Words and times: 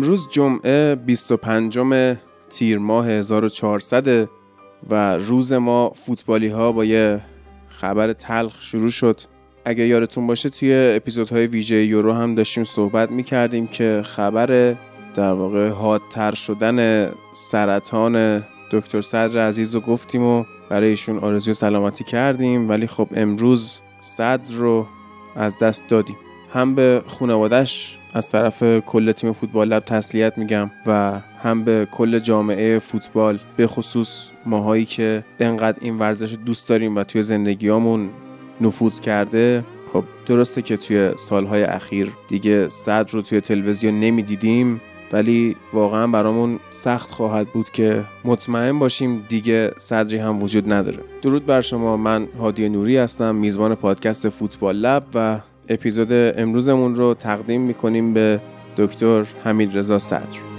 امروز 0.00 0.28
جمعه 0.28 0.94
25 0.94 1.78
تیر 2.50 2.78
ماه 2.78 3.08
1400 3.08 4.28
و 4.90 5.14
روز 5.18 5.52
ما 5.52 5.90
فوتبالی 5.90 6.48
ها 6.48 6.72
با 6.72 6.84
یه 6.84 7.20
خبر 7.68 8.12
تلخ 8.12 8.62
شروع 8.62 8.88
شد. 8.88 9.20
اگه 9.64 9.86
یادتون 9.86 10.26
باشه 10.26 10.48
توی 10.48 10.92
اپیزودهای 10.96 11.46
ویژه 11.46 11.84
یورو 11.84 12.12
هم 12.12 12.34
داشتیم 12.34 12.64
صحبت 12.64 13.10
می‌کردیم 13.10 13.66
که 13.66 14.02
خبر 14.04 14.76
در 15.14 15.32
واقع 15.32 15.68
حادتر 15.68 16.34
شدن 16.34 17.10
سرطان 17.34 18.44
دکتر 18.72 19.00
صدر 19.00 19.48
عزیز 19.48 19.74
رو 19.74 19.80
گفتیم 19.80 20.22
و 20.22 20.44
برای 20.68 20.88
ایشون 20.88 21.18
آرزوی 21.18 21.54
سلامتی 21.54 22.04
کردیم 22.04 22.68
ولی 22.68 22.86
خب 22.86 23.08
امروز 23.14 23.78
صدر 24.00 24.54
رو 24.54 24.86
از 25.36 25.58
دست 25.58 25.82
دادیم. 25.88 26.16
هم 26.52 26.74
به 26.74 27.02
خانوادش 27.06 27.99
از 28.14 28.30
طرف 28.30 28.62
کل 28.62 29.12
تیم 29.12 29.32
فوتبال 29.32 29.68
لب 29.68 29.84
تسلیت 29.84 30.38
میگم 30.38 30.70
و 30.86 31.20
هم 31.42 31.64
به 31.64 31.88
کل 31.90 32.18
جامعه 32.18 32.78
فوتبال 32.78 33.38
به 33.56 33.66
خصوص 33.66 34.30
ماهایی 34.46 34.84
که 34.84 35.24
انقدر 35.40 35.78
این 35.80 35.98
ورزش 35.98 36.36
دوست 36.46 36.68
داریم 36.68 36.96
و 36.96 37.04
توی 37.04 37.22
زندگیامون 37.22 38.10
نفوذ 38.60 39.00
کرده 39.00 39.64
خب 39.92 40.04
درسته 40.26 40.62
که 40.62 40.76
توی 40.76 41.10
سالهای 41.16 41.62
اخیر 41.62 42.12
دیگه 42.28 42.68
صدر 42.68 43.12
رو 43.12 43.22
توی 43.22 43.40
تلویزیون 43.40 44.00
نمی‌دیدیم 44.00 44.80
ولی 45.12 45.56
واقعا 45.72 46.06
برامون 46.06 46.58
سخت 46.70 47.10
خواهد 47.10 47.48
بود 47.48 47.70
که 47.70 48.04
مطمئن 48.24 48.78
باشیم 48.78 49.24
دیگه 49.28 49.70
صدری 49.78 50.18
هم 50.18 50.42
وجود 50.42 50.72
نداره. 50.72 50.98
درود 51.22 51.46
بر 51.46 51.60
شما 51.60 51.96
من 51.96 52.26
هادی 52.38 52.68
نوری 52.68 52.96
هستم 52.96 53.34
میزبان 53.34 53.74
پادکست 53.74 54.28
فوتبال 54.28 54.76
لب 54.76 55.04
و 55.14 55.40
اپیزود 55.70 56.08
امروزمون 56.12 56.94
رو 56.96 57.14
تقدیم 57.14 57.60
می‌کنیم 57.60 58.14
به 58.14 58.40
دکتر 58.76 59.26
حمید 59.44 59.78
رضا 59.78 59.98
صدر. 59.98 60.49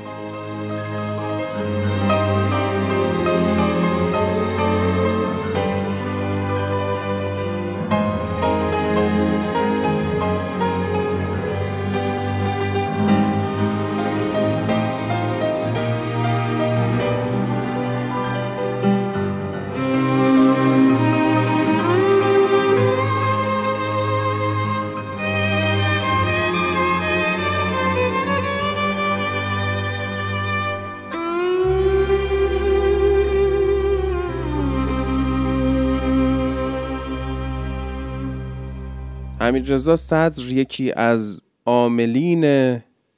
رضا 39.72 39.96
صدر 39.96 40.54
یکی 40.54 40.92
از 40.92 41.42
عاملین 41.66 42.44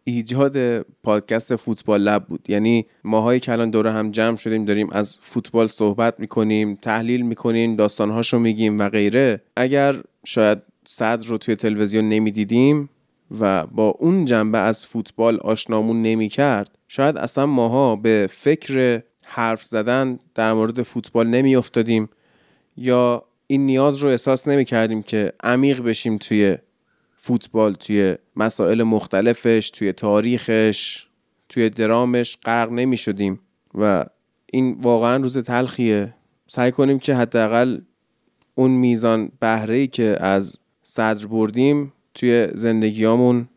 ایجاد 0.03 0.81
پادکست 1.03 1.55
فوتبال 1.55 2.01
لب 2.01 2.25
بود. 2.25 2.49
یعنی 2.49 2.85
ماهایی 3.03 3.39
که 3.39 3.51
الان 3.51 3.69
دوره 3.69 3.91
هم 3.91 4.11
جمع 4.11 4.37
شدیم 4.37 4.65
داریم 4.65 4.89
از 4.91 5.19
فوتبال 5.21 5.67
صحبت 5.67 6.19
می‌کنیم 6.19 6.75
تحلیل 6.81 7.21
می‌کنیم 7.21 7.75
داستانهاشو 7.75 8.39
میگیم 8.39 8.77
و 8.77 8.89
غیره. 8.89 9.41
اگر 9.55 9.95
شاید 10.25 10.57
صدر 10.85 11.27
رو 11.27 11.37
توی 11.37 11.55
تلویزیون 11.55 12.09
نمی‌دیدیم 12.09 12.89
و 13.39 13.65
با 13.67 13.87
اون 13.87 14.25
جنبه 14.25 14.57
از 14.57 14.87
فوتبال 14.87 15.39
آشنامون 15.39 16.01
نمی‌کرد 16.01 16.77
شاید 16.87 17.17
اصلا 17.17 17.45
ماها 17.45 17.95
به 17.95 18.27
فکر 18.29 19.01
حرف 19.21 19.63
زدن 19.63 20.19
در 20.35 20.53
مورد 20.53 20.81
فوتبال 20.81 21.27
نمیافتادیم 21.27 22.09
یا 22.77 23.23
این 23.53 23.65
نیاز 23.65 23.97
رو 23.97 24.09
احساس 24.09 24.47
نمی 24.47 24.65
کردیم 24.65 25.03
که 25.03 25.33
عمیق 25.43 25.81
بشیم 25.81 26.17
توی 26.17 26.57
فوتبال 27.17 27.73
توی 27.73 28.15
مسائل 28.35 28.83
مختلفش 28.83 29.69
توی 29.69 29.93
تاریخش 29.93 31.07
توی 31.49 31.69
درامش. 31.69 32.37
غرق 32.45 32.71
نمی 32.71 32.97
شدیم 32.97 33.39
و 33.75 34.05
این 34.45 34.77
واقعا 34.81 35.15
روز 35.15 35.37
تلخیه. 35.37 36.13
سعی 36.47 36.71
کنیم 36.71 36.99
که 36.99 37.15
حداقل 37.15 37.79
اون 38.55 38.71
میزان 38.71 39.31
بهره 39.39 39.87
که 39.87 40.17
از 40.19 40.59
صدر 40.83 41.27
بردیم 41.27 41.93
توی 42.13 42.47
زندگیامون 42.53 43.49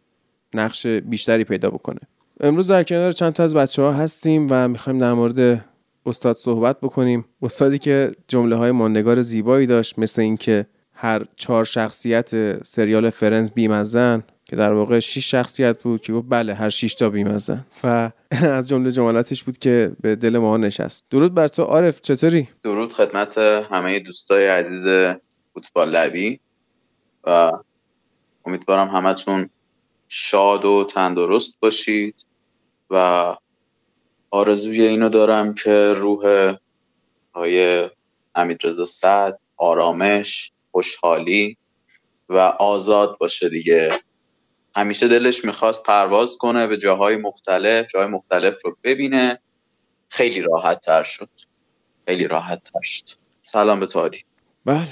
نقش 0.54 0.86
بیشتری 0.86 1.44
پیدا 1.44 1.70
بکنه. 1.70 2.00
امروز 2.40 2.70
در 2.70 2.84
کنار 2.84 3.12
چند 3.12 3.32
تا 3.32 3.44
از 3.44 3.54
بچه 3.54 3.82
ها 3.82 3.92
هستیم 3.92 4.46
و 4.50 4.68
می‌خوایم 4.68 4.98
در 4.98 5.12
مورد 5.12 5.64
استاد 6.06 6.36
صحبت 6.36 6.80
بکنیم. 6.80 7.24
استادی 7.42 7.78
که 7.78 8.12
جمله 8.28 8.56
های 8.56 8.70
ماندگار 8.70 9.22
زیبایی 9.22 9.66
داشت 9.66 9.98
مثل 9.98 10.22
اینکه 10.22 10.66
هر 10.92 11.24
چهار 11.36 11.64
شخصیت 11.64 12.62
سریال 12.62 13.10
فرنز 13.10 13.50
بیمزن 13.50 14.22
که 14.44 14.56
در 14.56 14.72
واقع 14.72 15.00
شش 15.00 15.30
شخصیت 15.30 15.82
بود 15.82 16.00
که 16.00 16.12
گفت 16.12 16.26
بله 16.30 16.54
هر 16.54 16.68
شش 16.68 16.94
تا 16.94 17.10
بیمزن. 17.10 17.66
و 17.84 18.10
از 18.58 18.68
جمله 18.68 18.92
جملاتش 18.92 19.42
بود 19.42 19.58
که 19.58 19.92
به 20.00 20.16
دل 20.16 20.38
ما 20.38 20.56
نشست. 20.56 21.04
درود 21.10 21.34
بر 21.34 21.48
تو 21.48 21.62
عارف 21.62 22.00
چطوری؟ 22.00 22.48
درود 22.62 22.92
خدمت 22.92 23.38
همه 23.38 23.98
دوستای 23.98 24.46
عزیز 24.46 25.14
فوتبال 25.54 25.90
لبی 25.90 26.40
و 27.24 27.52
امیدوارم 28.44 28.88
همتون 28.88 29.50
شاد 30.08 30.64
و 30.64 30.84
تندرست 30.84 31.60
باشید. 31.60 32.26
و 32.90 33.36
آرزوی 34.36 34.82
اینو 34.82 35.08
دارم 35.08 35.54
که 35.54 35.92
روح 35.96 36.54
های 37.34 37.88
حمید 38.36 38.58
رضا 38.64 38.86
سعد 38.86 39.38
آرامش 39.56 40.52
خوشحالی 40.70 41.56
و 42.28 42.36
آزاد 42.60 43.18
باشه 43.18 43.48
دیگه. 43.48 44.00
همیشه 44.74 45.08
دلش 45.08 45.44
می‌خواست 45.44 45.82
پرواز 45.82 46.36
کنه 46.38 46.66
به 46.66 46.76
جاهای 46.76 47.16
مختلف 47.16 47.86
جاهای 47.92 48.08
مختلف 48.08 48.54
رو 48.64 48.76
ببینه. 48.84 49.38
خیلی 50.08 50.40
راحت 50.40 50.80
تر 50.80 51.02
شد. 51.02 51.28
خیلی 52.06 52.28
راحت 52.28 52.62
تر 52.62 52.80
شد. 52.82 53.04
سلام 53.40 53.80
به 53.80 53.86
تادی 53.86 54.24
بله. 54.64 54.88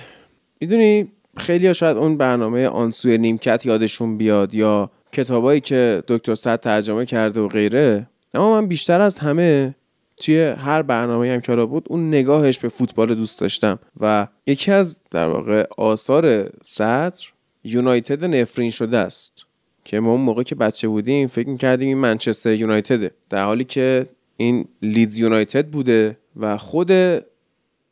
می‌دونی 0.61 1.13
خیلی 1.37 1.67
ها 1.67 1.73
شاید 1.73 1.97
اون 1.97 2.17
برنامه 2.17 2.69
آنسوی 2.69 3.19
نیمکت 3.19 3.67
یادشون 3.67 4.19
بیاد 4.19 4.55
یا 4.55 4.91
کتابایی 5.13 5.61
که 5.61 6.03
دکتر 6.09 6.35
صد 6.35 6.61
ترجمه 6.61 7.07
کرده 7.07 7.41
و 7.41 7.49
غیره 7.49 8.07
اما 8.35 8.61
من 8.61 8.67
بیشتر 8.67 9.01
از 9.01 9.19
همه 9.19 9.75
توی 10.17 10.41
هر 10.43 10.83
برنامه 10.83 11.33
هم 11.33 11.41
که 11.41 11.57
بود 11.57 11.87
اون 11.89 12.09
نگاهش 12.09 12.59
به 12.59 12.69
فوتبال 12.69 13.15
دوست 13.15 13.41
داشتم. 13.41 13.79
و 14.01 14.29
یکی 14.47 14.73
از 14.73 15.01
در 15.11 15.29
واقع 15.29 15.67
آثار 15.79 16.51
صدر 16.63 17.21
یونایتد 17.65 18.25
نفرین 18.25 18.71
شده 18.71 18.99
است. 18.99 19.33
که 19.85 20.01
ما 20.01 20.13
اون 20.13 20.21
موقع 20.21 20.43
که 20.43 20.55
بچه 20.55 20.89
بودیم 20.89 21.27
فکر 21.27 21.49
می‌کردیم 21.49 21.89
این 21.89 21.99
منچستر 21.99 22.53
یونایتده. 22.53 23.11
در 23.31 23.45
حالی 23.45 23.65
که 23.65 24.07
این 24.37 24.65
لیدز 24.83 25.19
یونایتد 25.19 25.67
بوده 25.67 26.17
و 26.37 26.59
خود 26.59 26.93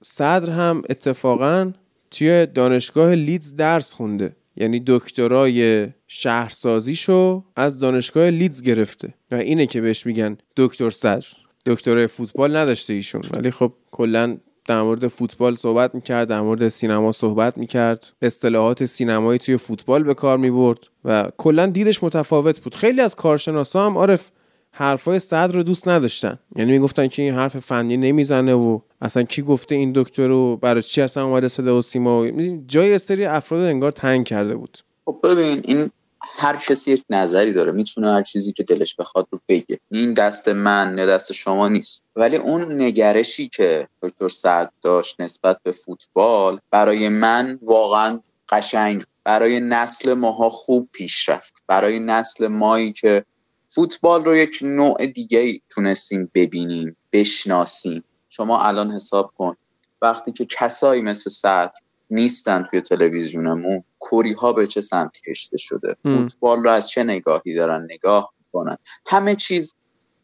صدر 0.00 0.50
هم 0.50 0.82
اتفاقا 0.90 1.72
توی 2.10 2.46
دانشگاه 2.46 3.14
لیدز 3.14 3.56
درس 3.56 3.92
خونده. 3.92 4.36
یعنی 4.56 4.82
دکترای 4.86 5.86
شهرسازیشو 6.14 7.44
از 7.56 7.78
دانشگاه 7.78 8.30
لیدز 8.30 8.62
گرفته. 8.62 9.14
و 9.30 9.34
اینه 9.34 9.66
که 9.66 9.80
بهش 9.80 10.06
میگن 10.06 10.38
دکتر 10.56 10.90
صدر 10.90 11.26
دکترای 11.66 12.06
فوتبال 12.06 12.56
نداشته 12.56 12.94
ایشون. 12.94 13.22
ولی 13.32 13.50
خب 13.50 13.72
کلا 13.90 14.36
در 14.66 14.82
مورد 14.82 15.06
فوتبال 15.06 15.54
صحبت 15.54 15.94
می‌کرد 15.94 16.28
در 16.28 16.40
مورد 16.40 16.68
سینما 16.68 17.12
صحبت 17.12 17.58
می‌کرد. 17.58 18.12
اصطلاحات 18.22 18.84
سینمایی 18.84 19.38
توی 19.38 19.56
فوتبال 19.56 20.02
به 20.02 20.14
کار 20.14 20.38
می‌برد. 20.38 20.78
و 21.04 21.30
کلا 21.36 21.66
دیدش 21.66 22.04
متفاوت 22.04 22.60
بود. 22.60 22.74
خیلی 22.74 23.00
از 23.00 23.14
کارشناسا 23.14 23.86
هم 23.86 23.98
عارف 23.98 24.30
حرفای 24.70 25.18
صدر 25.18 25.52
رو 25.52 25.62
دوست 25.62 25.88
نداشتن. 25.88 26.38
یعنی 26.56 26.72
می‌گفتن 26.72 27.08
که 27.08 27.22
این 27.22 27.34
حرف 27.34 27.56
فنی 27.56 27.96
نمی‌زنه 27.96 28.54
و 28.54 28.80
اصلا 29.00 29.22
کی 29.22 29.42
گفته 29.42 29.74
این 29.74 29.92
دکتر 29.94 30.26
رو 30.26 30.56
برای 30.56 30.82
چی 30.82 31.00
اصلا 31.00 31.26
اومده 31.26 31.48
صدا 31.48 31.78
و 31.78 31.82
سیما؟ 31.82 32.26
جای 32.66 32.98
سری 32.98 33.24
افراد 33.24 33.64
انگار 33.64 33.90
تنگ 33.90 34.24
کرده 34.24 34.56
بود. 34.56 34.78
خب 35.04 35.18
ببین 35.24 35.62
این 35.64 35.90
هر 36.22 36.56
کسی 36.56 36.92
یک 36.92 37.04
نظری 37.10 37.52
داره 37.52 37.72
می‌تونه 37.72 38.12
هر 38.12 38.22
چیزی 38.22 38.52
که 38.52 38.62
دلش 38.62 38.96
بخواد 38.96 39.28
رو 39.30 39.40
بگه. 39.48 39.78
این 39.90 40.14
دست 40.14 40.48
من 40.48 40.94
نه 40.94 41.06
دست 41.06 41.32
شما 41.32 41.68
نیست. 41.68 42.02
ولی 42.16 42.36
اون 42.36 42.82
نگرشی 42.82 43.48
که 43.48 43.88
دکتر 44.02 44.28
سعد 44.28 44.72
داشت 44.82 45.20
نسبت 45.20 45.58
به 45.62 45.72
فوتبال 45.72 46.58
برای 46.70 47.08
من 47.08 47.58
واقعا 47.62 48.20
قشنگ 48.48 49.04
برای 49.24 49.60
نسل 49.60 50.14
ماها 50.14 50.50
خوب 50.50 50.88
پیش 50.92 51.28
رفت. 51.28 51.62
برای 51.66 51.98
نسل 51.98 52.48
مایی 52.48 52.92
که 52.92 53.24
فوتبال 53.68 54.24
رو 54.24 54.36
یک 54.36 54.58
نوع 54.62 55.06
دیگه 55.06 55.38
ای 55.38 55.60
تونستیم 55.70 56.30
ببینیم 56.34 56.96
بشناسیم. 57.12 58.04
شما 58.28 58.62
الان 58.62 58.92
حساب 58.92 59.32
کن. 59.38 59.56
وقتی 60.02 60.32
که 60.32 60.44
کسایی 60.44 61.02
مثل 61.02 61.30
سعد 61.30 61.74
نیستن 62.12 62.66
توی 62.70 62.80
تلویزیونمون. 62.80 63.84
کوری 63.98 64.32
ها 64.32 64.52
به 64.52 64.66
چه 64.66 64.80
سمتی 64.80 65.30
کشته 65.30 65.56
شده؟ 65.56 65.96
فوتبال 66.04 66.62
رو 66.62 66.70
از 66.70 66.88
چه 66.88 67.04
نگاهی 67.04 67.54
دارن؟ 67.54 67.88
نگاه 67.90 68.32
می‌کنن. 68.38 68.76
همه 69.06 69.34
چیز 69.34 69.74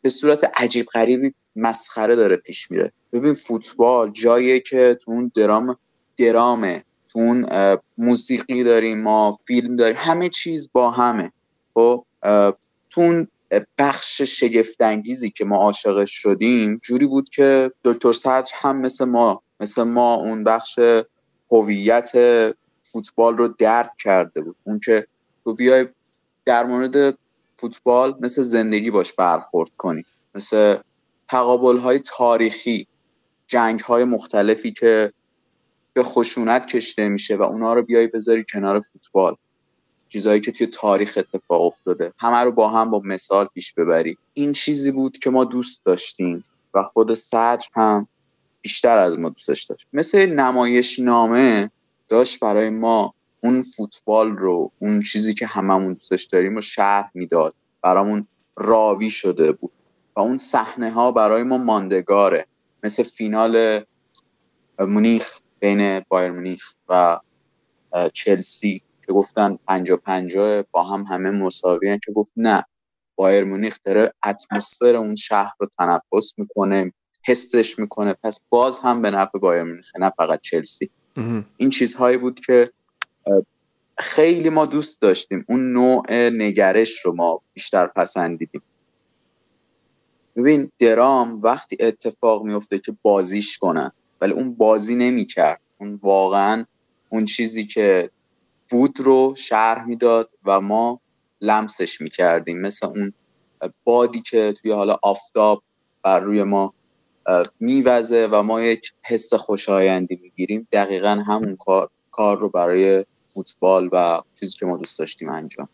به 0.03 0.09
صورت 0.09 0.53
عجیب 0.57 0.87
غریبی 0.87 1.35
مسخره 1.57 2.17
داره 2.17 2.37
پیش 2.37 2.71
میره. 2.71 2.93
ببین 3.13 3.35
فوتبال 3.35 4.11
جاییه 4.11 4.61
که 4.61 4.99
تو 5.03 5.11
اون 5.11 5.33
درام 5.35 5.77
درامه. 6.17 6.85
تو 7.09 7.19
اون 7.19 7.47
موسیقی 7.99 8.65
داریم 8.65 9.01
ما 9.01 9.39
فیلم 9.45 9.75
داریم. 9.75 9.97
همه 9.99 10.29
چیز 10.29 10.71
با 10.73 10.91
همه. 10.91 11.33
خب 11.75 12.05
تو 12.91 13.01
اون 13.01 13.29
بخش 13.79 14.23
شگفتانگیزی 14.23 15.31
که 15.31 15.45
ما 15.45 15.57
عاشقش 15.57 16.11
شدیم 16.13 16.81
جوری 16.83 17.07
بود 17.07 17.29
که 17.29 17.73
دکتر 17.85 18.13
صدر 18.13 18.51
هم 18.55 18.81
مثل 18.81 19.05
ما 19.05 19.43
مثل 19.61 19.83
ما 19.83 20.15
اون 20.15 20.45
بخش 20.45 20.79
هویت 21.51 22.13
فوتبال 22.83 23.37
رو 23.37 23.49
درک 23.49 23.91
کرده 23.99 24.41
بود. 24.41 24.57
اون 24.65 24.81
که 24.81 25.07
تو 25.45 25.55
بیای 25.55 25.87
در 26.45 26.65
مورد 26.65 27.19
فوتبال 27.57 28.17
مثل 28.21 28.43
زندگی 28.43 28.91
باش 28.91 29.13
برخورد 29.13 29.71
کنی. 29.77 30.05
مثل 30.35 30.77
تقابل 31.29 31.79
های 31.79 31.99
تاریخی 31.99 32.87
جنگ 33.47 33.81
های 33.81 34.05
مختلفی 34.05 34.73
که 34.73 35.13
به 35.93 36.03
خشونت 36.03 36.67
کشته 36.67 37.09
میشه 37.09 37.37
و 37.37 37.43
اونا 37.43 37.75
رو 37.75 37.83
بیای 37.83 38.07
بذاری 38.07 38.45
کنار 38.53 38.81
فوتبال. 38.81 39.37
چیزهایی 40.09 40.41
که 40.41 40.53
توی 40.53 40.67
تاریخ 40.67 41.19
اتفاق 41.19 41.63
افتاده. 41.63 42.13
همه 42.19 42.37
رو 42.37 42.53
با 42.53 42.69
هم 42.69 42.91
با 42.91 43.03
مثال 43.05 43.47
پیش 43.47 43.75
ببری. 43.75 44.19
این 44.35 44.53
چیزی 44.53 44.93
بود 44.93 45.19
که 45.19 45.31
ما 45.31 45.45
دوست 45.45 45.85
داشتیم 45.85 46.43
و 46.75 46.83
خود 46.83 47.15
صدر 47.15 47.67
هم 47.73 48.09
بیشتر 48.63 48.99
از 48.99 49.19
ما 49.19 49.29
دوستش 49.29 49.65
داشت. 49.65 49.87
مثل 49.93 50.27
نمایش 50.27 50.99
نامه 50.99 51.71
داشت 52.09 52.41
برای 52.41 52.71
ما 52.71 53.15
اون 53.41 53.63
فوتبال 53.63 54.37
رو 54.37 54.73
اون 54.79 55.01
چیزی 55.01 55.35
که 55.35 55.47
هممون 55.47 55.93
دوستش 55.93 56.25
داریم 56.25 56.55
رو 56.55 56.61
شرح 56.61 57.11
می‌داد. 57.15 57.55
برامون 57.83 58.27
راوی 58.57 59.11
شده 59.11 59.53
بود 59.53 59.73
و 60.17 60.21
اون 60.21 60.39
صحنه 60.39 60.91
ها 60.91 61.13
برای 61.13 61.43
ما 61.43 61.59
ماندگاره. 61.59 62.47
مثل 62.83 63.03
فینال 63.03 63.81
مونیخ 64.79 65.39
بین 65.59 66.01
بایر 66.09 66.31
مونیخ 66.31 66.75
و 66.89 67.21
چلسی 68.13 68.83
که 69.07 69.13
گفتن 69.13 69.59
پنجا 69.69 69.97
پنجا 69.97 70.65
با 70.71 70.85
هم 70.85 71.03
همه 71.03 71.31
مساوی 71.31 71.99
که 72.05 72.13
گفت 72.13 72.33
نه 72.37 72.65
بایر 73.17 73.45
مونیخ 73.45 73.79
داره 73.85 74.13
اتمسفر 74.25 74.97
اون 74.97 75.15
شهر 75.15 75.53
رو 75.59 75.69
تنفس 75.79 76.35
می‌کنه. 76.37 76.93
حسش 77.29 77.79
می‌کنه. 77.79 78.15
پس 78.25 78.47
باز 78.51 78.79
هم 78.79 79.03
به 79.03 79.11
نفع 79.11 79.39
بایر 79.39 79.63
مونیخ 79.63 79.97
نه 79.99 80.13
فقط 80.17 80.41
چلسی. 80.41 80.91
این 81.57 81.71
چیزهایی 81.71 82.19
بود 82.19 82.41
که 82.41 82.71
خیلی 83.99 84.49
ما 84.49 84.67
دوست 84.67 85.03
داشتیم. 85.03 85.45
اون 85.49 85.73
نوع 85.73 86.13
نگرش 86.31 87.01
رو 87.05 87.15
ما 87.15 87.41
بیشتر 87.55 87.87
پسندیدیم. 87.87 88.63
ببین 90.37 90.71
درام 90.79 91.41
وقتی 91.43 91.77
اتفاق 91.81 92.45
میفته 92.45 92.79
که 92.79 92.97
بازیش 93.03 93.59
کنن 93.59 93.93
ولی 94.21 94.33
اون 94.33 94.55
بازی 94.55 94.95
نمی‌کرد. 94.95 95.61
اون 95.79 95.99
واقعا 96.03 96.65
اون 97.09 97.25
چیزی 97.25 97.67
که 97.67 98.11
بود 98.71 99.01
رو 99.01 99.35
شرح 99.37 99.85
می‌داد 99.85 100.31
و 100.45 100.61
ما 100.61 101.01
لمسش 101.41 102.01
می‌کردیم. 102.01 102.61
مثل 102.61 102.87
اون 102.87 103.13
بادی 103.85 104.21
که 104.21 104.53
توی 104.53 104.73
حالا 104.73 104.97
آفتاب 105.03 105.63
بر 106.03 106.21
روی 106.21 106.43
ما 106.43 106.75
میوزه 107.61 108.29
و 108.33 108.43
ما 108.43 108.63
یک 108.63 108.93
حس 109.05 109.35
خوشایندی 109.35 110.19
می‌گیریم. 110.23 110.69
دقیقا 110.73 111.23
همون 111.27 111.57
کار 111.57 111.89
کار 112.11 112.39
رو 112.39 112.49
برای 112.49 113.05
فوتبال 113.27 113.89
و 113.93 114.21
چیزی 114.41 114.57
که 114.59 114.67
ما 114.67 114.77
دوست 114.77 114.99
داشتیم 114.99 115.29
انجام. 115.29 115.69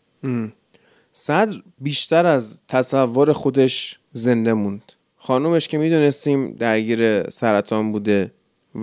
صدر 1.13 1.57
بیشتر 1.77 2.25
از 2.25 2.59
تصور 2.67 3.33
خودش 3.33 3.99
زنده 4.11 4.53
موند. 4.53 4.91
خانومش 5.17 5.67
که 5.67 5.77
می‌دونستیم 5.77 6.53
درگیر 6.53 7.29
سرطان 7.29 7.91
بوده 7.91 8.31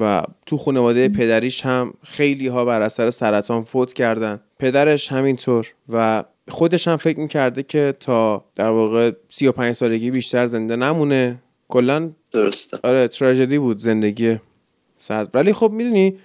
و 0.00 0.22
تو 0.46 0.58
خانواده 0.58 1.08
پدریش 1.08 1.66
هم 1.66 1.94
خیلی 2.02 2.48
ها 2.48 2.64
بر 2.64 2.82
اثر 2.82 3.10
سرطان 3.10 3.62
فوت 3.62 3.92
کردن. 3.92 4.40
پدرش 4.58 5.12
همینطور 5.12 5.74
و 5.88 6.24
خودش 6.48 6.88
هم 6.88 6.96
فکر 6.96 7.20
می‌کرده 7.20 7.62
که 7.62 7.94
تا 8.00 8.44
در 8.54 8.70
واقع 8.70 9.12
35 9.28 9.74
سالگی 9.74 10.10
بیشتر 10.10 10.46
زنده 10.46 10.76
نمونه. 10.76 11.42
کلا 11.68 12.10
درسته. 12.32 12.78
آره 12.82 13.08
تراژدی 13.08 13.58
بود 13.58 13.78
زندگی 13.78 14.38
صدر 14.96 15.30
ولی 15.34 15.52
خب 15.52 15.70
می‌دونی 15.70 16.16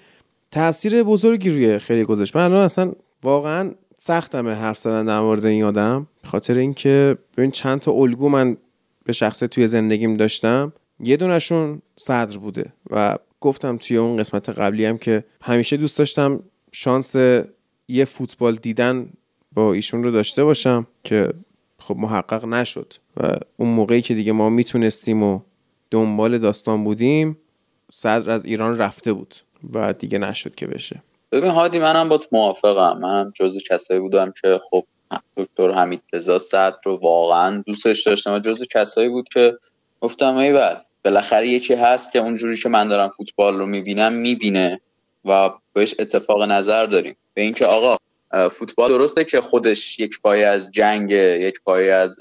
تاثیر 0.52 1.04
بزرگی 1.04 1.50
روی 1.50 1.80
خیلی 1.80 2.04
گذاشت. 2.04 2.36
من 2.36 2.44
الان 2.44 2.60
اصلا 2.60 2.92
واقعا 3.24 3.72
سختمه 3.98 4.54
حرف 4.54 4.78
زدن 4.78 5.06
در 5.06 5.20
مورد 5.20 5.46
این 5.46 5.64
آدم. 5.64 6.08
خاطر 6.26 6.58
اینکه 6.58 7.18
ببین 7.38 7.52
چند 7.52 7.80
تا 7.80 7.92
الگو 7.92 8.30
من 8.30 8.58
به 9.04 9.14
شخصه 9.14 9.48
توی 9.48 9.68
زندگیم 9.68 10.18
داشتم. 10.18 10.74
یه 11.00 11.18
دونشون 11.18 11.82
صدر 11.96 12.38
بوده 12.38 12.74
و 12.90 13.18
گفتم 13.42 13.78
توی 13.78 13.98
اون 13.98 14.18
قسمت 14.18 14.50
قبلی 14.50 14.86
هم 14.86 14.98
که 14.98 15.24
همیشه 15.42 15.78
دوست 15.78 15.98
داشتم 15.98 16.40
شانس 16.72 17.16
یه 17.88 18.06
فوتبال 18.06 18.56
دیدن 18.56 19.10
با 19.54 19.74
ایشون 19.74 20.04
رو 20.04 20.12
داشته 20.12 20.44
باشم 20.44 20.88
که 21.04 21.30
خب 21.80 21.98
محقق 21.98 22.46
نشد. 22.46 22.94
و 23.18 23.32
اون 23.58 23.70
موقعی 23.70 24.02
که 24.02 24.14
دیگه 24.14 24.32
ما 24.32 24.50
می‌تونستیم 24.50 25.24
و 25.24 25.40
دنبال 25.92 26.38
داستان 26.38 26.84
بودیم 26.84 27.38
صدر 27.92 28.32
از 28.32 28.46
ایران 28.46 28.78
رفته 28.78 29.14
بود 29.14 29.36
و 29.74 29.94
دیگه 29.94 30.18
نشد 30.18 30.56
که 30.56 30.68
بشه. 30.68 31.04
ببین 31.32 31.52
هادی 31.52 31.80
منم 31.80 32.10
با 32.10 32.20
موافقم. 32.32 32.98
منم 32.98 33.32
جز 33.36 33.58
کسایی 33.70 34.00
بودم 34.00 34.34
که 34.42 34.60
خب 34.70 34.86
دکتر 35.38 35.72
حمید 35.72 36.02
رضا 36.14 36.40
صدر 36.40 36.78
رو 36.86 36.96
واقعا 36.96 37.64
دوستش 37.66 38.04
داشتم 38.04 38.34
و 38.34 38.40
جز 38.40 38.64
کسایی 38.74 39.10
بود 39.10 39.30
که 39.30 39.58
گفتم 40.02 40.36
ایول 40.36 40.76
بالاخره 41.06 41.48
یکی 41.48 41.74
هست 41.74 42.12
که 42.12 42.20
اونجوری 42.20 42.58
که 42.58 42.70
من 42.70 42.88
دارم 42.88 43.10
فوتبال 43.10 43.58
رو 43.58 43.66
می‌بینم 43.66 44.14
می‌بینه 44.14 44.82
و 45.26 45.50
بهش 45.74 45.96
اتفاق 46.00 46.44
نظر 46.44 46.86
داریم. 46.86 47.16
به 47.34 47.42
اینکه 47.42 47.66
آقا 47.66 47.98
فوتبال 48.50 48.90
درسته 48.90 49.24
که 49.24 49.42
خودش 49.42 50.00
یک 50.00 50.22
پایه 50.22 50.46
از 50.46 50.72
جنگ 50.72 51.12
یک 51.12 51.62
پایه 51.66 51.94
از 51.94 52.18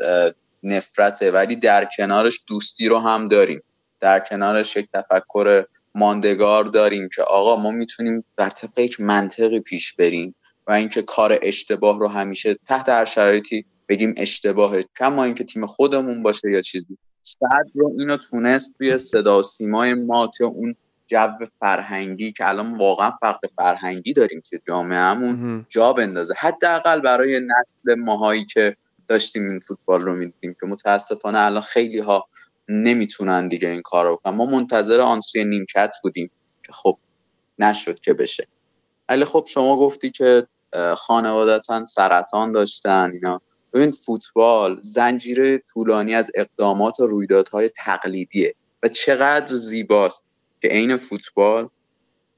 نفرته 0.67 1.31
ولی 1.31 1.57
در 1.57 1.89
کنارش 1.97 2.41
دوستی 2.47 2.89
رو 2.89 2.99
هم 2.99 3.29
داریم. 3.29 3.63
در 4.01 4.21
کنارش 4.21 4.77
یک 4.77 4.89
تفکر 4.95 5.65
ماندگار 5.95 6.65
داریم 6.65 7.09
که 7.17 7.23
آقا 7.23 7.63
ما 7.63 7.71
می‌تونیم 7.71 8.25
بر 8.37 8.51
طبق 8.51 8.79
یک 8.79 9.01
منطقی 9.01 9.61
پیش 9.61 9.93
بریم 9.93 10.35
و 10.67 10.73
اینکه 10.73 11.03
کار 11.03 11.39
اشتباه 11.43 11.99
رو 11.99 12.09
همیشه 12.09 12.55
تحت 12.67 12.89
هر 12.89 13.05
شرایطی 13.05 13.65
بگیم 13.89 14.15
اشتباهه 14.17 14.85
کما 14.99 15.25
اینکه 15.25 15.45
تیم 15.45 15.67
خودمون 15.67 16.23
باشه 16.23 16.51
یا 16.51 16.61
چیزی. 16.63 16.99
صد 17.23 17.67
رو 17.75 17.95
اینو 17.99 18.17
تونست 18.17 18.79
توی 18.79 18.99
صدا 18.99 19.43
سیمای 19.43 19.95
ما 19.95 20.27
توی 20.27 20.47
اون 20.47 20.77
جو 21.07 21.47
فرهنگی 21.61 22.33
که 22.33 22.49
الان 22.49 22.79
واقعا 22.79 23.11
فرق 23.21 23.41
فرهنگی 23.57 24.13
داریم 24.13 24.43
که 24.51 24.61
جامعهمون 24.69 25.67
جا 25.69 25.93
بندازه. 25.93 26.35
حداقل 26.39 27.01
برای 27.01 27.41
نسل 27.41 27.95
ماهایی 27.95 28.45
که 28.45 28.77
داشتیم 29.09 29.49
این 29.49 29.61
فوتبال 29.61 30.03
رو 30.03 30.15
می‌دیدیم 30.15 30.57
که 30.61 30.67
متاسفانه 30.67 31.39
الان 31.39 31.63
خیلی 31.63 31.99
ها 31.99 32.29
نمی‌تونن 32.69 33.49
دیگه 33.49 33.69
این 33.69 33.83
کار 33.83 34.07
رو 34.07 34.17
کنن 34.17 34.35
ما 34.35 34.47
منتظر 34.47 35.01
آن 35.01 35.21
سوی 35.21 35.45
نیمکت 35.45 35.95
بودیم 36.03 36.31
که 36.67 36.73
خب 36.73 36.99
نشد 37.59 38.01
که 38.01 38.15
بشه. 38.15 38.47
ولی 39.09 39.25
خب 39.25 39.47
شما 39.49 39.77
گفتی 39.77 40.11
که 40.11 40.47
خانوادتا 40.97 41.85
سرطان 41.85 42.53
داشتن 42.53 43.11
اینا. 43.13 43.41
ببین 43.73 43.91
فوتبال 43.91 44.81
زنجیره 44.83 45.59
طولانی 45.59 46.15
از 46.15 46.31
اقدامات 46.35 47.01
و 47.01 47.07
رویدادهای 47.07 47.69
تقلیدیه 47.69 48.55
و 48.83 48.89
چقدر 48.89 49.55
زیباست 49.55 50.27
که 50.63 50.69
عین 50.69 50.97
فوتبال 50.97 51.69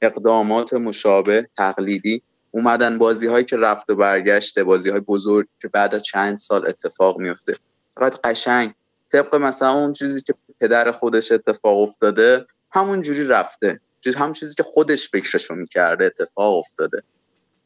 اقدامات 0.02 0.74
مشابه 0.74 1.48
تقلیدی 1.56 2.22
اومدن 2.50 2.98
بازی 2.98 3.26
هایی 3.26 3.44
که 3.44 3.56
رفت 3.56 3.90
و 3.90 3.96
برگشته 3.96 4.64
بازی 4.64 4.90
های 4.90 5.00
بزرگ 5.00 5.46
که 5.62 5.68
بعد 5.68 5.94
از 5.94 6.02
چند 6.02 6.38
سال 6.38 6.68
اتفاق 6.68 7.18
میفته 7.18 7.56
فقط 7.94 8.20
قشنگ 8.20 8.74
طبق 9.12 9.34
مثلا 9.34 9.72
اون 9.72 9.92
چیزی 9.92 10.22
که 10.22 10.34
پدر 10.60 10.90
خودش 10.90 11.32
اتفاق 11.32 11.78
افتاده 11.78 12.46
همون 12.70 13.00
جوری 13.00 13.26
رفته. 13.26 13.80
همون 14.16 14.32
چیزی 14.32 14.54
که 14.54 14.62
خودش 14.62 15.08
فکرشو 15.08 15.54
می‌کرده 15.54 16.04
اتفاق 16.04 16.58
افتاده. 16.58 17.02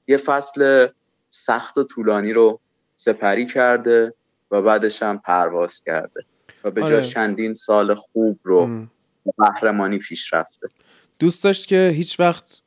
یه 0.06 0.16
فصل 0.16 0.86
سخت 1.30 1.78
و 1.78 1.84
طولانی 1.84 2.32
رو 2.32 2.60
سپری 2.96 3.46
کرده 3.46 4.14
و 4.50 4.62
بعدش 4.62 5.02
هم 5.02 5.18
پرواز 5.18 5.82
کرده 5.86 6.24
و 6.64 6.70
به 6.70 6.80
جا 6.80 6.86
آره. 6.86 7.02
چندین 7.02 7.54
سال 7.54 7.94
خوب 7.94 8.38
رو 8.42 8.86
قهرمانی 9.38 9.98
پیش 9.98 10.32
رفته 10.32 10.68
دوست 11.18 11.44
داشت 11.44 11.66
که 11.66 11.92
هیچ 11.94 12.20
وقت 12.20 12.62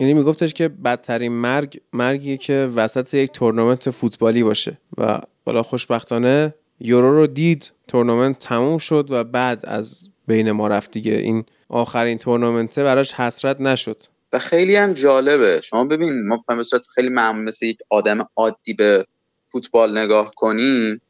یعنی 0.00 0.14
میگفتش 0.14 0.54
که 0.54 0.68
بدترین 0.68 1.32
مرگ 1.32 1.80
مرگیه 1.92 2.36
که 2.36 2.70
وسط 2.74 3.14
یک 3.14 3.32
تورنمنت 3.32 3.90
فوتبالی 3.90 4.42
باشه. 4.42 4.78
و 4.98 5.20
بالا 5.44 5.62
خوشبختانه 5.62 6.54
یورو 6.80 7.16
رو 7.16 7.26
دید 7.26 7.72
تورنمنت 7.88 8.38
تموم 8.38 8.78
شد 8.78 9.06
و 9.10 9.24
بعد 9.24 9.66
از 9.66 10.08
بین 10.26 10.50
ما 10.50 10.68
رفت 10.68 10.90
دیگه. 10.90 11.12
این 11.12 11.44
آخرین 11.68 12.18
تورنمنته 12.18 12.84
براش 12.84 13.12
حسرت 13.12 13.60
نشد. 13.60 14.02
و 14.32 14.38
خیلی 14.38 14.76
هم 14.76 14.92
جالبه. 14.92 15.60
شما 15.64 15.84
ببین 15.84 16.26
ما 16.26 16.44
به 16.48 16.62
خیلی 16.94 17.08
معمول 17.08 17.44
مثل 17.44 17.66
یک 17.66 17.78
آدم 17.90 18.28
عادی 18.36 18.74
به 18.74 19.06
فوتبال 19.48 19.98
نگاه 19.98 20.32
کنیم 20.36 21.00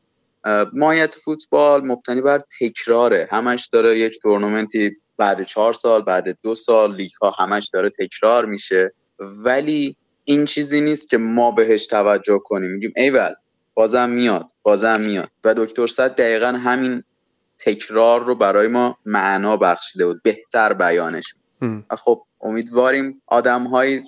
مایت 0.72 1.14
فوتبال 1.14 1.86
مبتنی 1.86 2.20
بر 2.20 2.42
تکراره. 2.60 3.28
همش 3.30 3.68
داره 3.72 3.98
یک 3.98 4.18
تورنمنتی 4.22 4.90
بعد 5.16 5.42
چهار 5.42 5.72
سال 5.72 6.02
بعد 6.02 6.38
دو 6.42 6.54
سال 6.54 6.96
لیگ 6.96 7.10
ها 7.22 7.30
همش 7.30 7.68
داره 7.72 7.90
تکرار 7.90 8.44
میشه. 8.44 8.92
ولی 9.18 9.96
این 10.24 10.44
چیزی 10.44 10.80
نیست 10.80 11.10
که 11.10 11.18
ما 11.18 11.50
بهش 11.50 11.86
توجه 11.86 12.40
کنیم. 12.44 12.70
میگیم 12.70 12.92
ایول 12.96 13.34
بازم 13.74 14.10
میاد 14.10 14.46
بازم 14.62 15.00
میاد. 15.00 15.30
و 15.44 15.54
دکتر 15.54 15.86
صد 15.86 16.14
دقیقا 16.14 16.46
همین 16.46 17.02
تکرار 17.58 18.24
رو 18.24 18.34
برای 18.34 18.68
ما 18.68 18.98
معنا 19.04 19.56
بخشیده 19.56 20.06
بود 20.06 20.22
بهتر 20.22 20.72
بیانش 20.72 21.34
و 21.62 21.96
خب 21.96 22.22
امیدواریم 22.40 23.22
آدم 23.26 23.64
های 23.64 24.02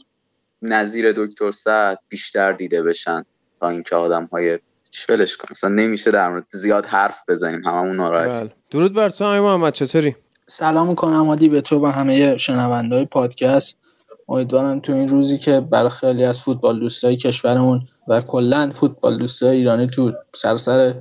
نظیر 0.62 1.12
دکتر 1.12 1.50
سعد 1.50 1.98
بیشتر 2.08 2.52
دیده 2.52 2.82
بشن 2.82 3.24
تا 3.60 3.68
اینکه 3.68 3.96
آدم 3.96 4.24
های 4.24 4.58
شفلش 4.92 5.36
کن 5.36 5.48
اصلا 5.50 5.70
نمیشه 5.70 6.10
در 6.10 6.28
مورد 6.28 6.44
زیاد 6.48 6.86
حرف 6.86 7.22
بزنیم 7.28 7.64
هممون 7.64 7.96
ناراحتی 7.96 8.40
بله. 8.40 8.52
درود 8.70 8.94
بر 8.94 9.08
تو 9.08 9.24
محمد 9.24 9.72
چطوری؟ 9.72 10.16
سلام 10.50 10.88
می‌کنم 10.88 11.28
عادی 11.28 11.48
به 11.48 11.60
تو 11.60 11.84
و 11.84 11.86
همه 11.86 12.36
شنونده 12.36 12.94
های 12.94 13.04
پادکست. 13.04 13.78
امیدوارم 14.28 14.80
تو 14.80 14.92
این 14.92 15.08
روزی 15.08 15.38
که 15.38 15.60
برای 15.60 15.90
خیلی 15.90 16.24
از 16.24 16.40
فوتبال 16.40 16.80
دوستای 16.80 17.16
کشورمون 17.16 17.80
و 18.08 18.20
کلا 18.20 18.70
فوتبال 18.72 19.18
دوستای 19.18 19.56
ایرانی 19.56 19.86
تو 19.86 20.12
سراسر 20.34 20.94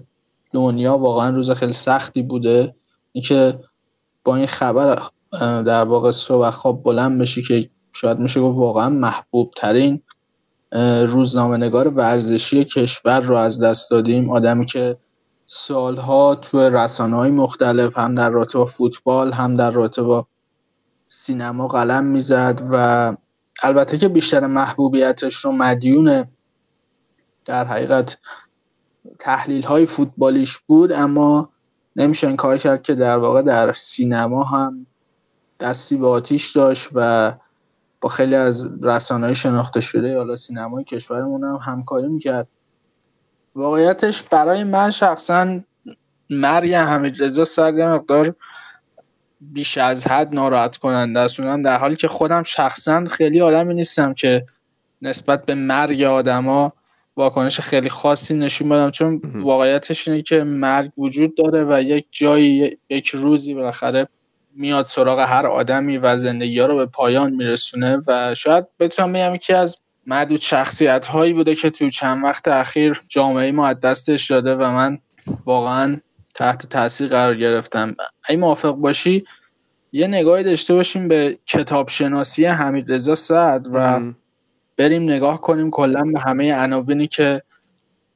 دنیا 0.52 0.98
واقعا 0.98 1.30
روز 1.30 1.52
خیلی 1.52 1.74
سختی 1.74 2.22
بوده. 2.22 2.76
اینکه 3.12 3.60
با 4.24 4.36
این 4.36 4.48
خبر 4.48 5.00
در 5.42 5.84
واقع 5.84 6.12
صبح 6.12 6.50
خواب 6.50 6.84
بلند 6.84 7.22
بشی 7.22 7.42
که 7.42 7.70
شاید 7.94 8.20
میشه 8.20 8.42
گفت 8.42 8.60
واقعا 8.60 8.90
محبوب 8.90 9.52
ترین 9.58 10.02
روزنامه 11.06 11.58
نگار 11.58 11.88
ورزشی 11.88 12.66
کشور 12.66 13.20
رو 13.20 13.36
از 13.36 13.62
دست 13.62 13.92
دادیم. 13.92 14.30
آدمی 14.30 14.66
که 14.66 14.98
سالها 15.50 16.36
تو 16.36 16.60
رسانه 16.60 17.16
های 17.16 17.32
مختلف 17.32 17.98
هم 17.98 18.16
در 18.16 18.30
رابطه 18.30 18.58
با 18.58 18.66
فوتبال 18.66 19.34
هم 19.34 19.56
در 19.56 19.72
رابطه 19.72 20.02
با 20.02 20.28
سینما 21.08 21.68
قلم 21.68 22.04
می‌زد 22.04 22.62
و 22.72 23.16
البته 23.64 23.98
که 23.98 24.08
بیشتر 24.08 24.48
محبوبیتش 24.48 25.36
رو 25.36 25.52
مدیون 25.52 26.26
در 27.46 27.66
حقیقت 27.66 28.18
تحلیل 29.20 29.64
های 29.64 29.86
فوتبالیش 29.86 30.58
بود 30.58 30.92
اما 30.92 31.50
نمیشه 31.96 32.28
این 32.28 32.36
کار 32.36 32.58
کرد 32.58 32.82
که 32.82 32.96
در 32.96 33.18
واقع 33.18 33.42
در 33.42 33.74
سینما 33.74 34.44
هم 34.44 34.86
دستی 35.60 35.98
به 35.98 36.08
آتیش 36.08 36.52
داشت 36.52 36.90
و 36.94 37.34
با 38.02 38.10
خیلی 38.10 38.36
از 38.36 38.70
رسانه 38.82 39.34
شناخته 39.34 39.80
شده 39.80 40.18
حالا 40.18 40.36
سینمای 40.36 40.84
کشورمون 40.84 41.44
هم 41.44 41.60
همکاری 41.62 42.08
می‌کرد. 42.08 42.48
واقعیتش 43.58 44.24
برای 44.24 44.64
من 44.64 44.90
شخصا 44.90 45.60
مرگ 46.30 46.74
حمید 46.74 47.24
رضا 47.24 47.44
سر 47.44 47.72
مقدار 47.72 48.36
بیش 49.42 49.78
از 49.78 50.08
حد 50.08 50.36
ناراحت 50.36 50.78
کننده 50.78 51.20
است. 51.20 51.40
اونم 51.40 51.62
در 51.62 51.78
حالی 51.78 51.96
که 51.96 52.08
خودم 52.08 52.44
شخصا 52.44 53.06
خیلی 53.06 53.42
آدمی 53.42 53.74
نیستم 53.74 54.14
که 54.14 54.46
نسبت 55.02 55.46
به 55.46 55.56
مرگ 55.56 56.04
آدما 56.04 56.74
واکنش 57.16 57.60
خیلی 57.60 57.90
خاصی 57.90 58.34
نشون 58.34 58.70
بدم 58.70 58.92
چون 58.92 59.22
واقعیتش 59.36 60.08
اینه 60.08 60.22
که 60.22 60.44
مرگ 60.44 60.92
وجود 61.00 61.38
داره 61.38 61.66
و 61.70 61.82
یک 61.82 62.06
جایی 62.12 62.78
یک 62.90 63.08
روزی 63.08 63.54
بالاخره 63.54 64.08
میاد 64.56 64.86
سراغ 64.86 65.20
هر 65.20 65.48
آدمی 65.48 65.98
و 65.98 66.18
زندگی 66.18 66.60
ها 66.60 66.66
رو 66.66 66.76
به 66.76 66.86
پایان 66.86 67.34
میرسونه 67.34 68.02
و 68.08 68.36
شاید 68.36 68.66
بتونم 68.80 69.14
بگم 69.14 69.38
که 69.38 69.58
از 69.58 69.78
معدود 70.08 70.42
شخصیت 70.42 71.06
هایی 71.06 71.34
بوده 71.34 71.56
که 71.56 71.70
تو 71.70 71.90
چند 71.90 72.24
وقت 72.24 72.48
اخیر 72.48 73.02
جامعه 73.10 73.52
ما 73.52 73.68
از 73.68 73.80
دستش 73.80 74.32
داده 74.32 74.56
و 74.56 74.72
من 74.72 75.00
واقعا 75.46 75.98
تحت 76.36 76.70
تاثیر 76.70 77.08
قرار 77.08 77.36
گرفتم. 77.36 77.96
اگه 78.24 78.40
موافق 78.40 78.72
باشی 78.72 79.26
یه 79.92 80.08
نگاهی 80.08 80.44
داشته 80.44 80.74
باشیم 80.74 81.08
به 81.08 81.38
کتاب 81.46 81.90
شناسی 81.90 82.46
حمید 82.46 82.94
رضا 82.94 83.16
سعد 83.16 83.68
و 83.74 84.02
بریم 84.78 85.04
نگاه 85.04 85.42
کنیم 85.42 85.72
کلا 85.72 86.04
به 86.04 86.20
همه 86.20 86.56
عناوینی 86.56 87.08
که 87.08 87.42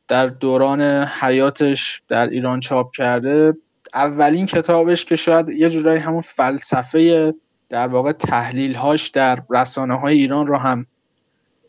در 0.08 0.28
دوران 0.28 0.82
حیاتش 1.04 2.02
در 2.08 2.30
ایران 2.30 2.60
چاپ 2.60 2.96
کرده. 2.96 3.54
اولین 3.94 4.46
کتابش 4.46 5.06
که 5.06 5.16
شاید 5.16 5.50
یه 5.50 5.70
جورایی 5.70 6.00
همون 6.00 6.22
فلسفه 6.22 7.34
در 7.70 7.88
واقع 7.88 8.12
تحلیل 8.12 8.76
هاش 8.76 9.10
در 9.10 9.44
رسانه 9.50 10.00
های 10.00 10.18
ایران 10.18 10.48
رو 10.48 10.58
هم 10.58 10.86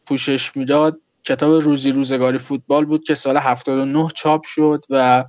پوشش 0.07 0.57
می‌داد. 0.57 0.99
کتاب 1.25 1.63
روزی 1.63 1.91
روزگاری 1.91 2.39
فوتبال 2.39 2.85
بود 2.85 3.05
که 3.05 3.15
سال 3.15 3.37
79 3.37 4.09
چاپ 4.15 4.45
شد 4.45 4.85
و 4.91 5.25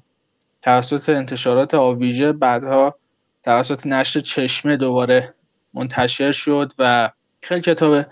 توسط 0.61 1.09
انتشارات 1.09 1.73
آویژه 1.73 2.31
بعدها 2.31 2.95
توسط 3.43 3.87
نشر 3.87 4.19
چشمه 4.19 4.77
دوباره 4.77 5.33
منتشر 5.73 6.31
شد 6.31 6.73
و 6.79 7.11
خیلی 7.41 7.61
کتاب 7.61 8.05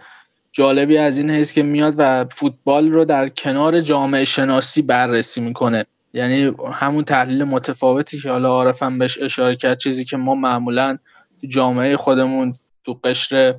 جالبی 0.52 0.98
از 0.98 1.18
این 1.18 1.32
حیث 1.32 1.54
که 1.54 1.64
میاد 1.64 1.94
و 1.98 2.26
فوتبال 2.26 2.90
رو 2.90 3.06
در 3.06 3.30
کنار 3.30 3.80
جامعه 3.80 4.26
شناسی 4.26 4.82
بررسی 4.82 5.42
می‌کنه. 5.42 5.86
یعنی 6.14 6.52
همون 6.74 7.04
تحلیل 7.04 7.44
متفاوتی 7.44 8.20
که 8.20 8.32
حالا 8.32 8.50
عارفم 8.50 9.00
بهش 9.00 9.18
اشاره 9.22 9.56
کرد 9.56 9.78
چیزی 9.78 10.06
که 10.06 10.18
ما 10.18 10.36
معمولا 10.36 10.98
تو 11.42 11.48
جامعه 11.48 11.98
خودمون 11.98 12.54
تو 12.84 13.00
قشر 13.04 13.56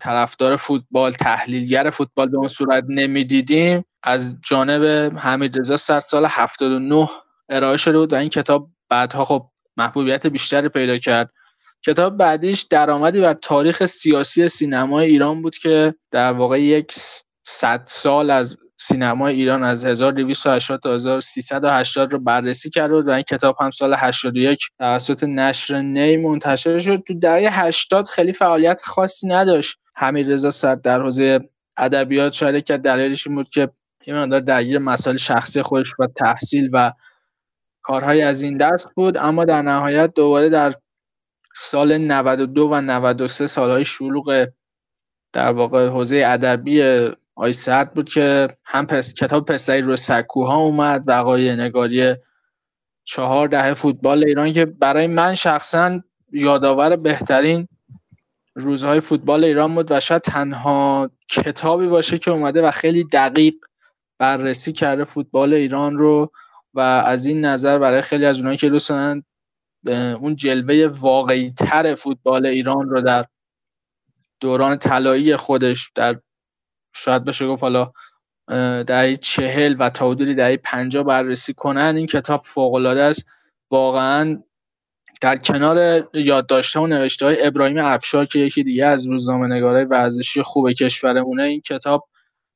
طرفدار 0.00 0.56
فوتبال 0.56 1.12
تحلیلگر 1.12 1.90
فوتبال 1.90 2.28
به 2.28 2.38
اون 2.38 2.48
صورت 2.48 2.84
نمی‌دیدیم. 2.88 3.84
از 4.02 4.34
جانب 4.42 5.12
حمید 5.18 5.58
رضا 5.58 5.76
سر 5.76 6.00
سال 6.00 6.26
79 6.28 7.08
ارائه 7.48 7.76
شده 7.76 7.98
بود 7.98 8.12
و 8.12 8.16
این 8.16 8.28
کتاب 8.28 8.70
بعدها 8.88 9.24
خب 9.24 9.46
محبوبیت 9.76 10.26
بیشتری 10.26 10.68
پیدا 10.68 10.98
کرد. 10.98 11.30
کتاب 11.86 12.16
بعدیش 12.16 12.62
درآمدی 12.62 13.20
بر 13.20 13.34
تاریخ 13.34 13.84
سیاسی 13.84 14.48
سینمای 14.48 15.06
ایران 15.06 15.42
بود 15.42 15.56
که 15.56 15.94
در 16.10 16.32
واقع 16.32 16.60
یک 16.60 16.92
صد 17.44 17.82
سال 17.84 18.30
از 18.30 18.56
سینمای 18.76 19.34
ایران 19.34 19.62
از 19.62 19.84
1280 19.84 20.80
تا 20.80 20.94
1380 20.94 22.12
رو 22.12 22.18
بررسی 22.18 22.70
کرد 22.70 22.92
و 22.92 23.10
این 23.10 23.22
کتاب 23.22 23.56
هم 23.60 23.70
سال 23.70 23.94
81 23.98 24.60
توسط 24.78 25.24
نشر 25.24 25.82
نی 25.82 26.16
منتشر 26.16 26.78
شد. 26.78 27.02
تو 27.06 27.14
دهه 27.14 27.64
80 27.64 28.06
خیلی 28.06 28.32
فعالیت 28.32 28.82
خاصی 28.84 29.28
نداشت. 29.28 29.78
حمید 29.94 30.32
رضا 30.32 30.50
سر 30.50 30.74
در 30.74 31.02
حوزه 31.02 31.40
ادبیات 31.76 32.64
که 32.66 32.78
دلیلش 32.78 33.26
این 33.26 33.36
بود 33.36 33.48
که 33.48 33.70
یه 34.06 34.14
مقدار 34.14 34.40
درگیر 34.40 34.78
مسائل 34.78 35.16
شخصی 35.16 35.62
خودش 35.62 35.92
و 35.98 36.06
تحصیل 36.16 36.70
و 36.72 36.92
کارهای 37.82 38.22
از 38.22 38.42
این 38.42 38.56
دست 38.56 38.88
بود. 38.94 39.16
اما 39.16 39.44
در 39.44 39.62
نهایت 39.62 40.14
دوباره 40.14 40.48
در 40.48 40.74
سال 41.54 41.98
92 41.98 42.68
و 42.68 42.80
93 42.80 43.46
سالهای 43.46 43.84
شلوغ 43.84 44.46
در 45.32 45.52
واقع 45.52 45.88
حوزه 45.88 46.24
ادبی 46.26 46.82
آی 47.42 47.52
سرد 47.52 47.94
بود 47.94 48.08
که 48.08 48.48
هم 48.64 48.86
پس 48.86 49.14
کتاب 49.14 49.44
پسری 49.44 49.82
رو 49.82 49.96
سکوها 49.96 50.56
اومد 50.56 51.04
وقای 51.08 51.56
نگاری 51.56 52.14
چهار 53.04 53.48
دهه 53.48 53.74
فوتبال 53.74 54.24
ایران 54.24 54.52
که 54.52 54.64
برای 54.64 55.06
من 55.06 55.34
شخصا 55.34 56.00
یادآور 56.32 56.96
بهترین 56.96 57.68
روزهای 58.54 59.00
فوتبال 59.00 59.44
ایران 59.44 59.74
بود 59.74 59.90
و 59.90 60.00
شاید 60.00 60.22
تنها 60.22 61.10
کتابی 61.28 61.86
باشه 61.86 62.18
که 62.18 62.30
اومده 62.30 62.62
و 62.62 62.70
خیلی 62.70 63.04
دقیق 63.04 63.54
بررسی 64.18 64.72
کرده 64.72 65.04
فوتبال 65.04 65.54
ایران 65.54 65.98
رو 65.98 66.32
و 66.74 66.80
از 66.80 67.26
این 67.26 67.44
نظر 67.44 67.78
برای 67.78 68.02
خیلی 68.02 68.26
از 68.26 68.38
اونایی 68.38 68.56
که 68.56 68.68
دوست 68.68 68.90
اون 70.20 70.36
جلوه 70.36 70.98
واقعی 71.00 71.50
تر 71.50 71.94
فوتبال 71.94 72.46
ایران 72.46 72.88
رو 72.88 73.00
در 73.00 73.26
دوران 74.40 74.76
طلایی 74.76 75.36
خودش 75.36 75.90
در 75.94 76.20
شاید 76.94 77.24
بشه 77.24 77.46
گفت 77.46 77.62
حالا 77.62 77.92
دهه 78.82 79.16
چهل 79.16 79.76
و 79.78 79.90
تا 79.90 80.10
حدودی 80.10 80.34
دهه 80.34 80.56
پنجا 80.56 81.02
بررسی 81.02 81.54
کنن. 81.54 81.94
این 81.96 82.06
کتاب 82.06 82.42
فوق 82.44 82.74
العاده 82.74 83.02
است. 83.02 83.28
واقعا 83.70 84.42
در 85.20 85.36
کنار 85.36 86.08
یادداشته 86.14 86.80
و 86.80 86.86
نوشته 86.86 87.26
های 87.26 87.46
ابراهیم 87.46 87.78
افشار 87.78 88.26
که 88.26 88.38
یکی 88.38 88.62
دیگه 88.62 88.86
از 88.86 89.06
روزنامه 89.06 89.46
نگاره 89.46 89.84
ورزشی 89.84 90.42
خوب 90.42 90.72
کشورمونه 90.72 91.42
این 91.42 91.60
کتاب 91.60 92.08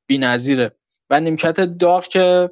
بی‌نظیره. 0.07 0.73
و 1.11 1.21
نیمکت 1.21 1.61
داغ 1.61 2.07
که 2.07 2.51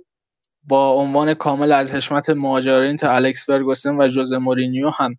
با 0.62 0.92
عنوان 0.92 1.34
کامل 1.34 1.72
از 1.72 1.94
حشمت 1.94 2.30
مهاجرین 2.30 2.96
تا 2.96 3.12
الکس 3.12 3.46
فرگوسن 3.46 3.96
و 3.96 4.08
جوز 4.08 4.32
مورینیو 4.32 4.90
هم 4.90 5.18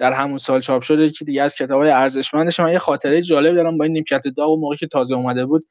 در 0.00 0.12
همون 0.12 0.38
سال 0.38 0.60
چاپ 0.60 0.82
شده 0.82 1.10
که 1.10 1.24
دیگه 1.24 1.42
از 1.42 1.54
کتاب 1.54 1.80
های 1.80 1.90
ارزشمندش 1.90 2.60
من 2.60 2.72
یه 2.72 2.78
خاطره 2.78 3.22
جالب 3.22 3.54
دارم 3.54 3.78
با 3.78 3.84
این 3.84 3.92
نیمکت 3.92 4.28
داغ 4.28 4.50
و 4.50 4.56
موقعی 4.56 4.76
که 4.76 4.86
تازه 4.86 5.14
اومده 5.14 5.46
بود. 5.46 5.66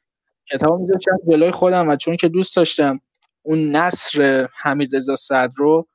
کتاب 0.51 0.79
میذاشتم 0.79 1.17
جلوی 1.31 1.51
خودم 1.51 1.89
و 1.89 1.95
چون 1.95 2.15
که 2.15 2.27
دوست 2.27 2.55
داشتم 2.55 2.99
اون 3.41 3.71
نصر 3.71 4.47
حمید 4.55 4.95
رضا 4.95 5.15
صدر 5.15 5.53
رو 5.55 5.87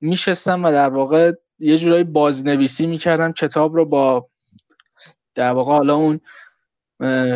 میشستم 0.00 0.64
و 0.64 0.72
در 0.72 0.88
واقع 0.88 1.32
یه 1.58 1.78
جورایی 1.78 2.04
بازنویسی 2.04 2.86
می‌کردم 2.86 3.32
کتاب 3.32 3.74
رو 3.74 3.84
با 3.84 4.28
در 5.34 5.52
واقع 5.52 5.72
حالا 5.72 5.94
اون 5.94 6.20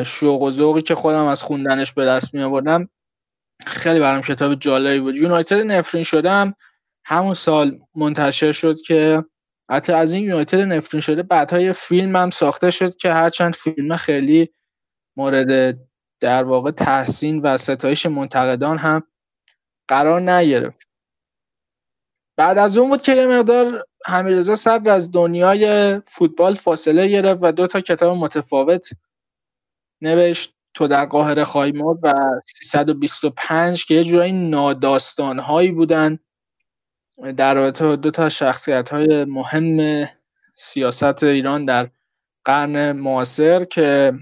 شوق 0.05 0.43
و 0.43 0.51
ذوقی 0.51 0.83
که 0.83 0.95
خودم 0.95 1.25
از 1.25 1.43
خوندنش 1.43 1.93
به 1.93 2.05
دست 2.05 2.35
می 2.35 2.43
آوردم 2.43 2.89
خیلی 3.67 4.01
برام 4.01 4.23
کتاب 4.23 4.55
جالبی 4.55 5.01
بود. 5.01 5.17
یونایتد 5.17 5.57
نفرین 5.57 6.05
شدم. 6.05 6.55
همون 7.05 7.35
سال 7.35 7.79
منتشر 7.95 8.53
شد 8.53 8.77
که 8.87 9.25
حتی 9.71 9.93
از 9.93 10.13
این 10.13 10.25
یونایتد 10.25 10.59
نفرین 10.59 11.01
شده 11.01 11.23
بعدها 11.23 11.73
فیلم 11.73 12.17
هم 12.17 12.31
ساخته 12.31 12.71
شد 12.71 12.97
که 12.97 13.13
هرچند 13.13 13.55
فیلم 13.55 13.97
خیلی 13.97 14.49
مورد 15.17 15.79
در 16.21 16.45
واقع 16.45 16.71
تحسین 16.71 17.41
و 17.41 17.57
ستایش 17.57 18.07
منتقدان 18.07 18.79
هم 18.79 19.03
قرار 19.89 20.31
نگرفت. 20.31 20.89
بعد 22.37 22.59
از 22.59 22.77
اون 22.77 22.91
بود 22.91 23.03
که 23.03 23.15
یه 23.15 23.27
مقدار 23.27 23.85
حمیرزا 24.07 24.55
صدر 24.55 24.91
از 24.91 25.13
دنیای 25.13 26.01
فوتبال 26.07 26.55
فاصله 26.55 27.09
گرفت 27.09 27.41
و 27.43 27.53
دو 27.53 27.67
تا 27.67 27.81
کتاب 27.81 28.17
متفاوت 28.17 28.89
نوشت 30.03 30.55
تو 30.75 30.87
در 30.87 31.05
قاهره 31.05 31.45
خواهی 31.45 31.73
مرد 31.73 31.99
و 32.03 32.15
325 32.45 33.85
که 33.85 33.95
یه 33.95 34.05
جورایی 34.05 34.33
ناداستان 34.33 35.39
هایی 35.39 35.73
بودن. 35.73 36.19
در 37.37 37.55
رابطه 37.55 37.97
دو 37.97 38.11
تا 38.11 38.29
شخصیت 38.29 38.89
های 38.89 39.25
مهم 39.25 40.07
سیاست 40.55 41.23
ایران 41.23 41.65
در 41.65 41.91
قرن 42.45 42.93
معاصر 42.93 43.65
که 43.65 44.13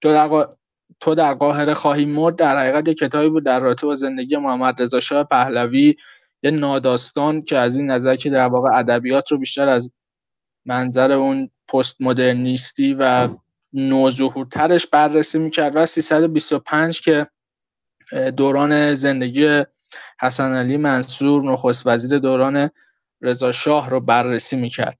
تو 0.00 1.14
در, 1.14 1.34
قاهره 1.34 1.74
خواهی 1.74 2.04
مرد 2.04 2.36
در 2.36 2.58
حقیقت 2.58 2.88
یک 2.88 2.98
کتابی 2.98 3.28
بود 3.28 3.44
در 3.44 3.60
رابطه 3.60 3.86
با 3.86 3.94
زندگی 3.94 4.36
محمد 4.36 4.82
رضا 4.82 5.00
شاه 5.00 5.24
پهلوی 5.24 5.96
یه 6.42 6.50
ناداستان 6.50 7.42
که 7.42 7.58
از 7.58 7.76
این 7.76 7.90
نظر 7.90 8.16
که 8.16 8.30
در 8.30 8.46
واقع 8.46 8.78
ادبیات 8.78 9.32
رو 9.32 9.38
بیشتر 9.38 9.68
از 9.68 9.92
منظر 10.64 11.12
اون 11.12 11.50
پست 11.68 11.96
مدرنیستی 12.00 12.94
و 12.94 13.28
نوظهورترش 13.72 14.86
بررسی 14.86 15.38
می‌کرد 15.38 15.72
و 15.76 15.86
325 15.86 17.00
که 17.00 17.26
دوران 18.36 18.94
زندگی 18.94 19.62
حسن 20.22 20.54
علی 20.54 20.76
منصور 20.76 21.42
نخست 21.42 21.86
وزیر 21.86 22.18
دوران 22.18 22.70
رضا 23.20 23.52
شاه 23.52 23.90
رو 23.90 24.00
بررسی 24.00 24.56
می‌کرد. 24.56 24.98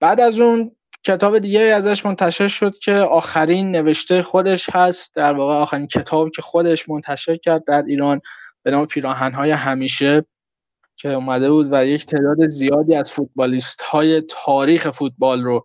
بعد 0.00 0.20
از 0.20 0.40
اون 0.40 0.76
کتاب 1.04 1.38
دیگه 1.38 1.60
ازش 1.60 2.06
منتشر 2.06 2.48
شد 2.48 2.78
که 2.78 2.92
آخرین 2.92 3.70
نوشته 3.70 4.22
خودش 4.22 4.70
هست. 4.70 5.14
در 5.14 5.32
واقع 5.32 5.54
آخرین 5.54 5.86
کتاب 5.86 6.30
که 6.30 6.42
خودش 6.42 6.88
منتشر 6.88 7.36
کرد 7.36 7.64
در 7.64 7.82
ایران 7.86 8.20
به 8.62 8.70
نام 8.70 8.86
پیراهنهای 8.86 9.50
همیشه 9.50 10.24
که 10.96 11.12
اومده 11.12 11.50
بود 11.50 11.68
و 11.72 11.86
یک 11.86 12.06
تعداد 12.06 12.46
زیادی 12.46 12.94
از 12.94 13.10
فوتبالیست 13.10 13.82
های 13.82 14.20
تاریخ 14.20 14.90
فوتبال 14.90 15.42
رو 15.42 15.64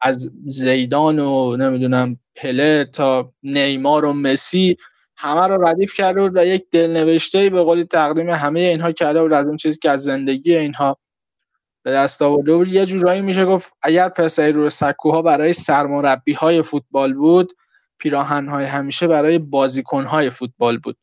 از 0.00 0.30
زیدان 0.46 1.18
و 1.18 1.56
نمی‌دونم 1.56 2.18
پله 2.34 2.84
تا 2.84 3.32
نیمار 3.42 4.04
و 4.04 4.12
مسی 4.12 4.76
همه 5.16 5.46
رو 5.46 5.66
ردیف 5.66 5.94
کرده 5.94 6.20
بود 6.20 6.36
و 6.36 6.46
یک 6.46 6.66
دلنوشته 6.70 7.50
به 7.50 7.62
قولی 7.62 7.84
تقدیم 7.84 8.30
همه 8.30 8.60
اینها 8.60 8.92
کرده 8.92 9.22
بود 9.22 9.32
از 9.32 9.46
اون 9.46 9.56
چیزی 9.56 9.78
که 9.78 9.90
از 9.90 10.04
زندگی 10.04 10.56
اینها 10.56 10.98
به 11.82 11.92
دست 11.92 12.22
آورده 12.22 12.56
بود. 12.56 12.68
یه 12.68 12.86
جورایی 12.86 13.22
میشه 13.22 13.44
گفت 13.44 13.72
اگر 13.82 14.08
پسری 14.08 14.52
رو 14.52 14.70
سکوها 14.70 15.22
برای 15.22 15.52
سرمربی 15.52 16.32
های 16.32 16.62
فوتبال 16.62 17.14
بود 17.14 17.52
پیراهن 17.98 18.48
های 18.48 18.64
همیشه 18.64 19.06
برای 19.06 19.38
بازیکن 19.38 20.04
های 20.04 20.30
فوتبال 20.30 20.78
بود. 20.78 20.96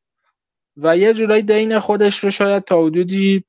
و 0.78 0.98
یه 0.98 1.14
جورایی 1.14 1.42
دین 1.42 1.80
خودش 1.80 2.20
رو 2.20 2.30
شاید 2.30 2.64
تا 2.64 2.84
حدودی 2.84 3.46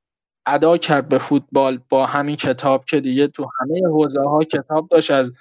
ادا 0.46 0.76
کرد 0.76 1.08
به 1.08 1.18
فوتبال 1.18 1.80
با 1.88 2.06
همین 2.06 2.36
کتاب 2.36 2.84
که 2.84 3.00
دیگه 3.00 3.28
تو 3.28 3.48
همه 3.60 3.88
حوزه 3.88 4.20
ها 4.20 4.44
کتاب 4.44 4.88
داشت 4.88 5.10
از 5.10 5.32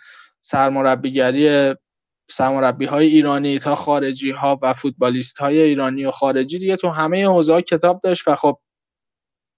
سرمربیگری 0.42 1.76
سرمربی 2.34 2.86
های 2.86 3.08
ایرانی 3.08 3.60
تا 3.60 3.76
خارجی 3.76 4.32
ها 4.32 4.60
و 4.62 4.74
فوتبالیست 4.74 5.38
های 5.38 5.62
ایرانی 5.62 6.06
و 6.06 6.12
خارجی 6.12 6.60
دیگه 6.60 6.76
تو 6.76 6.90
همه 6.90 7.28
حوزه 7.28 7.62
کتاب 7.62 8.02
داشت 8.04 8.28
و 8.28 8.36
خب 8.36 8.60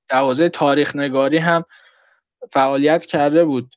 در 0.10 0.20
حوزه 0.20 0.50
تاریخ 0.50 0.96
نگاری 0.96 1.38
هم 1.38 1.66
فعالیت 2.50 3.06
کرده 3.06 3.46
بود. 3.46 3.76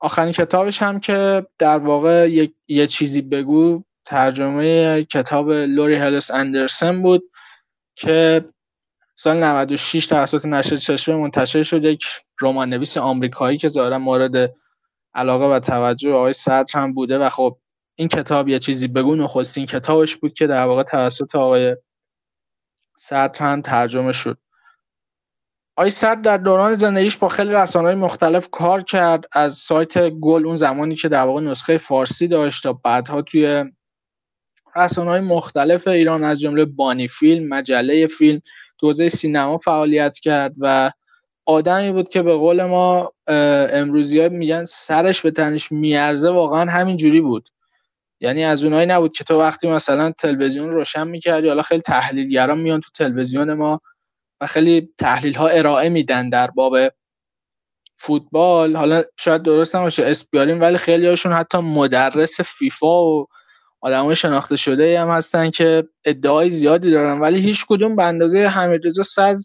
آخرین 0.00 0.32
کتابش 0.32 0.82
هم 0.82 1.00
که 1.00 1.46
در 1.58 1.78
واقع 1.78 2.30
یه, 2.68 2.86
چیزی 2.86 3.22
بگو 3.22 3.82
ترجمه 4.04 5.04
کتاب 5.04 5.50
لوری 5.50 5.94
هلس 5.94 6.30
اندرسن 6.30 7.02
بود 7.02 7.22
که 7.96 8.44
سال 9.16 9.36
96 9.36 10.06
توسط 10.06 10.46
نشر 10.46 10.76
چشمه 10.76 11.16
منتشر 11.16 11.62
شد 11.62 11.84
یک 11.84 12.04
رمان 12.40 12.68
نویس 12.68 12.96
آمریکایی 12.96 13.58
که 13.58 13.68
ظاهرا 13.68 13.98
مورد 13.98 14.54
علاقه 15.14 15.44
و 15.44 15.58
توجه 15.58 16.12
آقای 16.12 16.32
صدر 16.32 16.78
هم 16.78 16.94
بوده 16.94 17.18
و 17.18 17.28
خب 17.28 17.58
این 18.02 18.08
کتاب 18.08 18.48
یه 18.48 18.58
چیزی 18.58 18.88
بگو 18.88 19.14
نخستین 19.14 19.66
کتابش 19.66 20.16
بود 20.16 20.34
که 20.34 20.46
در 20.46 20.64
واقع 20.64 20.82
توسط 20.82 21.36
آقای 21.36 21.76
صدر 22.96 23.44
هم 23.44 23.62
ترجمه 23.62 24.12
شد. 24.12 24.38
آقای 25.76 25.90
صدر 25.90 26.20
در 26.20 26.36
دوران 26.36 26.74
زندگیش 26.74 27.16
با 27.16 27.28
خیلی 27.28 27.50
رسانه‌های 27.50 27.94
مختلف 27.94 28.48
کار 28.50 28.82
کرد. 28.82 29.24
از 29.32 29.54
سایت 29.54 30.08
گل 30.08 30.46
اون 30.46 30.56
زمانی 30.56 30.94
که 30.94 31.08
در 31.08 31.22
واقع 31.22 31.40
نسخه 31.40 31.76
فارسی 31.76 32.28
داشت 32.28 32.62
تا 32.62 32.72
بعدها 32.72 33.22
توی 33.22 33.64
رسانه‌های 34.76 35.20
مختلف 35.20 35.88
ایران 35.88 36.24
از 36.24 36.40
جمله 36.40 36.64
بانی 36.64 37.08
فیلم، 37.08 37.48
مجله 37.48 38.06
فیلم، 38.06 38.42
حوزه 38.82 39.08
سینما 39.08 39.58
فعالیت 39.58 40.18
کرد 40.18 40.54
و 40.58 40.90
آدمی 41.46 41.92
بود 41.92 42.08
که 42.08 42.22
به 42.22 42.36
قول 42.36 42.64
ما 42.64 43.12
امروزی 43.72 44.28
میگن 44.28 44.64
سرش 44.64 45.22
به 45.22 45.30
تنش 45.30 45.72
میارزه. 45.72 46.30
واقعا 46.30 46.70
همین 46.70 46.96
جوری 46.96 47.20
بود. 47.20 47.48
یعنی 48.22 48.44
از 48.44 48.64
اونایی 48.64 48.86
نبود 48.86 49.12
که 49.12 49.24
تو 49.24 49.40
وقتی 49.40 49.68
مثلا 49.68 50.12
تلویزیون 50.18 50.70
روشن 50.70 51.08
می‌کردی 51.08 51.48
حالا 51.48 51.62
خیلی 51.62 51.80
تحلیلگران 51.80 52.60
میان 52.60 52.80
تو 52.80 52.90
تلویزیون 52.94 53.52
ما 53.52 53.80
و 54.40 54.46
خیلی 54.46 54.90
تحلیل 54.98 55.34
ها 55.34 55.48
ارائه 55.48 55.88
میدن 55.88 56.28
در 56.28 56.46
باب 56.50 56.76
فوتبال. 57.96 58.76
حالا 58.76 59.02
شاید 59.18 59.42
درست 59.42 59.76
نباشه 59.76 60.04
اسپیاریم 60.06 60.60
ولی 60.60 60.78
خیلی 60.78 61.06
هاشون 61.06 61.32
حتی 61.32 61.58
مدرس 61.58 62.40
فیفا 62.40 63.04
و 63.04 63.26
آدمای 63.80 64.16
شناخته 64.16 64.56
شده 64.56 65.00
هم 65.00 65.08
هستن 65.08 65.50
که 65.50 65.84
ادعای 66.04 66.50
زیادی 66.50 66.90
دارن. 66.90 67.20
ولی 67.20 67.40
هیچ 67.40 67.66
کدوم 67.68 67.96
به 67.96 68.04
اندازه 68.04 68.38
حمیدرضا 68.46 69.02
صد 69.02 69.36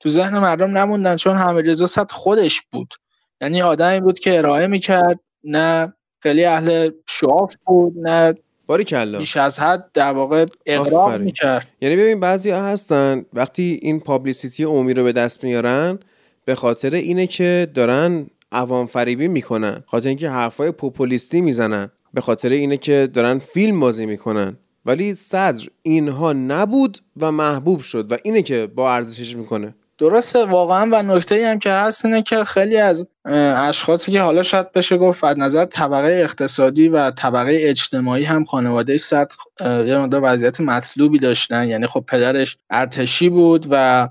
تو 0.00 0.08
ذهن 0.08 0.38
مردم 0.38 0.78
نموندن 0.78 1.16
چون 1.16 1.36
حمیدرضا 1.36 1.86
صد 1.86 2.10
خودش 2.12 2.62
بود. 2.72 2.94
یعنی 3.40 3.62
آدمی 3.62 4.00
بود 4.00 4.18
که 4.18 4.38
ارائه 4.38 4.66
می‌کرد 4.66 5.20
نه 5.44 5.94
خیلی 6.22 6.44
اهل 6.44 6.90
شعاف 7.08 7.54
بود 7.66 7.92
نه 7.96 8.34
باری 8.66 8.84
کلا 8.84 9.18
بیش 9.18 9.36
از 9.36 9.60
حد 9.60 9.92
در 9.94 10.12
واقع 10.12 10.46
اقرار 10.66 11.18
می‌کرد. 11.18 11.68
یعنی 11.80 11.96
ببین 11.96 12.20
بعضی 12.20 12.50
ها 12.50 12.62
هستن 12.62 13.24
وقتی 13.32 13.78
این 13.82 14.00
پابلیسیتی 14.00 14.64
عمومی 14.64 14.94
رو 14.94 15.04
به 15.04 15.12
دست 15.12 15.44
میارن 15.44 15.98
به 16.44 16.54
خاطر 16.54 16.94
اینه 16.94 17.26
که 17.26 17.68
دارن 17.74 18.26
عوام 18.52 18.86
فریبی 18.86 19.28
می‌کنن. 19.28 19.84
خاطر 19.86 20.08
اینکه 20.08 20.28
حرفای 20.28 20.70
پوپولیستی 20.70 21.40
می‌زنن. 21.40 21.90
به 22.14 22.20
خاطر 22.20 22.48
اینه 22.48 22.76
که 22.76 23.08
دارن 23.14 23.38
فیلم 23.38 23.80
بازی 23.80 24.06
می‌کنن. 24.06 24.56
ولی 24.86 25.14
صدر 25.14 25.66
اینها 25.82 26.32
نبود 26.32 26.98
و 27.20 27.32
محبوب 27.32 27.80
شد. 27.80 28.12
و 28.12 28.16
اینه 28.24 28.42
که 28.42 28.66
با 28.66 28.94
ارزشش 28.94 29.36
می‌کنه. 29.36 29.74
درسته 30.02 30.44
واقعا 30.44 30.88
و 30.92 31.02
نکته 31.02 31.46
هم 31.50 31.58
که 31.58 31.70
هست 31.70 32.04
اینه 32.04 32.22
که 32.22 32.44
خیلی 32.44 32.76
از 32.76 33.08
اشخاصی 33.24 34.12
که 34.12 34.20
حالا 34.20 34.42
شاید 34.42 34.72
بشه 34.72 34.96
گفت 34.96 35.24
از 35.24 35.38
نظر 35.38 35.64
طبقه 35.64 36.20
اقتصادی 36.24 36.88
و 36.88 37.10
طبقه 37.10 37.58
اجتماعی 37.60 38.24
هم 38.24 38.44
خانواده 38.44 38.98
صدر 38.98 39.36
یه 39.60 39.98
مقدار 39.98 40.20
وضعیت 40.24 40.60
مطلوبی 40.60 41.18
داشتن. 41.18 41.68
یعنی 41.68 41.86
خب 41.86 42.04
پدرش 42.08 42.56
ارتشی 42.70 43.28
بود 43.28 43.66
و 43.70 44.08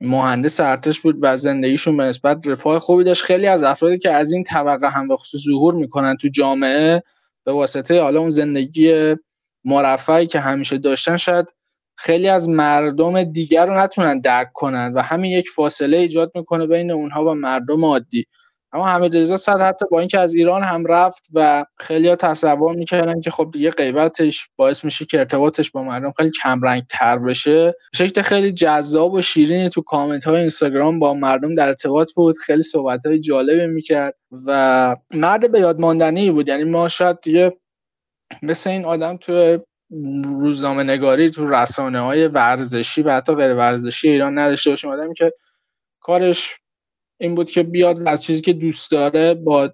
مهندس 0.00 0.60
ارتش 0.60 1.00
بود 1.00 1.18
و 1.20 1.36
زندگیشون 1.36 1.96
به 1.96 2.04
نسبت 2.04 2.46
رفاه 2.46 2.78
خوبی 2.78 3.04
داشت. 3.04 3.24
خیلی 3.24 3.46
از 3.46 3.62
افرادی 3.62 3.98
که 3.98 4.10
از 4.10 4.32
این 4.32 4.44
طبقه 4.44 4.88
هم 4.88 5.08
به 5.08 5.16
خصوص 5.16 5.40
ظهور 5.44 5.74
می‌کنن 5.74 6.16
تو 6.16 6.28
جامعه 6.28 7.02
به 7.44 7.52
واسطه 7.52 8.00
حالا 8.00 8.20
اون 8.20 8.30
زندگی 8.30 9.14
مرفعی 9.64 10.26
که 10.26 10.40
همیشه 10.40 10.78
داشتن 10.78 11.16
شاید 11.16 11.54
خیلی 12.02 12.28
از 12.28 12.48
مردم 12.48 13.22
دیگر 13.22 13.66
رو 13.66 13.78
نتونن 13.78 14.20
درک 14.20 14.52
کنن 14.52 14.92
و 14.92 15.02
همین 15.02 15.30
یک 15.30 15.48
فاصله 15.48 15.96
ایجاد 15.96 16.32
می‌کنه 16.34 16.66
بین 16.66 16.90
اونها 16.90 17.24
و 17.24 17.34
مردم 17.34 17.84
عادی. 17.84 18.26
اما 18.72 18.88
حمید 18.88 19.16
رضا 19.16 19.36
سر 19.36 19.62
حتی 19.62 19.84
با 19.90 19.98
اینکه 19.98 20.18
از 20.18 20.34
ایران 20.34 20.62
هم 20.62 20.86
رفت 20.86 21.26
و 21.34 21.64
خیلی 21.78 22.08
ها 22.08 22.16
تصور 22.16 22.76
می‌کردن 22.76 23.20
که 23.20 23.30
خب 23.30 23.50
دیگه 23.52 23.70
غیبتش 23.70 24.48
باعث 24.56 24.84
میشه 24.84 25.04
که 25.04 25.18
ارتباطش 25.18 25.70
با 25.70 25.82
مردم 25.82 26.12
خیلی 26.16 26.30
کمرنگ 26.42 26.82
تر 26.90 27.18
بشه. 27.18 27.74
شکل 27.94 28.22
خیلی 28.22 28.52
جذاب 28.52 29.12
و 29.12 29.20
شیرینی 29.20 29.68
تو 29.68 29.82
کامنت 29.82 30.24
های 30.24 30.40
اینستاگرام 30.40 30.98
با 30.98 31.14
مردم 31.14 31.54
در 31.54 31.68
ارتباط 31.68 32.12
بود. 32.12 32.36
خیلی 32.38 32.62
صحبت 32.62 33.06
های 33.06 33.20
جالبی 33.20 33.66
می‌کرد 33.66 34.14
و 34.46 34.96
مرد 35.10 35.52
به 35.52 35.60
یاد 35.60 35.80
ماندنی 35.80 36.30
بود. 36.30 36.48
یعنی 36.48 36.64
ما 36.64 36.88
شاید 36.88 37.20
دیگه 37.20 37.56
مثل 38.42 38.70
این 38.70 38.84
آدم 38.84 39.16
تو 39.16 39.58
روزنامه 40.24 40.82
نگاری 40.82 41.30
تو 41.30 41.50
رسانه 41.50 42.00
های 42.00 42.28
ورزشی 42.28 43.02
و 43.02 43.12
حتی 43.12 43.34
غیر 43.34 43.54
ورزشی 43.54 44.08
ایران 44.08 44.38
نداشته 44.38 44.70
باشیم 44.70 44.90
آدمی 44.90 45.14
که 45.14 45.32
کارش 46.00 46.60
این 47.20 47.34
بود 47.34 47.50
که 47.50 47.62
بیاد 47.62 48.08
از 48.08 48.22
چیزی 48.22 48.40
که 48.40 48.52
دوست 48.52 48.90
داره 48.90 49.34
با 49.34 49.70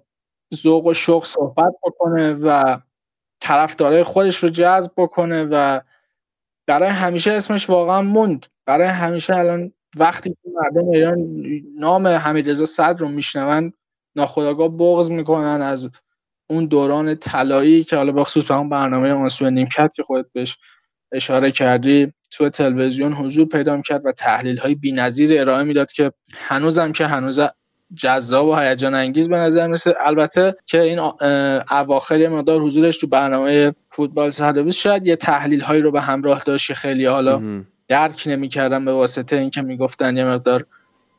ذوق 0.55 0.85
و 0.85 0.93
شوق 0.93 1.25
صحبت 1.25 1.73
بکنه 1.83 2.33
و 2.33 2.77
طرفدارای 3.41 4.03
خودش 4.03 4.37
رو 4.37 4.49
جذب 4.49 4.91
بکنه 4.97 5.43
و 5.43 5.79
برای 6.67 6.89
همیشه 6.89 7.31
اسمش 7.31 7.69
واقعا 7.69 8.01
موند. 8.01 8.45
برای 8.65 8.87
همیشه 8.87 9.35
الان 9.35 9.71
وقتی 9.97 10.37
مردم 10.53 10.89
ایران 10.89 11.43
نام 11.75 12.07
حمیدرضا 12.07 12.65
صدر 12.65 12.99
رو 12.99 13.07
میشنون 13.07 13.73
ناخداگاه 14.15 14.67
بغض 14.77 15.11
می‌کنن 15.11 15.61
از 15.61 15.89
اون 16.47 16.65
دوران 16.65 17.15
طلایی 17.15 17.83
که 17.83 17.95
حالا 17.95 18.11
بخصوص 18.11 18.45
به 18.45 18.55
اون 18.55 18.69
برنامه 18.69 19.11
آنسو 19.11 19.49
نیمکت 19.49 19.93
که 19.95 20.03
خودت 20.03 20.25
بهش 20.33 20.57
اشاره 21.11 21.51
کردی 21.51 22.13
تو 22.31 22.49
تلویزیون 22.49 23.13
حضور 23.13 23.47
پیدا 23.47 23.81
کرد 23.81 24.05
و 24.05 24.11
تحلیل 24.11 24.57
های 24.57 24.75
بی‌نظیر 24.75 25.41
ارائه 25.41 25.63
می‌داد 25.63 25.91
که 25.91 26.11
هنوزم 26.35 26.91
که 26.91 27.07
هنوز 27.07 27.39
جذاب 27.95 28.47
و 28.47 28.55
هیجان 28.55 28.93
انگیز 28.95 29.29
به 29.29 29.37
نظر 29.37 29.67
میسه 29.67 29.93
البته 29.99 30.55
که 30.65 30.81
این 30.81 30.99
اواخر 31.71 32.19
یه 32.19 32.29
مقدار 32.29 32.61
حضورش 32.61 32.97
تو 32.97 33.07
برنامه 33.07 33.73
فوتبال 33.91 34.31
120 34.31 34.79
شاید 34.79 35.07
یه 35.07 35.15
تحلیل 35.15 35.61
هایی 35.61 35.81
رو 35.81 35.91
به 35.91 36.01
همراه 36.01 36.43
داشت 36.43 36.73
خیلی 36.73 37.05
حالا 37.05 37.41
درک 37.87 38.23
نمی‌کردم 38.27 38.85
به 38.85 38.91
واسطه 38.91 39.35
اینکه 39.35 39.61
می‌گفتن 39.61 40.17
یه 40.17 40.23
مقدار 40.23 40.65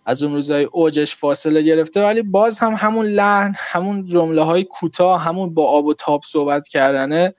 از 0.08 0.22
اون 0.22 0.34
روزای 0.34 0.64
اوجش 0.64 1.16
فاصله 1.16 1.62
گرفته 1.62 2.02
ولی 2.02 2.22
باز 2.22 2.58
هم 2.58 2.74
همون 2.76 3.06
لحن 3.06 3.52
همون 3.56 4.04
جمله 4.04 4.42
های 4.42 4.64
کوتاه 4.64 5.24
همون 5.24 5.54
با 5.54 5.66
آب 5.66 5.86
و 5.86 5.94
تاب 5.94 6.20
صحبت 6.24 6.68
کردنه 6.68 7.34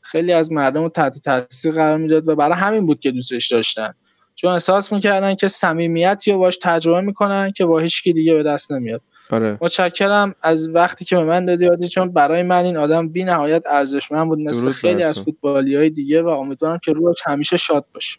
خیلی 0.00 0.32
از 0.32 0.52
مردم 0.52 0.82
رو 0.82 0.88
تحت 0.88 1.18
تاثیر 1.18 1.72
قرار 1.72 1.96
می‌داد 1.96 2.28
و 2.28 2.36
برای 2.36 2.54
همین 2.54 2.86
بود 2.86 3.00
که 3.00 3.10
دوستش 3.10 3.52
داشتن. 3.52 3.94
چون 4.34 4.52
احساس 4.52 4.92
می‌کردن 4.92 5.34
که 5.34 5.48
صمیمیتی 5.48 6.32
رو 6.32 6.38
باش 6.38 6.58
تجربه 6.62 7.00
می‌کنن 7.00 7.52
که 7.56 7.64
با 7.64 7.78
هیچ 7.78 8.04
دیگه 8.04 8.34
به 8.34 8.42
دست 8.42 8.72
نمیاد. 8.72 9.00
آره. 9.30 9.58
متشکرم 9.60 10.34
از 10.42 10.68
وقتی 10.68 11.04
که 11.04 11.16
به 11.16 11.24
من 11.24 11.44
دادی 11.44 11.66
عادی 11.66 11.88
چون 11.88 12.12
برای 12.12 12.42
من 12.42 12.64
این 12.64 12.76
آدم 12.76 13.08
بی 13.08 13.24
نهایت 13.24 13.62
ارزشمند 13.66 14.28
بود 14.28 14.38
مثل 14.38 14.70
خیلی 14.70 15.02
از 15.02 15.18
فوتبالی 15.18 15.76
های 15.76 15.90
دیگه 15.90 16.22
و 16.22 16.28
امیدوارم 16.28 16.78
که 16.78 16.92
روش 16.92 17.16
همیشه 17.26 17.56
شاد 17.56 17.84
باشه. 17.94 18.18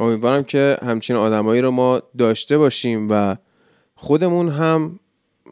امیدوارم 0.00 0.42
که 0.42 0.76
همچین 0.82 1.16
آدمایی 1.16 1.60
رو 1.60 1.70
ما 1.70 2.02
داشته 2.18 2.58
باشیم 2.58 3.08
و 3.10 3.36
خودمون 4.04 4.48
هم 4.48 5.00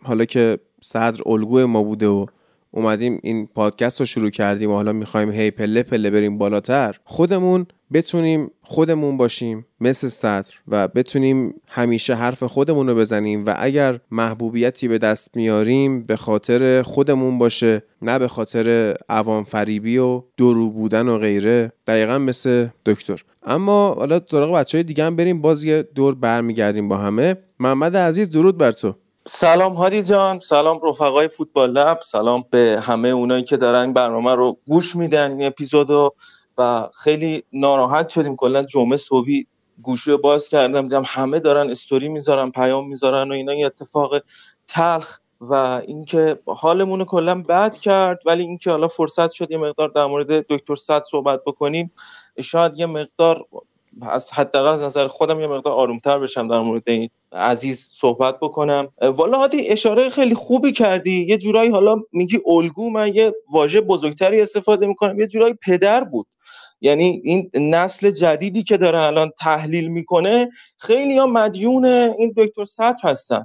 حالا 0.05 0.25
که 0.25 0.59
صدر 0.81 1.21
الگوی 1.27 1.65
ما 1.65 1.83
بوده 1.83 2.09
و 2.09 2.27
اومدیم 2.75 3.21
این 3.23 3.47
پادکست 3.47 4.01
رو 4.01 4.07
شروع 4.07 4.31
کردیم 4.31 4.71
و 4.71 4.75
حالا 4.75 4.93
می‌خوایم 4.93 5.31
هی 5.31 5.51
پله 5.51 5.83
پله 5.83 6.11
بریم 6.11 6.39
بالاتر. 6.39 6.97
خودمون 7.05 7.67
بتونیم 7.93 8.51
خودمون 8.63 9.17
باشیم 9.17 9.67
مثل 9.81 10.09
صدر 10.09 10.51
و 10.69 10.89
بتونیم 10.89 11.55
همیشه 11.69 12.15
حرف 12.15 12.43
خودمون 12.43 12.89
رو 12.89 12.95
بزنیم 12.95 13.45
و 13.47 13.55
اگر 13.59 13.99
محبوبیتی 14.11 14.89
به 14.89 14.99
دست 14.99 15.37
میاریم 15.37 16.03
به 16.03 16.17
خاطر 16.17 16.83
خودمون 16.83 17.39
باشه 17.39 17.83
نه 18.03 18.19
به 18.19 18.29
خاطر 18.29 18.97
عوام 19.09 19.45
فریبی 19.45 19.99
و 19.99 20.23
درو 20.37 20.71
بودن 20.71 21.09
و 21.09 21.19
غیره. 21.19 21.73
دقیقا 21.87 22.19
مثل 22.19 22.69
دکتر. 22.87 23.25
اما 23.43 23.95
حالا 23.95 24.21
سراغ 24.31 24.55
بچه 24.55 24.79
های 24.79 24.83
دیگه 24.83 25.05
هم 25.05 25.17
بریم 25.17 25.41
باز 25.41 25.65
یه 25.65 25.83
دور 25.83 26.15
برمیگردیم 26.15 26.89
با 26.89 26.97
همه. 26.97 27.37
محمد 27.59 27.97
عزیز 27.97 28.31
درود 28.31 28.59
بر 28.59 28.73
تو. 28.73 28.95
سلام 29.27 29.75
هادی 29.75 30.03
جان 30.03 30.41
سلام 30.41 30.81
رفقای 30.85 31.29
فوتبال 31.29 31.71
لب 31.71 32.01
سلام 32.03 32.45
به 32.51 32.81
همه 32.83 33.09
اونایی 33.09 33.45
که 33.45 33.57
دارن 33.57 33.93
برنامه 33.93 34.35
رو 34.35 34.59
گوش 34.67 34.97
میدن 34.97 35.31
این 35.31 35.47
اپیزودو 35.47 36.15
و 36.59 36.89
خیلی 36.95 37.45
ناراحت 37.53 38.09
شدیم. 38.09 38.37
کلا 38.37 38.63
جمعه 38.63 38.97
صبحی 38.97 39.47
گوشی 39.83 40.17
باز 40.17 40.49
کردم 40.49 40.83
دیدم 40.83 41.03
همه 41.07 41.41
دارن 41.41 41.71
استوری 41.71 42.09
می‌ذارن 42.09 42.51
پیام 42.51 42.89
می‌ذارن 42.89 43.31
و 43.31 43.35
اینا 43.35 43.55
یه 43.55 43.67
اتفاق 43.67 44.15
تلخ 44.69 45.19
و 45.41 45.55
اینکه 45.87 46.39
حالمون 46.47 47.05
کلا 47.05 47.43
بد 47.43 47.79
کرد 47.79 48.23
ولی 48.27 48.43
اینکه 48.43 48.71
حالا 48.71 48.89
فرصت 48.89 49.31
شد 49.31 49.51
یه 49.51 49.59
مقدار 49.59 49.89
در 49.89 50.07
مورد 50.07 50.47
دکتر 50.47 50.75
صد 50.75 51.03
صحبت 51.03 51.41
بکنیم. 51.47 51.93
شاید 52.41 52.79
یه 52.79 52.87
مقدار 52.87 53.47
از 54.01 54.33
حداقل 54.33 54.75
از 54.75 54.83
نظر 54.83 55.07
خودم 55.07 55.41
یه 55.41 55.47
مقدار 55.47 55.73
آرومتر 55.73 56.19
بشم 56.19 56.49
در 56.49 56.61
مورد 56.61 56.83
این 56.87 57.11
عزیز 57.33 57.91
صحبت 57.93 58.41
بکنم. 58.41 58.89
والا 59.03 59.39
هادی 59.39 59.69
اشاره 59.69 60.11
خیلی 60.11 60.35
خوبی 60.35 60.73
کردی. 60.73 61.27
یه 61.29 61.39
جورایی 61.39 61.71
حالا 61.71 61.97
میگی 62.13 62.39
الگو 62.47 62.91
من 62.91 63.15
یه 63.15 63.35
واژه 63.53 63.81
بزرگتری 63.81 64.41
استفاده 64.41 64.87
می‌کنم. 64.87 65.19
یه 65.19 65.27
جورایی 65.27 65.55
پدر 65.55 66.05
بود. 66.05 66.27
یعنی 66.81 67.23
این 67.25 67.51
نسل 67.55 68.11
جدیدی 68.11 68.63
که 68.63 68.77
دارن 68.77 69.01
الان 69.01 69.31
تحلیل 69.39 69.89
می‌کنه 69.89 70.51
خیلی 70.79 71.19
ها 71.19 71.27
مدیون 71.27 71.85
این 71.85 72.35
دکتر 72.37 72.65
سطر 72.65 73.09
هستن. 73.09 73.45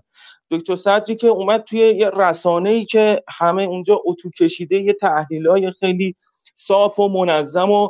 دکتر 0.51 0.75
صدری 0.75 1.15
که 1.15 1.27
اومد 1.27 1.63
توی 1.63 1.79
یه 1.79 2.09
رسانه 2.09 2.69
ای 2.69 2.85
که 2.85 3.23
همه 3.27 3.63
اونجا 3.63 4.01
اتو 4.05 4.29
کشیده 4.29 4.75
یه 4.75 4.93
تحلیل 4.93 5.47
های 5.47 5.71
خیلی 5.71 6.15
صاف 6.55 6.99
و 6.99 7.07
منظم 7.09 7.71
و 7.71 7.89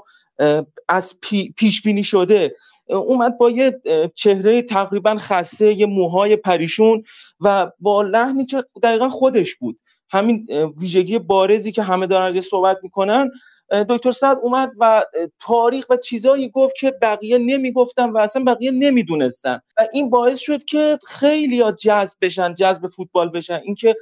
از 0.87 1.19
پیش 1.57 1.81
بینی 1.81 2.03
شده. 2.03 2.55
اومد 2.89 3.37
با 3.37 3.49
یه 3.49 3.81
چهره 4.15 4.61
تقریبا 4.61 5.15
خسته 5.19 5.73
یه 5.73 5.85
موهای 5.85 6.35
پریشون 6.35 7.03
و 7.39 7.71
با 7.79 8.01
لحنی 8.01 8.45
که 8.45 8.63
دقیقا 8.83 9.09
خودش 9.09 9.55
بود. 9.55 9.79
همین 10.09 10.47
ویژگی 10.79 11.19
بارزی 11.19 11.71
که 11.71 11.83
همه 11.83 12.07
دارن 12.07 12.41
صحبت 12.41 12.77
می‌کنن 12.83 13.31
دکتر 13.71 14.11
صد 14.11 14.37
اومد 14.41 14.71
و 14.79 15.05
تاریخ 15.39 15.85
و 15.89 15.97
چیزایی 15.97 16.49
گفت 16.49 16.75
که 16.75 16.93
بقیه 17.01 17.37
نمی‌گفتن 17.37 18.09
و 18.09 18.17
اصلا 18.17 18.43
بقیه 18.43 18.71
نمی‌دونستن. 18.71 19.61
و 19.77 19.87
این 19.93 20.09
باعث 20.09 20.39
شد 20.39 20.63
که 20.63 20.99
خیلی 21.07 21.61
ها 21.61 21.71
جذب 21.71 22.17
بشن 22.21 22.53
جذب 22.53 22.87
فوتبال 22.87 23.29
بشن. 23.29 23.61
اینکه 23.63 23.95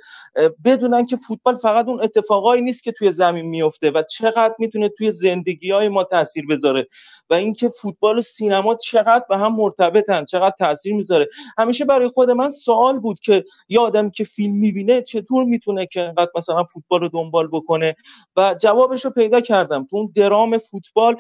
بدونن 0.65 1.06
که 1.06 1.15
فوتبال 1.15 1.56
فقط 1.56 1.88
اون 1.88 2.04
اتفاقایی 2.04 2.62
نیست 2.62 2.84
که 2.84 2.91
توی 2.91 3.12
زمین 3.12 3.45
میفته 3.45 3.91
و 3.91 4.04
چقدر 4.10 4.56
می‌تونه 4.60 4.89
توی 4.89 5.12
زندگی 5.12 5.71
های 5.71 5.89
ما 5.89 6.04
تاثیر 6.04 6.45
بذاره 6.49 6.88
و 7.30 7.34
اینکه 7.34 7.69
فوتبال 7.69 8.17
و 8.17 8.21
سینما 8.21 8.75
چقدر 8.75 9.25
به 9.30 9.38
هم 9.38 9.56
مرتبطن 9.56 10.25
چقدر 10.25 10.56
تاثیر 10.60 10.93
می‌ذاره. 10.93 11.28
همیشه 11.58 11.86
برای 11.86 12.08
خود 12.08 12.32
من 12.32 12.49
سوال 12.49 12.99
بود 12.99 13.19
که 13.19 13.43
یه 13.69 13.80
آدم 13.80 14.10
که 14.10 14.23
فیلم 14.23 14.56
می‌بینه 14.56 15.01
چطور 15.01 15.45
می‌تونه 15.45 15.86
که 15.86 16.01
انقدر 16.01 16.32
مثلا 16.36 16.63
فوتبال 16.63 17.01
رو 17.01 17.10
دنبال 17.10 17.47
بکنه؟ 17.47 17.95
و 18.38 18.56
جوابش 18.62 19.06
رو 19.06 19.12
پیدا 19.12 19.41
کردم. 19.55 19.87
تو 19.91 19.97
اون 19.97 20.11
درام 20.15 20.57
فوتبال 20.57 21.15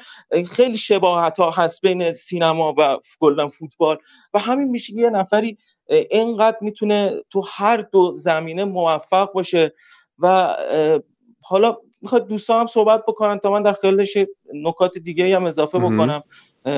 خیلی 0.51 0.77
شباهت 0.77 1.39
ها 1.39 1.51
هست 1.51 1.81
بین 1.81 2.13
سینما 2.13 2.75
و 2.77 2.97
گلدن 3.19 3.47
فوتبال. 3.47 3.97
و 4.33 4.39
همین 4.39 4.67
میشه 4.67 4.93
یه 4.93 5.09
نفری 5.09 5.57
اینقدر 5.89 6.57
می‌تونه 6.61 7.11
تو 7.29 7.43
هر 7.47 7.77
دو 7.77 8.17
زمینه 8.17 8.65
موفق 8.65 9.31
باشه 9.31 9.73
و 10.19 10.55
حالا 11.41 11.77
می‌خواد 12.01 12.27
دوستان 12.27 12.59
هم 12.59 12.67
صحبت 12.67 13.03
بکنن 13.07 13.39
تا 13.39 13.51
من 13.51 13.63
در 13.63 13.73
خلالش 13.73 14.17
نکات 14.53 14.97
دیگه 14.97 15.35
هم 15.35 15.45
اضافه 15.45 15.79
بکنم. 15.79 16.23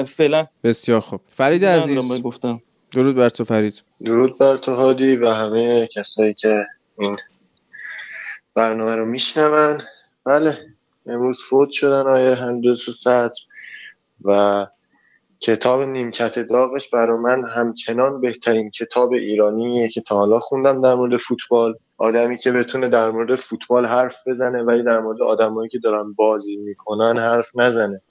فعلا. 0.05 0.45
بسیار 0.63 0.99
خوب. 0.99 1.21
فرید 1.27 1.65
عزیز. 1.65 2.21
گفتم. 2.21 2.61
درود 2.91 3.15
بر 3.15 3.29
تو 3.29 3.43
فرید. 3.43 3.83
درود 4.05 4.37
بر 4.37 4.57
تو 4.57 4.75
هادی 4.75 5.15
و 5.15 5.29
همه 5.29 5.87
کسایی 5.87 6.33
که 6.33 6.65
این 6.99 7.17
برنامه 8.53 8.95
رو 8.95 9.05
میشنون. 9.05 9.81
بله. 10.25 10.57
امروز 11.07 11.41
فوت 11.41 11.71
شدن 11.71 12.07
آیه 12.07 12.35
هندوس 12.35 12.89
سطر 12.89 13.41
و 14.23 14.67
کتاب 15.39 15.81
نیمکت 15.81 16.39
داغش 16.39 16.89
برای 16.89 17.17
من 17.17 17.45
همچنان 17.45 18.21
بهترین 18.21 18.71
کتاب 18.71 19.13
ایرانیه 19.13 19.89
که 19.89 20.01
تا 20.01 20.15
حالا 20.15 20.39
خوندم 20.39 20.81
در 20.81 20.95
مورد 20.95 21.17
فوتبال. 21.17 21.75
آدمی 21.97 22.37
که 22.37 22.51
بتونه 22.51 22.87
در 22.87 23.09
مورد 23.09 23.35
فوتبال 23.35 23.85
حرف 23.85 24.27
بزنه 24.27 24.63
ولی 24.63 24.83
در 24.83 24.99
مورد 24.99 25.21
آدمایی 25.21 25.69
که 25.69 25.79
دارن 25.79 26.13
بازی 26.13 26.57
می‌کنن 26.57 27.17
حرف 27.17 27.51
نزنه. 27.55 28.01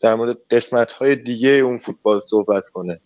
در 0.00 0.14
مورد 0.14 0.38
قسمت 0.50 0.92
های 0.92 1.16
دیگه 1.16 1.48
اون 1.48 1.78
فوتبال 1.78 2.20
صحبت 2.20 2.68
کنه. 2.68 3.00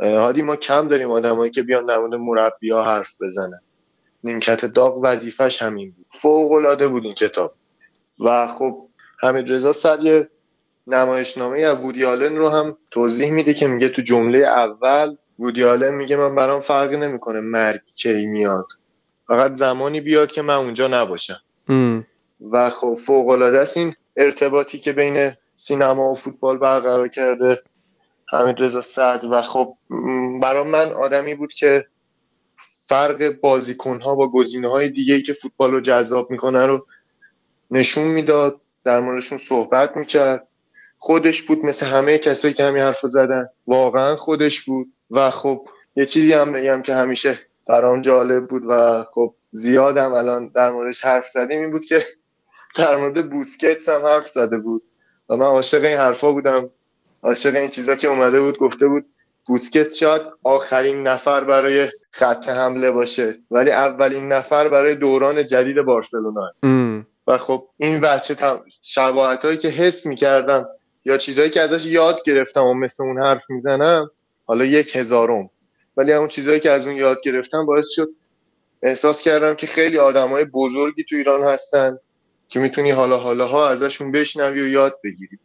هادی 0.00 0.42
ما 0.42 0.56
کم 0.56 0.88
داریم 0.88 1.10
آدمایی 1.10 1.50
که 1.50 1.62
بیان 1.62 1.86
در 1.86 1.98
مورد 1.98 2.14
مربی 2.14 2.70
ها 2.70 2.84
حرف 2.84 3.22
بزنن. 3.22 3.60
نیمکت 4.24 4.64
داغ 4.64 5.00
وظیفش 5.02 5.62
همین 5.62 5.90
بود. 5.90 6.06
فوق 6.10 6.52
العاده 6.52 6.88
بود 6.88 7.04
این 7.04 7.14
کتاب. 7.14 7.54
و 8.20 8.48
خب 8.48 8.82
حمید 9.20 9.52
رضا 9.52 9.72
صد 9.72 10.04
یه 10.04 10.28
نمایشنامه 10.86 11.60
از 11.60 11.84
وودی 11.84 12.04
آلن 12.04 12.36
رو 12.36 12.48
هم 12.48 12.76
توضیح 12.90 13.30
میده 13.30 13.54
که 13.54 13.66
میگه 13.66 13.88
تو 13.88 14.02
جمله 14.02 14.38
اول 14.38 15.16
وودی 15.38 15.64
آلن 15.64 15.94
میگه 15.94 16.16
من 16.16 16.34
برام 16.34 16.60
فرقی 16.60 16.96
نمی‌کنه 16.96 17.40
مرگ 17.40 17.80
کی 17.96 18.26
میاد. 18.26 18.66
فقط 19.26 19.52
زمانی 19.52 20.00
بیاد 20.00 20.30
که 20.30 20.42
من 20.42 20.54
اونجا 20.54 20.88
نباشم. 20.88 21.40
و 22.52 22.70
خب 22.70 22.94
فوق 22.94 23.28
العاده 23.28 23.58
است 23.58 23.76
این 23.76 23.94
ارتباطی 24.16 24.78
که 24.78 24.92
بین 24.92 25.32
سینما 25.54 26.12
و 26.12 26.14
فوتبال 26.14 26.58
برقرار 26.58 27.08
کرده 27.08 27.62
حمید 28.32 28.60
رضا 28.60 28.80
سعد. 28.80 29.24
و 29.24 29.42
خب 29.42 29.76
برام 30.42 30.66
من 30.68 30.90
آدمی 30.92 31.34
بود 31.34 31.52
که 31.52 31.86
فرق 32.86 33.40
بازیکن 33.40 34.00
ها 34.00 34.14
با 34.14 34.28
گزینه 34.28 34.68
های 34.68 34.88
دیگه 34.88 35.22
که 35.22 35.32
فوتبال 35.32 35.70
رو 35.72 35.80
جذاب 35.80 36.30
می‌کنه 36.30 36.66
رو 36.66 36.86
نشون 37.70 38.04
می‌داد 38.04 38.60
در 38.84 39.00
موردشون 39.00 39.38
صحبت 39.38 39.96
می‌کرد. 39.96 40.48
خودش 40.98 41.42
بود 41.42 41.64
مثل 41.64 41.86
همه 41.86 42.18
کسایی 42.18 42.54
که 42.54 42.64
همین 42.64 42.82
حرف 42.82 43.00
زدن. 43.00 43.48
واقعا 43.66 44.16
خودش 44.16 44.60
بود. 44.60 44.92
و 45.10 45.30
خب 45.30 45.68
یه 45.96 46.06
چیزی 46.06 46.32
هم 46.32 46.52
بگم 46.52 46.82
که 46.82 46.94
همیشه 46.94 47.38
برام 47.66 48.00
جالب 48.00 48.46
بود 48.48 48.62
و 48.68 49.04
خب 49.14 49.34
زیادم 49.50 50.12
الان 50.12 50.48
در 50.48 50.70
موردش 50.70 51.04
حرف 51.04 51.28
زدیم 51.28 51.60
این 51.60 51.70
بود 51.70 51.84
که 51.84 52.04
در 52.76 52.96
مورد 52.96 53.30
بوسکتس 53.30 53.88
هم 53.88 54.06
حرف 54.06 54.28
زده 54.28 54.58
بود. 54.58 54.82
و 55.28 55.36
من 55.36 55.46
عاشق 55.46 55.84
این 55.84 55.96
حرفا 55.96 56.32
بودم. 56.32 56.70
عاشق 57.22 57.54
این 57.54 57.70
چیزا 57.70 57.96
که 57.96 58.08
اومده 58.08 58.40
بود 58.40 58.58
گفته 58.58 58.88
بود 58.88 59.06
بوسکت 59.46 59.94
شاید 59.94 60.22
آخرین 60.42 61.02
نفر 61.02 61.44
برای 61.44 61.88
خط 62.10 62.48
حمله 62.48 62.90
باشه. 62.90 63.38
ولی 63.50 63.70
اولین 63.70 64.32
نفر 64.32 64.68
برای 64.68 64.94
دوران 64.94 65.46
جدید 65.46 65.82
بارسلونا. 65.82 66.52
و 67.28 67.38
خب 67.38 67.68
این 67.76 68.00
بچه 68.00 68.36
شباهت 68.82 69.44
هایی 69.44 69.58
که 69.58 69.68
حس 69.68 70.06
می‌کردم 70.06 70.68
یا 71.04 71.18
چیزهایی 71.18 71.50
که 71.50 71.60
ازش 71.60 71.86
یاد 71.86 72.22
گرفتم 72.24 72.62
و 72.64 72.74
مثل 72.74 73.02
اون 73.04 73.24
حرف 73.24 73.50
می‌زنم 73.50 74.10
حالا 74.44 74.64
یک 74.64 74.96
هزارم. 74.96 75.50
ولی 75.96 76.12
اون 76.12 76.28
چیزهایی 76.28 76.60
که 76.60 76.70
از 76.70 76.86
اون 76.86 76.96
یاد 76.96 77.18
گرفتم 77.24 77.66
باعث 77.66 77.88
شد 77.90 78.08
احساس 78.82 79.22
کردم 79.22 79.54
که 79.54 79.66
خیلی 79.66 79.98
آدم 79.98 80.28
های 80.28 80.44
بزرگی 80.44 81.04
تو 81.04 81.16
ایران 81.16 81.42
هستن 81.42 81.98
که 82.48 82.60
می‌تونی 82.60 82.90
حالا 82.90 83.18
حالا 83.18 83.46
ها 83.46 83.68
ازشون 83.68 84.12
بشنوی 84.12 84.60
و 84.60 84.68
یاد 84.68 85.00
بگیری. 85.04 85.38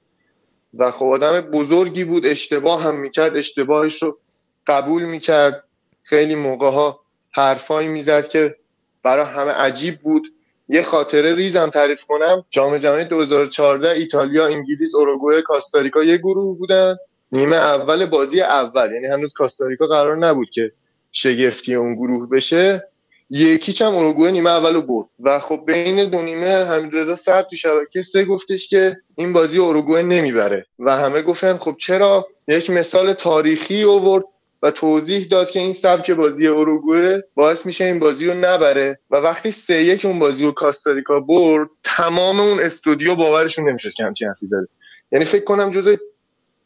و 0.74 0.91
خب 0.91 1.06
آدم 1.06 1.41
بزرگی 1.41 2.04
بود 2.04 2.26
اشتباه 2.26 2.84
هم 2.84 2.96
می‌کرد 2.96 3.38
اشتباهش 3.38 4.04
رو 4.04 4.19
قبول 4.67 5.04
می‌کرد. 5.04 5.63
خیلی 6.04 6.36
موقع 6.36 6.72
ها 6.72 7.00
حرفایی 7.34 7.88
می‌زد 7.88 8.28
که 8.28 8.56
برای 9.04 9.26
همه 9.26 9.52
عجیب 9.52 9.96
بود. 9.96 10.24
یه 10.73 10.83
خاطره 10.83 11.36
ریزم 11.36 11.69
تعریف 11.69 12.03
کنم. 12.03 12.45
جام 12.49 12.77
جهانی 12.77 13.03
2014 13.03 13.89
ایتالیا 13.89 14.45
انگلیس 14.45 14.95
اوروگوئه 14.95 15.41
کاستاریکا 15.41 16.03
یه 16.03 16.17
گروه 16.17 16.57
بودن. 16.57 16.95
نیمه 17.31 17.55
اول 17.55 18.05
بازی 18.05 18.41
اول. 18.41 18.91
یعنی 18.93 19.07
هنوز 19.07 19.33
کاستاریکا 19.33 19.88
قرار 19.88 20.17
نبود 20.17 20.49
که 20.49 20.71
شگفتی 21.12 21.75
اون 21.75 21.95
گروه 21.95 22.29
بشه. 22.29 22.89
یکیچ 23.29 23.81
هم 23.81 23.95
اوروگوئه 23.95 24.31
نیمه 24.31 24.49
اولو 24.49 24.81
برد. 24.81 25.07
و 25.19 25.39
خب 25.39 25.59
بین 25.65 26.09
دو 26.09 26.21
نیمه 26.21 26.65
حمیدرضا 26.65 27.15
صد 27.15 27.47
تو 27.47 27.55
شبکه 27.55 28.01
سه 28.01 28.25
گفتش 28.25 28.69
که 28.69 28.97
این 29.15 29.33
بازی 29.33 29.57
اوروگوئه 29.57 30.03
نمی‌بره. 30.03 30.65
و 30.79 30.97
همه 30.97 31.21
گفتن 31.21 31.57
خب 31.57 31.75
چرا؟ 31.79 32.27
یک 32.47 32.69
مثال 32.69 33.13
تاریخی 33.13 33.83
اوورد 33.83 34.23
و 34.63 34.71
توضیح 34.71 35.28
داد 35.28 35.52
که 35.52 35.60
این 35.60 35.73
سبک 35.73 36.12
بازی 36.12 36.47
اوروگوئه 36.47 37.23
باعث 37.36 37.65
میشه 37.65 37.84
این 37.84 37.99
بازی 37.99 38.28
رو 38.28 38.34
نبره 38.34 38.99
و 39.12 39.15
وقتی 39.15 39.52
سه 39.52 39.84
یک 39.84 40.06
اون 40.06 40.19
بازی 40.19 40.45
رو 40.45 40.52
کاستاریکا 40.52 41.19
برد 41.19 41.69
تمام 41.84 42.39
اون 42.39 42.60
استودیو 42.60 43.15
باورشون 43.15 43.69
نمی‌شد 43.69 43.93
که 43.93 44.04
همچین 44.04 44.28
حرفی 44.28 44.45
زده. 44.45 44.67
یعنی 45.12 45.26
فکر 45.26 45.43
کنم 45.43 45.71
جزء 45.71 45.95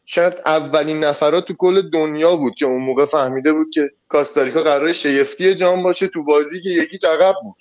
شاید 0.05 0.33
اولین 0.45 1.03
نفرات 1.03 1.45
تو 1.45 1.53
کل 1.53 1.89
دنیا 1.89 2.35
بود 2.35 2.55
که 2.55 2.65
اون 2.65 2.81
موقع 2.81 3.05
فهمیده 3.05 3.53
بود 3.53 3.69
که 3.73 3.89
کاستاریکا 4.09 4.63
قرار 4.63 4.93
شیفتی 4.93 5.55
جام 5.55 5.83
باشه 5.83 6.07
تو 6.07 6.23
بازی 6.23 6.61
که 6.61 6.69
یکی 6.69 7.07
عقب 7.07 7.35
بود. 7.43 7.57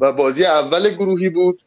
و 0.00 0.12
بازی 0.12 0.44
اول 0.44 0.90
گروهی 0.90 1.28
بود 1.30 1.62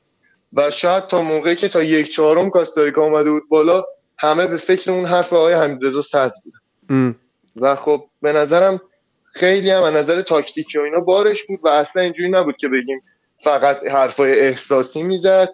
و 0.53 0.71
شاید 0.71 1.08
تا 1.08 1.21
موقعی 1.21 1.55
که 1.55 1.67
تا 1.67 1.84
یک 1.84 2.10
چهارم 2.10 2.49
کاستاریکا 2.49 3.03
اومده 3.03 3.31
بود 3.31 3.49
بالا 3.49 3.84
همه 4.17 4.47
به 4.47 4.58
فکر 4.58 4.91
اون 4.91 5.05
حرف 5.05 5.34
آقای 5.34 5.53
حمیدرضا 5.53 6.01
صد 6.01 6.31
بودن. 6.43 6.60
و 7.55 7.75
خب 7.75 8.05
به 8.21 8.33
نظرم 8.33 8.81
خیلی 9.23 9.69
هم 9.69 9.81
از 9.81 9.93
نظر 9.93 10.21
تاکتیکی 10.21 10.77
و 10.77 10.81
اینا 10.81 10.99
بارش 10.99 11.43
بود 11.47 11.59
و 11.63 11.67
اصلا 11.67 12.01
اینجوری 12.01 12.29
نبود 12.29 12.57
که 12.57 12.67
بگیم 12.67 13.01
فقط 13.37 13.85
حرفای 13.87 14.39
احساسی 14.39 15.03
می‌زد. 15.03 15.49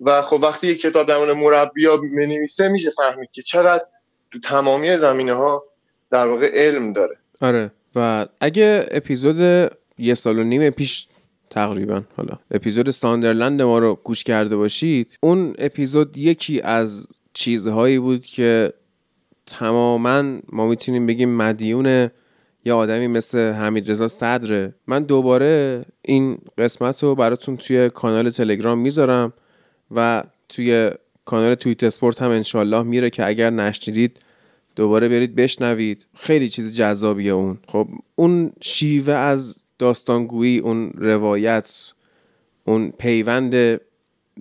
و 0.00 0.22
خب 0.22 0.40
وقتی 0.42 0.66
یک 0.66 0.80
کتاب 0.80 1.08
در 1.08 1.18
مورد 1.18 1.36
مربیا 1.36 1.96
می‌نویسه 1.96 2.68
میشه 2.68 2.90
فهمید 2.90 3.30
که 3.32 3.42
چقدر 3.42 3.84
تو 4.30 4.38
تمامی 4.38 4.96
زمینه 4.96 5.34
ها 5.34 5.64
در 6.10 6.26
واقع 6.26 6.50
علم 6.54 6.92
داره. 6.92 7.16
آره. 7.40 7.70
و 7.94 8.26
اگه 8.40 8.86
اپیزود 8.90 9.70
یه 9.98 10.14
سال 10.14 10.38
و 10.38 10.44
نیم 10.44 10.70
پیش 10.70 11.06
تقریبا 11.50 12.02
حالا 12.16 12.38
اپیزود 12.50 12.90
ساندرلند 12.90 13.62
ما 13.62 13.78
رو 13.78 13.98
گوش 14.04 14.24
کرده 14.24 14.56
باشید 14.56 15.18
اون 15.20 15.54
اپیزود 15.58 16.18
یکی 16.18 16.60
از 16.60 17.08
چیزهایی 17.34 17.98
بود 17.98 18.26
که 18.26 18.72
تماما 19.48 20.22
ما 20.52 20.66
می‌تونیم 20.66 21.06
بگیم 21.06 21.36
مدیون 21.36 22.10
یه 22.64 22.72
آدمی 22.72 23.06
مثل 23.06 23.38
حمید 23.38 23.90
رضا 23.90 24.08
صدره. 24.08 24.74
من 24.86 25.02
دوباره 25.02 25.84
این 26.02 26.38
قسمت 26.58 27.02
رو 27.02 27.14
براتون 27.14 27.56
توی 27.56 27.90
کانال 27.90 28.30
تلگرام 28.30 28.78
می‌ذارم 28.78 29.32
و 29.90 30.24
توی 30.48 30.90
کانال 31.24 31.54
تویت 31.54 31.84
اسپورت 31.84 32.22
هم 32.22 32.30
انشالله 32.30 32.82
میره 32.82 33.10
که 33.10 33.26
اگر 33.26 33.50
نشنیدید 33.50 34.18
دوباره 34.76 35.08
برید 35.08 35.34
بشنوید. 35.34 36.06
خیلی 36.14 36.48
چیز 36.48 36.76
جذابیه 36.76 37.32
اون. 37.32 37.58
خب 37.68 37.88
اون 38.16 38.52
شیوه 38.60 39.14
از 39.14 39.56
داستانگویی 39.78 40.58
اون 40.58 40.90
روایت 40.94 41.92
اون 42.64 42.92
پیوند 42.98 43.80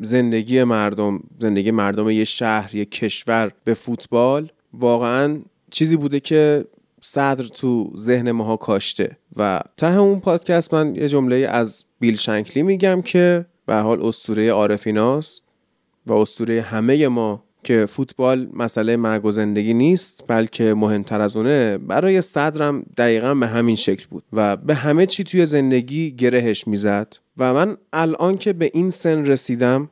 زندگی 0.02 0.64
مردم 0.64 1.20
زندگی 1.40 1.72
مردم 1.72 2.10
یه 2.10 2.24
شهر 2.24 2.76
یه 2.76 2.86
کشور 2.86 3.52
به 3.64 3.74
فوتبال 3.74 4.50
واقعا 4.80 5.40
چیزی 5.72 5.98
بوده 5.98 6.20
که 6.20 6.66
صدر 7.02 7.44
تو 7.44 7.92
ذهن 7.98 8.32
ماها 8.32 8.58
کاشته. 8.58 9.18
و 9.36 9.62
ته 9.78 10.00
اون 10.00 10.20
پادکست 10.20 10.74
من 10.74 10.96
یه 10.96 11.10
جمله 11.10 11.36
از 11.36 11.84
بیل 12.00 12.16
شنکلی 12.16 12.64
میگم 12.64 13.02
که 13.02 13.46
به 13.66 13.76
حال 13.76 14.06
اسطوره 14.06 14.52
عارفیناست 14.52 15.44
و 16.08 16.14
اسطوره 16.14 16.62
همه 16.62 17.08
ما 17.08 17.44
که 17.64 17.86
فوتبال 17.86 18.50
مسئله 18.54 18.98
مرگ 18.98 19.26
و 19.26 19.32
زندگی 19.32 19.74
نیست 19.74 20.24
بلکه 20.28 20.74
مهمتر 20.74 21.22
از 21.22 21.38
اونه 21.38 21.78
برای 21.78 22.22
صدرم 22.22 22.84
دقیقا 22.98 23.36
به 23.36 23.48
همین 23.48 23.76
شکل 23.76 24.06
بود 24.10 24.24
و 24.34 24.58
به 24.58 24.76
همه 24.76 25.06
چی 25.06 25.24
توی 25.24 25.46
زندگی 25.46 26.12
گرهش 26.12 26.68
می‌زد. 26.68 27.14
و 27.38 27.54
من 27.54 27.78
الان 27.94 28.38
که 28.38 28.54
به 28.54 28.72
این 28.74 28.90
سن 28.90 29.26
رسیدم 29.26 29.90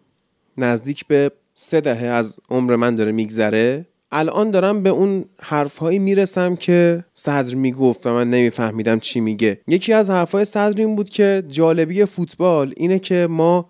نزدیک 0.57 1.07
به 1.07 1.31
سه 1.53 1.81
دهه 1.81 2.07
از 2.07 2.39
عمر 2.49 2.75
من 2.75 2.95
داره 2.95 3.11
میگذره 3.11 3.85
الان 4.17 4.51
دارم 4.51 4.83
به 4.83 4.89
اون 4.89 5.25
حرفهایی 5.41 5.99
می‌رسم 5.99 6.55
که 6.55 7.05
صدر 7.13 7.55
می‌گفت 7.55 8.07
و 8.07 8.13
من 8.13 8.29
نمیفهمیدم 8.29 8.99
چی 8.99 9.19
میگه. 9.19 9.59
یکی 9.67 9.93
از 9.93 10.09
حرفهای 10.09 10.45
صدر 10.45 10.81
این 10.81 10.95
بود 10.95 11.09
که 11.09 11.43
جالبی 11.47 12.05
فوتبال 12.05 12.73
اینه 12.77 12.99
که 12.99 13.27
ما 13.29 13.69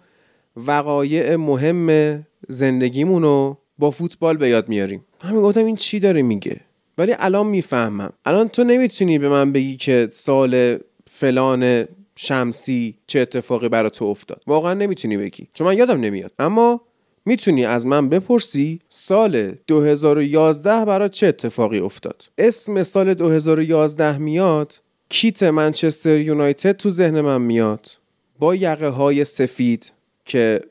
وقایع 0.58 1.36
مهم 1.36 2.23
زندگیمون 2.49 3.23
رو 3.23 3.58
با 3.77 3.91
فوتبال 3.91 4.38
به 4.38 4.49
یاد 4.49 4.69
میاریم. 4.69 5.05
همین 5.21 5.41
گفتم 5.41 5.65
این 5.65 5.75
چی 5.75 5.99
داره 5.99 6.21
میگه؟ 6.21 6.60
ولی 6.97 7.15
الان 7.19 7.47
می‌فهمم. 7.47 8.13
الان 8.25 8.47
تو 8.47 8.63
نمی‌تونی 8.63 9.19
به 9.19 9.29
من 9.29 9.51
بگی 9.51 9.77
که 9.77 10.08
سال 10.12 10.77
فلان 11.12 11.86
شمسی 12.15 12.95
چه 13.08 13.19
اتفاقی 13.19 13.69
برای 13.69 13.89
تو 13.89 14.05
افتاد. 14.05 14.41
واقعا 14.47 14.73
نمی‌تونی 14.73 15.17
بگی. 15.17 15.47
چون 15.53 15.67
من 15.67 15.77
یادم 15.77 15.99
نمیاد. 15.99 16.31
اما 16.39 16.81
می‌تونی 17.25 17.65
از 17.65 17.85
من 17.85 18.09
بپرسی 18.09 18.79
سال 18.89 19.51
2011 19.67 20.85
برای 20.85 21.09
چه 21.09 21.27
اتفاقی 21.27 21.79
افتاد؟ 21.79 22.23
اسم 22.38 22.83
سال 22.83 23.13
2011 23.13 24.17
میاد 24.17 24.81
کیت 25.09 25.43
منچستر 25.43 26.19
یونایتد 26.19 26.71
تو 26.71 26.89
ذهن 26.89 27.21
من 27.21 27.41
میاد. 27.41 27.88
با 28.39 28.55
یقه 28.55 28.88
های 28.88 29.25
سفید 29.25 29.91
که 30.25 30.61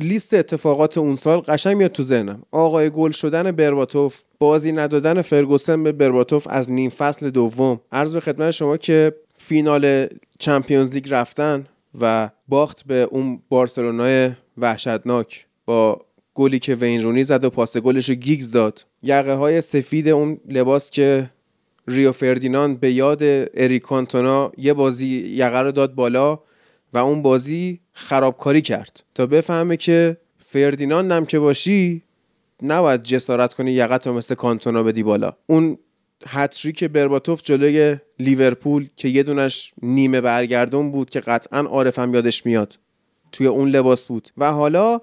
لیست 0.00 0.34
اتفاقات 0.34 0.98
اون 0.98 1.16
سال 1.16 1.40
قشنگ 1.40 1.76
میاد 1.76 1.92
تو 1.92 2.02
ذهنم. 2.02 2.42
آقای 2.50 2.90
گل 2.90 3.10
شدن 3.10 3.52
برباتوف 3.52 4.20
بازی 4.38 4.72
ندادن 4.72 5.22
فرگوسن 5.22 5.82
به 5.82 5.92
برباتوف 5.92 6.46
از 6.50 6.70
نیم 6.70 6.90
فصل 6.90 7.30
دوم. 7.30 7.80
عرض 7.92 8.14
به 8.14 8.20
خدمت 8.20 8.50
شما 8.50 8.76
که 8.76 9.14
فینال 9.36 10.06
Champions 10.38 10.90
League 10.90 11.06
رفتن 11.10 11.66
و 12.00 12.30
باخت 12.48 12.86
به 12.86 13.08
اون 13.10 13.42
بارسلونای 13.48 14.30
وحشتناک. 14.58 15.46
با 15.66 16.06
گلی 16.34 16.58
که 16.58 16.74
وین 16.74 17.02
رونی 17.02 17.24
زد 17.24 17.44
و 17.44 17.50
پاس 17.50 17.76
گلش 17.76 18.08
رو 18.08 18.14
گیگز 18.14 18.50
داد. 18.50 18.86
یقه 19.02 19.34
های 19.34 19.60
سفید 19.60 20.08
اون 20.08 20.40
لباس 20.48 20.90
که 20.90 21.30
ریو 21.88 22.12
فردیناند 22.12 22.80
به 22.80 22.92
یاد 22.92 23.18
اریک 23.54 23.82
کانتونا 23.82 24.52
یه 24.56 24.72
بازی 24.72 25.06
یقه 25.28 25.60
رو 25.60 25.72
داد 25.72 25.94
بالا 25.94 26.38
و 26.92 26.98
اون 26.98 27.22
بازی 27.22 27.80
خرابکاری 27.92 28.62
کرد. 28.62 29.02
تا 29.14 29.26
بفهمه 29.26 29.76
که 29.76 30.16
فردیناند 30.38 31.12
هم 31.12 31.26
که 31.26 31.38
باشی 31.38 32.02
نباید 32.62 33.02
جسارت 33.02 33.54
کنی 33.54 33.72
یقت 33.72 34.06
رو 34.06 34.12
مثل 34.12 34.34
کانتونا 34.34 34.82
بدی 34.82 35.02
بالا. 35.02 35.32
اون 35.46 35.78
هتریک 36.26 36.84
برباتوف 36.84 37.42
جلوی 37.42 37.96
لیورپول 38.18 38.88
که 38.96 39.08
یه 39.08 39.22
دونش 39.22 39.72
نیمه 39.82 40.20
برگردون 40.20 40.92
بود 40.92 41.10
که 41.10 41.20
قطعا 41.20 41.60
عارفم 41.60 42.14
یادش 42.14 42.46
میاد. 42.46 42.78
توی 43.32 43.46
اون 43.46 43.68
لباس 43.68 44.06
بود. 44.06 44.30
و 44.36 44.52
حالا 44.52 45.00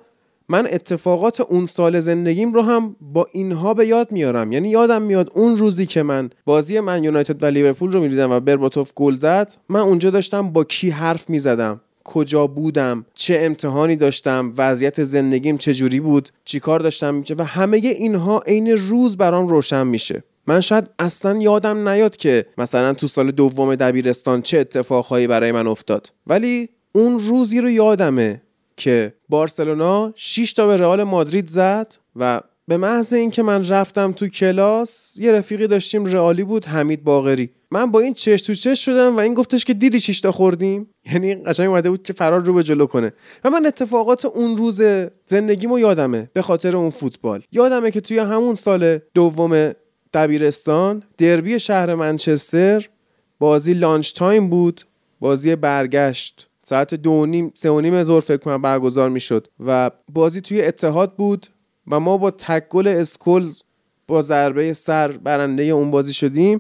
من 0.49 0.67
اتفاقات 0.71 1.41
اون 1.41 1.65
سال 1.65 1.99
زندگیم 1.99 2.53
رو 2.53 2.62
هم 2.62 2.95
با 3.01 3.27
اینها 3.31 3.73
به 3.73 3.88
یاد 3.88 4.12
میارم. 4.12 4.51
یعنی 4.51 4.69
یادم 4.69 5.01
میاد 5.01 5.31
اون 5.36 5.57
روزی 5.57 5.86
که 5.86 6.03
من 6.03 6.29
بازی 6.45 6.79
من 6.79 7.03
یونایتد 7.03 7.43
و 7.43 7.45
لیورپول 7.45 7.91
رو 7.91 8.01
می‌دیدم 8.01 8.31
و 8.31 8.39
برباتوف 8.39 8.93
گل 8.95 9.15
زد 9.15 9.53
من 9.69 9.79
اونجا 9.79 10.10
داشتم 10.10 10.49
با 10.49 10.63
کی 10.63 10.89
حرف 10.89 11.29
می‌زدم؟ 11.29 11.81
کجا 12.03 12.47
بودم؟ 12.47 13.05
چه 13.13 13.39
امتحانی 13.41 13.95
داشتم؟ 13.95 14.53
وضعیت 14.57 15.03
زندگیم 15.03 15.57
چجوری 15.57 15.99
بود؟ 15.99 16.29
چیکار 16.45 16.79
داشتم؟ 16.79 17.23
و 17.38 17.43
همه 17.43 17.77
اینها 17.77 18.39
عین 18.39 18.67
روز 18.67 19.17
برام 19.17 19.47
روشن 19.47 19.88
میشه. 19.88 20.23
من 20.47 20.62
شاید 20.62 20.89
اصلا 20.99 21.38
یادم 21.38 21.89
نیاد 21.89 22.17
که 22.17 22.45
مثلا 22.57 22.93
تو 22.93 23.07
سال 23.07 23.31
دوم 23.31 23.75
دبیرستان 23.75 24.41
چه 24.41 24.60
اتفاقهایی 24.60 25.27
برای 25.27 25.51
من 25.51 25.67
افتاد. 25.67 26.12
ولی 26.27 26.69
اون 26.91 27.19
روزی 27.19 27.62
رو 27.62 27.69
یادمه. 27.69 28.41
که 28.77 29.13
بارسلونا 29.29 30.13
6 30.15 30.53
تا 30.53 30.67
به 30.67 30.77
رئال 30.77 31.03
مادرید 31.03 31.47
زد 31.47 31.93
و 32.15 32.41
به 32.67 32.77
محض 32.77 33.13
اینکه 33.13 33.43
من 33.43 33.67
رفتم 33.67 34.11
تو 34.11 34.27
کلاس 34.27 35.13
یه 35.17 35.31
رفیقی 35.31 35.67
داشتیم 35.67 36.05
رئالی 36.05 36.43
بود 36.43 36.65
حمید 36.65 37.03
باغری 37.03 37.49
من 37.71 37.91
با 37.91 37.99
این 37.99 38.13
چش 38.13 38.41
تو 38.41 38.53
چش 38.53 38.85
شدم 38.85 39.15
و 39.15 39.19
این 39.19 39.33
گفتش 39.33 39.65
که 39.65 39.73
دیدی 39.73 39.99
چیش 39.99 40.21
تا 40.21 40.31
خوردیم؟ 40.31 40.89
یعنی 41.13 41.35
قشنگ 41.35 41.69
اومده 41.69 41.89
بود 41.89 42.03
که 42.03 42.13
فرار 42.13 42.43
رو 42.43 42.53
به 42.53 42.63
جلو 42.63 42.85
کنه. 42.85 43.13
و 43.43 43.49
من 43.49 43.65
اتفاقات 43.65 44.25
اون 44.25 44.57
روز 44.57 44.81
زندگیمو 45.25 45.79
یادمه 45.79 46.29
به 46.33 46.41
خاطر 46.41 46.75
اون 46.75 46.89
فوتبال. 46.89 47.43
یادمه 47.51 47.91
که 47.91 48.01
توی 48.01 48.19
همون 48.19 48.55
سال 48.55 48.99
دوم 49.13 49.73
دبیرستان 50.13 51.03
دربی 51.17 51.59
شهر 51.59 51.95
منچستر 51.95 52.89
بازی 53.39 53.73
lunch 53.73 54.13
time 54.13 54.49
بود 54.49 54.81
بازی 55.19 55.55
برگشت. 55.55 56.49
ساعت 56.69 56.93
دو 56.93 57.25
نیم 57.25 57.51
سه 57.56 57.69
و 57.69 57.82
نیم 57.82 58.03
ظهر 58.03 58.19
فکر 58.19 58.38
کنم 58.38 58.62
برگزار 58.62 59.10
می‌شد 59.10 59.47
و 59.65 59.91
بازی 60.13 60.41
توی 60.41 60.62
اتحاد 60.62 61.15
بود 61.15 61.47
و 61.88 61.99
ما 61.99 62.17
با 62.17 62.32
تک 62.32 62.69
گل 62.69 62.88
اسکولز 62.88 63.62
با 64.08 64.21
ضربه 64.21 64.73
سر 64.73 65.12
برنده 65.12 65.63
اون 65.63 65.91
بازی 65.91 66.13
شدیم. 66.13 66.60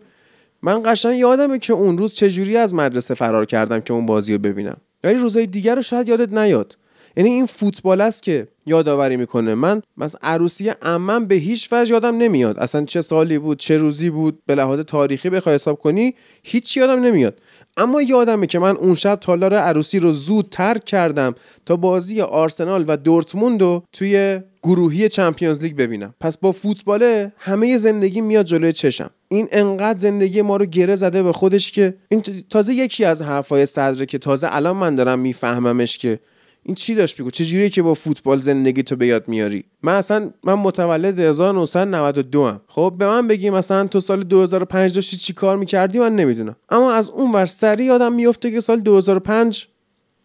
من 0.61 0.83
قشنگ 0.85 1.19
یادمه 1.19 1.59
که 1.59 1.73
اون 1.73 1.97
روز 1.97 2.13
چجوری 2.13 2.57
از 2.57 2.73
مدرسه 2.73 3.13
فرار 3.13 3.45
کردم 3.45 3.79
که 3.79 3.93
اون 3.93 4.05
بازی 4.05 4.33
رو 4.33 4.39
ببینم. 4.39 4.77
ولی 5.03 5.15
روزهای 5.15 5.47
دیگر 5.47 5.75
رو 5.75 5.81
شاید 5.81 6.07
یادت 6.07 6.33
نیاد. 6.33 6.77
یعنی 7.17 7.29
این 7.29 7.45
فوتبال 7.45 8.01
است 8.01 8.23
که 8.23 8.47
یادآوری 8.65 9.17
می‌کنه. 9.17 9.55
من 9.55 9.81
مثلا 9.97 10.19
عروسی 10.23 10.69
عمم 10.69 11.25
به 11.25 11.35
هیچ 11.35 11.69
وجه 11.71 11.91
یادم 11.91 12.17
نمیاد. 12.17 12.59
اصلا 12.59 12.85
چه 12.85 13.01
سالی 13.01 13.39
بود 13.39 13.57
چه 13.57 13.77
روزی 13.77 14.09
بود 14.09 14.39
به 14.45 14.55
لحاظ 14.55 14.79
تاریخی 14.79 15.29
بخوای 15.29 15.55
حساب 15.55 15.79
کنی 15.79 16.15
هیچ 16.43 16.77
یادم 16.77 17.03
نمیاد. 17.03 17.41
اما 17.77 18.01
یادمه 18.01 18.45
که 18.45 18.59
من 18.59 18.77
اون 18.77 18.95
شب 18.95 19.15
تالار 19.15 19.53
عروسی 19.53 19.99
رو 19.99 20.11
زود 20.11 20.47
ترک 20.51 20.85
کردم 20.85 21.35
تا 21.65 21.75
بازی 21.75 22.21
آرسنال 22.21 22.85
و 22.87 22.97
دورتموند 22.97 23.61
رو 23.61 23.83
توی 23.91 24.41
گروهی 24.63 25.09
چمپیونز 25.09 25.59
لیگ 25.59 25.75
ببینم. 25.75 26.13
پس 26.19 26.37
با 26.37 26.51
فوتباله 26.51 27.31
همه 27.37 27.77
زندگی 27.77 28.21
میاد 28.21 28.45
جلوی 28.45 28.73
چشم. 28.73 29.09
این 29.27 29.47
انقدر 29.51 29.97
زندگی 29.97 30.41
ما 30.41 30.57
رو 30.57 30.65
گره 30.65 30.95
زده 30.95 31.23
به 31.23 31.31
خودش 31.31 31.71
که 31.71 31.93
این 32.09 32.23
تازه 32.49 32.73
یکی 32.73 33.05
از 33.05 33.21
حرفای 33.21 33.65
صدره 33.65 34.05
که 34.05 34.17
تازه 34.17 34.47
الان 34.51 34.77
من 34.77 34.95
دارم 34.95 35.19
میفهممش 35.19 35.97
که 35.97 36.19
این 36.67 36.75
چی 36.75 36.95
داشت 36.95 37.21
بگو؟ 37.21 37.31
چجوریه 37.31 37.69
که 37.69 37.81
با 37.81 37.93
فوتبال 37.93 38.37
زندگی 38.37 38.83
تو 38.83 38.95
به 38.95 39.07
یاد 39.07 39.27
میاری؟ 39.27 39.63
من 39.81 39.93
اصلا 39.93 40.31
من 40.43 40.53
متولد 40.53 41.19
1992 41.19 42.41
ام. 42.41 42.61
خب 42.67 42.93
به 42.99 43.07
من 43.07 43.27
بگی 43.27 43.49
مثلا 43.49 43.87
تو 43.87 43.99
سال 43.99 44.23
2005 44.23 44.95
داشتی 44.95 45.17
چی 45.17 45.33
کار 45.33 45.57
می‌کردی؟ 45.57 45.99
من 45.99 46.15
نمی‌دونم. 46.15 46.55
اما 46.69 46.93
از 46.93 47.09
اون 47.09 47.31
ور 47.31 47.45
سری 47.45 47.85
یادم 47.85 48.13
میفته 48.13 48.51
که 48.51 48.61
سال 48.61 48.79
2005 48.79 49.67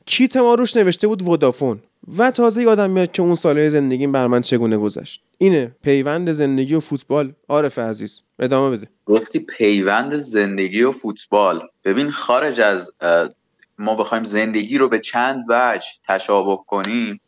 کیت 0.07 0.37
ما 0.37 0.55
روش 0.55 0.76
نوشته 0.76 1.07
بود 1.07 1.28
ودافون 1.28 1.78
و 2.18 2.31
تازه 2.31 2.62
یادم 2.62 2.90
میاد 2.90 3.12
که 3.12 3.22
اون 3.22 3.35
سالهای 3.35 3.70
زندگیم 3.70 4.12
بر 4.12 4.26
من 4.26 4.40
چگونه 4.40 4.78
گذشت. 4.78 5.22
اینه 5.38 5.76
پیوند 5.83 6.33
زندگی 6.33 6.74
و 6.74 6.81
فوتبال. 6.81 7.33
عارف 7.48 7.78
عزیز 7.78 8.22
ادامه 8.38 8.76
بده. 8.76 8.88
گفتی 9.07 9.38
پیوند 9.38 10.16
زندگی 10.16 10.83
و 10.83 10.92
فوتبال. 10.92 11.61
ببین 11.85 12.11
خارج 12.11 12.61
از 12.61 12.92
ما 13.78 13.94
بخوایم 13.94 14.24
زندگی 14.24 14.78
رو 14.78 14.88
به 14.88 14.98
چند 14.98 15.44
وجه 15.48 15.87
تشابه 16.08 16.58
کنیم. 16.66 17.20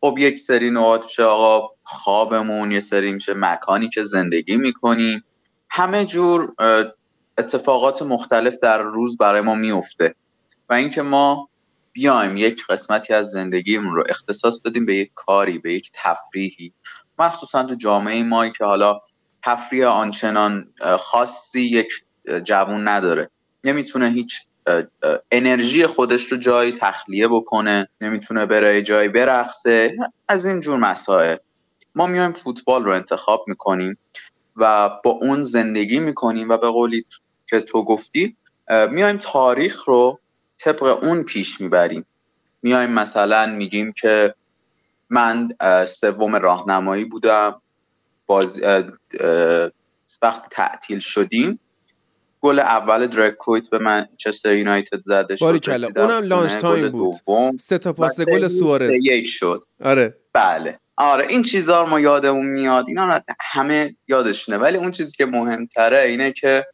خب 0.00 0.14
یک 0.18 0.40
سری 0.40 0.70
نوعات 0.70 1.02
میشه 1.02 1.22
آقا 1.22 1.74
خوابمون 1.82 2.72
یه 2.72 2.80
سری 2.80 3.12
میشه 3.12 3.34
مکانی 3.36 3.88
که 3.88 4.04
زندگی 4.04 4.56
می‌کنیم. 4.56 5.24
همه 5.70 6.04
جور 6.04 6.54
اتفاقات 7.38 8.02
مختلف 8.02 8.56
در 8.62 8.82
روز 8.82 9.16
برای 9.16 9.40
ما 9.40 9.54
میفته 9.54 10.14
و 10.68 10.74
اینکه 10.74 11.02
ما 11.02 11.48
بیایم 11.92 12.36
یک 12.36 12.66
قسمتی 12.66 13.14
از 13.14 13.30
زندگیمون 13.30 13.94
رو 13.94 14.04
اختصاص 14.08 14.60
بدیم 14.60 14.86
به 14.86 14.94
یک 14.94 15.10
کاری 15.14 15.58
به 15.58 15.74
یک 15.74 15.90
تفریحی. 15.94 16.72
مخصوصا 17.18 17.62
تو 17.62 17.74
جامعه 17.74 18.22
ما 18.22 18.48
که 18.48 18.64
حالا 18.64 19.00
تفریح 19.44 19.86
آنچنان 19.86 20.72
خاصی 20.98 21.60
یک 21.60 21.88
جوون 22.44 22.88
نداره. 22.88 23.30
نمی‌تونه 23.64 24.10
هیچ 24.10 24.40
انرژی 25.30 25.86
خودش 25.86 26.32
رو 26.32 26.38
جایی 26.38 26.78
تخلیه 26.80 27.28
بکنه 27.28 27.88
نمی‌تونه 28.00 28.46
بره 28.46 28.82
جایی 28.82 29.08
برقصه 29.08 29.96
از 30.28 30.46
این 30.46 30.60
جور 30.60 30.76
مسائل. 30.76 31.36
ما 31.94 32.06
میایم 32.06 32.32
فوتبال 32.32 32.84
رو 32.84 32.94
انتخاب 32.94 33.44
می‌کنیم 33.46 33.98
و 34.56 34.90
با 35.04 35.10
اون 35.10 35.42
زندگی 35.42 36.00
می‌کنیم 36.00 36.48
و 36.48 36.56
به 36.56 36.68
قولی 36.68 37.04
که 37.46 37.60
تو 37.60 37.84
گفتی 37.84 38.36
میایم 38.90 39.16
تاریخ 39.16 39.84
رو 39.84 40.20
طبق 40.58 40.82
اون 40.82 41.22
پیش 41.22 41.60
می‌بریم. 41.60 42.06
میایم 42.62 42.90
مثلا 42.90 43.46
میگیم 43.46 43.92
که 43.92 44.34
من 45.10 45.48
سوم 45.88 46.36
راهنمایی 46.36 47.04
بودم 47.04 47.62
باز 48.26 48.62
وقتی 50.22 50.48
تعطیل 50.50 50.98
شدیم. 50.98 51.60
گل 52.40 52.58
اول 52.58 53.06
دیرک 53.06 53.38
کویت 53.38 53.70
به 53.70 53.78
منچستر 53.78 54.56
یونایتد 54.56 55.00
زده 55.02 55.36
شد 55.36 55.68
اونم 55.96 56.24
lunch 56.24 56.52
time 56.52 56.88
بود. 56.88 57.20
سه 57.60 57.78
تا 57.78 57.92
پاس 57.92 58.20
گل 58.20 58.48
سوارز 58.48 59.04
یک 59.04 59.28
شد. 59.28 59.66
آره. 59.84 60.16
بله. 60.32 60.78
آره 60.96 61.26
این 61.28 61.42
چیزا 61.42 61.84
ما 61.84 62.00
یادمون 62.00 62.46
میاد. 62.46 62.84
اینا 62.88 63.20
همه 63.40 63.96
یادشونه. 64.08 64.58
ولی 64.58 64.76
اون 64.76 64.90
چیزی 64.90 65.16
که 65.16 65.26
مهمتره 65.26 65.98
اینه 66.02 66.32
که 66.32 66.66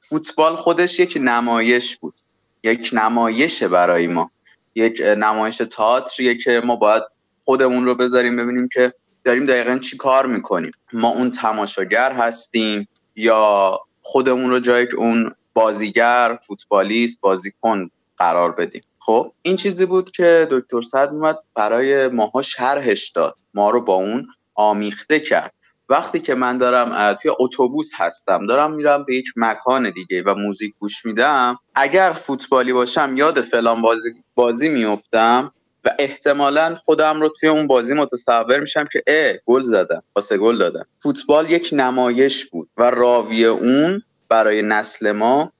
فوتبال 0.00 0.56
خودش 0.56 1.00
یک 1.00 1.18
نمایش 1.20 1.96
بود. 1.96 2.14
یک 2.62 2.90
نمایشه 2.92 3.68
برای 3.68 4.06
ما. 4.06 4.30
یک 4.74 5.02
نمایش 5.16 5.56
تئاتریه 5.56 6.34
که 6.34 6.62
ما 6.64 6.76
باید 6.76 7.02
خودمون 7.44 7.84
رو 7.84 7.94
بذاریم 7.94 8.36
ببینیم 8.36 8.68
که 8.68 8.94
داریم 9.24 9.46
دقیقا 9.46 9.78
چی 9.78 9.96
کار 9.96 10.26
می‌کنیم. 10.26 10.70
ما 10.92 11.08
اون 11.08 11.30
تماشاگر 11.30 12.12
هستیم 12.12 12.88
یا 13.16 13.80
خودمون 14.10 14.50
رو 14.50 14.60
جای 14.60 14.88
اون 14.96 15.34
بازیگر 15.54 16.38
فوتبالیست 16.46 17.20
بازیکن 17.20 17.90
قرار 18.16 18.52
بدیم. 18.52 18.82
خب 18.98 19.32
این 19.42 19.56
چیزی 19.56 19.86
بود 19.86 20.10
که 20.10 20.48
دکتر 20.50 20.80
صد 20.80 21.08
اومد 21.12 21.38
برای 21.54 22.08
ماها 22.08 22.42
شرحش 22.42 23.08
داد. 23.08 23.36
ما 23.54 23.70
رو 23.70 23.80
با 23.80 23.94
اون 23.94 24.26
آمیخته 24.54 25.20
کرد. 25.20 25.54
وقتی 25.88 26.20
که 26.20 26.34
من 26.34 26.58
دارم 26.58 27.14
توی 27.14 27.30
اتوبوس 27.38 27.90
هستم 27.96 28.46
دارم 28.46 28.72
میرم 28.72 29.04
به 29.04 29.16
یک 29.16 29.26
مکان 29.36 29.90
دیگه 29.90 30.22
و 30.22 30.34
موزیک 30.34 30.74
گوش 30.78 31.06
میدم 31.06 31.58
اگر 31.74 32.12
فوتبالی 32.12 32.72
باشم 32.72 33.16
یاد 33.16 33.40
فلان 33.40 33.82
بازی, 33.82 34.10
بازی 34.34 34.68
میفتم 34.68 35.52
و 35.84 35.90
احتمالا 35.98 36.76
خودم 36.84 37.20
رو 37.20 37.28
توی 37.28 37.48
اون 37.48 37.66
بازی 37.66 37.94
متصور 37.94 38.60
میشم 38.60 38.88
که 38.92 39.02
اه 39.06 39.32
گل 39.46 39.62
زدم 39.62 40.02
پاس 40.14 40.32
گل 40.32 40.58
دادم. 40.58 40.86
فوتبال 40.98 41.50
یک 41.50 41.70
نمایش 41.72 42.46
بود 42.46 42.68
و 42.76 42.90
راوی 42.90 43.44
اون 43.44 44.02
برای 44.28 44.62
نسل 44.62 45.12
ما 45.12 45.52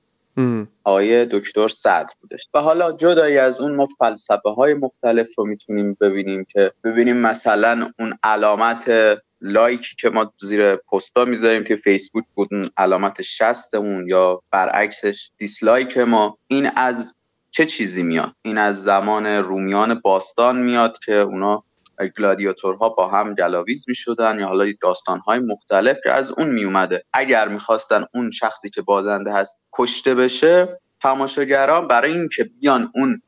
آیه 0.83 1.25
دکتر 1.25 1.67
صدر 1.67 2.09
بودش. 2.21 2.47
و 2.53 2.59
حالا 2.59 2.91
جدایی 2.91 3.37
از 3.37 3.61
اون 3.61 3.75
ما 3.75 3.85
فلسفه 3.85 4.49
های 4.57 4.73
مختلف 4.73 5.27
رو 5.37 5.45
می‌تونیم 5.45 5.97
ببینیم 6.01 6.45
که 6.45 6.71
ببینیم 6.83 7.17
مثلا 7.17 7.91
اون 7.99 8.13
علامت 8.23 8.91
لایکی 9.41 9.95
که 9.95 10.09
ما 10.09 10.33
زیر 10.37 10.75
پستا 10.75 11.25
می‌ذاریم 11.25 11.63
که 11.63 11.75
فیسبوک 11.75 12.23
بود 12.35 12.47
اون 12.51 12.69
علامت 12.77 13.21
شستمون 13.21 14.07
یا 14.07 14.41
برعکسش 14.51 15.29
دیسلایک 15.37 15.97
ما. 15.97 16.37
این 16.47 16.71
از 16.75 17.15
چه 17.51 17.65
چیزی 17.65 18.03
میاد؟ 18.03 18.31
این 18.43 18.57
از 18.57 18.83
زمان 18.83 19.25
رومیان 19.27 19.99
باستان 20.03 20.57
میاد 20.57 20.97
که 21.05 21.15
اونا 21.15 21.63
گلادیاتورها 22.17 22.89
با 22.89 23.07
هم 23.07 23.33
گلاویز 23.33 23.85
می‌شدن 23.87 24.39
یا 24.39 24.47
حالا 24.47 24.73
های 25.25 25.39
مختلف 25.39 25.97
که 26.03 26.11
از 26.11 26.31
اون 26.31 26.49
میومده 26.49 27.03
اگر 27.13 27.47
می‌خواستن 27.47 28.05
اون 28.13 28.31
شخصی 28.31 28.69
که 28.69 28.81
بازنده 28.81 29.33
هست 29.33 29.61
کشته 29.73 30.15
بشه 30.15 30.79
تماشاگران 31.01 31.87
برای 31.87 32.11
اینکه 32.11 32.43
بیان 32.43 32.91
اون 32.95 33.21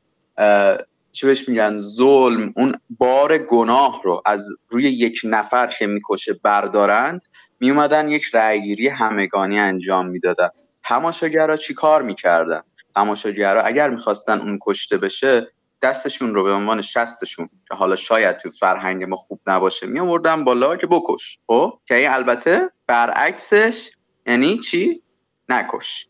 چی 1.12 1.26
بهش 1.26 1.48
میگن 1.48 1.78
ظلم 1.78 2.52
اون 2.56 2.74
بار 2.98 3.38
گناه 3.38 4.00
رو 4.04 4.22
از 4.26 4.48
روی 4.68 4.84
یک 4.84 5.20
نفر 5.24 5.66
که 5.78 5.86
می‌کشه 5.86 6.40
بردارند 6.42 7.22
میومدن 7.60 8.08
یک 8.08 8.24
رأیگیری 8.32 8.88
همگانی 8.88 9.58
انجام 9.58 10.06
می‌دادن. 10.06 10.48
تماشاگرها 10.84 11.56
چی 11.56 11.74
کار 11.74 12.02
می‌کردن؟ 12.02 12.62
تماشاگرها 12.94 13.62
اگر 13.62 13.90
می‌خواستن 13.90 14.40
اون 14.40 14.58
کشته 14.62 14.98
بشه 14.98 15.52
دستشون 15.82 16.34
رو 16.34 16.44
به 16.44 16.52
عنوان 16.52 16.80
شستشون 16.80 17.48
که 17.68 17.74
حالا 17.74 17.96
شاید 17.96 18.36
تو 18.36 18.50
فرهنگ 18.50 19.04
ما 19.04 19.16
خوب 19.16 19.40
نباشه 19.46 19.86
می 19.86 20.00
آوردن 20.00 20.44
بالا 20.44 20.76
که 20.76 20.86
بکش. 20.86 21.38
خب؟ 21.46 21.78
که 21.86 21.94
این 21.94 22.10
البته 22.10 22.70
برعکسش 22.86 23.90
یعنی 24.26 24.58
چی؟ 24.58 25.02
نکش. 25.48 26.08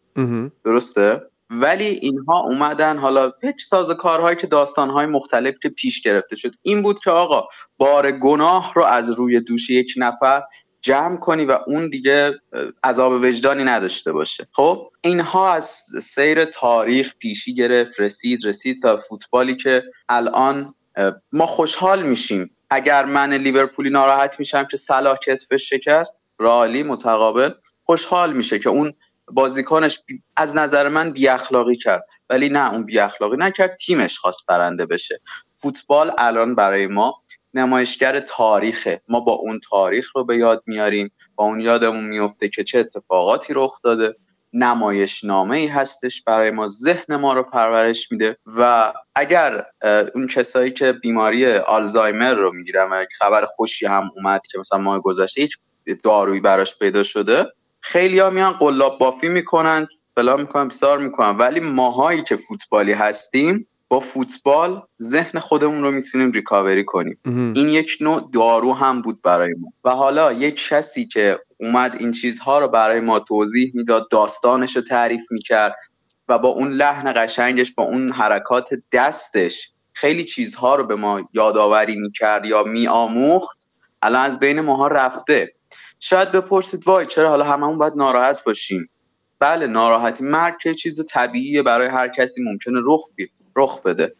درسته؟ 0.64 1.20
ولی 1.50 1.84
اینها 1.84 2.40
اومدن 2.40 2.98
حالا 2.98 3.32
یک 3.42 3.62
ساز 3.62 3.90
کارهایی 3.90 4.36
که 4.36 4.46
داستانهای 4.46 5.06
مختلف 5.06 5.54
که 5.62 5.68
پیش 5.68 6.02
گرفته 6.02 6.36
شد 6.36 6.54
این 6.62 6.82
بود 6.82 6.98
که 6.98 7.10
آقا 7.10 7.48
بار 7.76 8.12
گناه 8.12 8.72
رو 8.76 8.84
از 8.84 9.10
روی 9.10 9.40
دوش 9.40 9.70
یک 9.70 9.94
نفر 9.96 10.42
جمع 10.84 11.16
کنی 11.16 11.44
و 11.44 11.58
اون 11.66 11.88
دیگه 11.88 12.40
عذاب 12.84 13.12
وجدانی 13.12 13.64
نداشته 13.64 14.12
باشه. 14.12 14.46
خب 14.52 14.90
اینها 15.00 15.54
از 15.54 15.82
سیر 16.02 16.44
تاریخ 16.44 17.14
پیشی 17.18 17.54
گرفت 17.54 18.00
رسید 18.00 18.46
رسید 18.46 18.82
تا 18.82 18.96
فوتبالی 18.96 19.56
که 19.56 19.82
الان 20.08 20.74
ما 21.32 21.46
خوشحال 21.46 22.02
میشیم. 22.02 22.56
اگر 22.70 23.04
من 23.04 23.34
لیورپولی 23.34 23.90
ناراحت 23.90 24.38
میشم 24.38 24.64
که 24.64 24.76
صلاح 24.76 25.16
کتفش 25.16 25.70
شکست 25.70 26.20
رالی 26.38 26.82
متقابل 26.82 27.50
خوشحال 27.84 28.32
میشه 28.32 28.58
که 28.58 28.68
اون 28.68 28.92
بازیکنش 29.28 30.00
از 30.36 30.56
نظر 30.56 30.88
من 30.88 31.12
بی 31.12 31.28
اخلاقی 31.28 31.76
کرد. 31.76 32.04
ولی 32.30 32.48
نه 32.48 32.72
اون 32.72 32.84
بی 32.86 32.98
اخلاقی 32.98 33.36
نکرد 33.36 33.76
تیمش 33.76 34.18
خواست 34.18 34.46
برنده 34.48 34.86
بشه. 34.86 35.20
فوتبال 35.54 36.12
الان 36.18 36.54
برای 36.54 36.86
ما 36.86 37.22
نمایشگر 37.54 38.20
تاریخه. 38.20 39.02
ما 39.08 39.20
با 39.20 39.32
اون 39.32 39.60
تاریخ 39.70 40.16
رو 40.16 40.24
به 40.24 40.36
یاد 40.36 40.62
میاریم. 40.66 41.12
با 41.36 41.44
اون 41.44 41.60
یادمون 41.60 42.04
میفته 42.04 42.48
که 42.48 42.64
چه 42.64 42.78
اتفاقاتی 42.78 43.52
رخ 43.56 43.80
داده. 43.84 44.14
نمایش 44.52 45.24
نامه 45.24 45.56
ای 45.56 45.66
هستش 45.66 46.22
برای 46.22 46.50
ما. 46.50 46.68
ذهن 46.68 47.16
ما 47.16 47.32
رو 47.34 47.42
پرورش 47.42 48.12
میده. 48.12 48.36
و 48.46 48.92
اگر 49.14 49.64
اون 50.14 50.26
کسایی 50.26 50.70
که 50.70 50.92
بیماری 50.92 51.56
آلزایمر 51.56 52.34
رو 52.34 52.52
می‌گیرن 52.52 52.88
و 52.92 53.04
خبر 53.18 53.44
خوشی 53.46 53.86
هم 53.86 54.10
اومد 54.16 54.46
که 54.52 54.58
مثلا 54.58 54.78
ماه 54.78 55.00
گذشته 55.00 55.40
هیچ 55.40 55.58
دارویی 56.02 56.40
براش 56.40 56.78
پیدا 56.78 57.02
شده 57.02 57.46
خیلی 57.80 58.18
ها 58.18 58.30
میان 58.30 58.52
قلاب 58.52 58.98
بافی 58.98 59.28
می‌کنن. 59.28 59.86
فلا 60.16 60.36
می‌کنن 60.36 60.68
بسار 60.68 60.98
می‌کنن. 60.98 61.36
ولی 61.36 61.60
ماهایی 61.60 62.22
که 62.22 62.36
فوتبالی 62.36 62.92
هستیم 62.92 63.68
با 63.88 64.00
فوتبال 64.00 64.82
ذهن 65.02 65.40
خودمون 65.40 65.82
رو 65.82 65.90
می‌تونیم 65.90 66.30
ریکاوری 66.30 66.84
کنیم. 66.84 67.18
این 67.24 67.68
یک 67.68 67.96
نوع 68.00 68.30
دارو 68.32 68.72
هم 68.72 69.02
بود 69.02 69.22
برای 69.22 69.54
ما. 69.60 69.72
و 69.84 69.90
حالا 69.90 70.32
یک 70.32 70.68
کسی 70.68 71.06
که 71.06 71.38
اومد 71.60 71.96
این 72.00 72.12
چیزها 72.12 72.58
رو 72.58 72.68
برای 72.68 73.00
ما 73.00 73.20
توضیح 73.20 73.72
می‌داد 73.74 74.08
داستانش 74.10 74.76
رو 74.76 74.82
تعریف 74.82 75.22
می‌کرد 75.30 75.74
و 76.28 76.38
با 76.38 76.48
اون 76.48 76.72
لحن 76.72 77.12
قشنگش 77.16 77.74
با 77.74 77.84
اون 77.84 78.12
حرکات 78.12 78.68
دستش 78.92 79.72
خیلی 79.92 80.24
چیزها 80.24 80.74
رو 80.74 80.84
به 80.86 80.96
ما 80.96 81.28
یادآوری 81.32 81.96
می‌کرد 81.96 82.44
یا 82.44 82.62
میآموخت 82.62 83.70
الان 84.02 84.22
از 84.22 84.38
بین 84.38 84.60
ماها 84.60 84.88
رفته. 84.88 85.54
شاید 86.00 86.32
بپرسید 86.32 86.88
وای 86.88 87.06
چرا 87.06 87.28
حالا 87.28 87.44
هممون 87.44 87.78
باید 87.78 87.92
ناراحت 87.96 88.44
باشیم؟ 88.44 88.90
بله 89.38 89.66
ناراحتی 89.66 90.24
مرگ 90.24 90.54
که 90.62 90.74
چیز 90.74 91.04
طبیعیه 91.08 91.62
برای 91.62 91.88
هر 91.88 92.08
کسی 92.08 92.42
ممکنه 92.42 92.80
رخ 92.84 93.00
رخ 93.56 93.82
بده. 93.82 94.14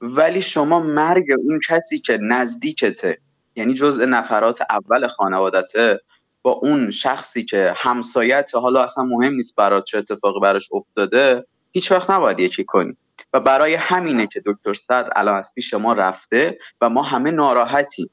ولی 0.00 0.42
شما 0.42 0.80
مرگ 0.80 1.26
اون 1.38 1.60
کسی 1.68 1.98
که 1.98 2.18
نزدیکته 2.22 3.18
یعنی 3.56 3.74
جزء 3.74 4.04
نفرات 4.04 4.60
اول 4.70 5.08
خانوادته 5.08 6.00
با 6.42 6.50
اون 6.50 6.90
شخصی 6.90 7.44
که 7.44 7.74
همسایت 7.76 8.50
حالا 8.54 8.84
اصلا 8.84 9.04
مهم 9.04 9.34
نیست 9.34 9.56
برات 9.56 9.84
چه 9.84 9.98
اتفاقی 9.98 10.40
براش 10.40 10.68
افتاده 10.72 11.46
هیچ 11.72 11.92
وقت 11.92 12.10
نباید 12.10 12.40
یکی 12.40 12.64
کنی. 12.64 12.96
و 13.32 13.40
برای 13.40 13.74
همینه 13.74 14.26
که 14.26 14.42
دکتر 14.46 14.74
صدر 14.74 15.10
الان 15.16 15.36
از 15.36 15.52
پیش 15.54 15.74
ما 15.74 15.92
رفته 15.92 16.58
و 16.80 16.90
ما 16.90 17.02
همه 17.02 17.30
ناراحتیم. 17.30 18.10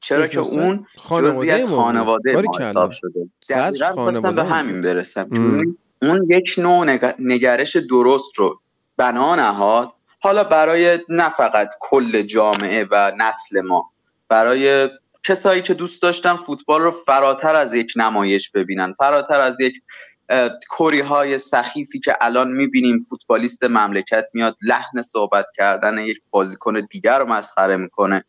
چرا 0.00 0.26
که 0.26 0.40
اون 0.40 0.86
جزی 1.10 1.50
از 1.50 1.68
خانواده 1.68 2.32
ما 2.72 2.90
شده. 2.92 3.30
دقیقا 3.48 4.32
به 4.32 4.44
همین 4.44 4.80
برسم. 4.80 5.28
اون 6.02 6.26
یک 6.30 6.54
نوع 6.58 7.14
نگرش 7.18 7.76
درست 7.76 8.38
رو. 8.38 8.60
بنا 8.96 9.34
نهاد 9.34 9.92
حالا 10.22 10.44
برای 10.44 10.98
نه 11.08 11.28
فقط 11.28 11.74
کل 11.80 12.22
جامعه 12.22 12.86
و 12.90 13.12
نسل 13.18 13.60
ما 13.60 13.90
برای 14.28 14.90
کسایی 15.24 15.62
که 15.62 15.74
دوست 15.74 16.02
داشتن 16.02 16.36
فوتبال 16.36 16.82
رو 16.82 16.90
فراتر 16.90 17.54
از 17.54 17.74
یک 17.74 17.92
نمایش 17.96 18.50
ببینن 18.50 18.94
فراتر 18.98 19.40
از 19.40 19.60
یک 19.60 19.74
کوری 20.68 21.00
های 21.00 21.38
سخیفی 21.38 22.00
که 22.00 22.16
الان 22.20 22.50
می‌بینیم 22.52 23.00
فوتبالیست 23.00 23.64
مملکت 23.64 24.26
میاد 24.34 24.56
لحن 24.62 25.02
صحبت 25.02 25.46
کردن 25.56 25.98
یک 25.98 26.20
بازیکن 26.30 26.80
دیگر 26.80 27.18
رو 27.18 27.26
مسخره 27.26 27.76
می‌کنه 27.76 28.24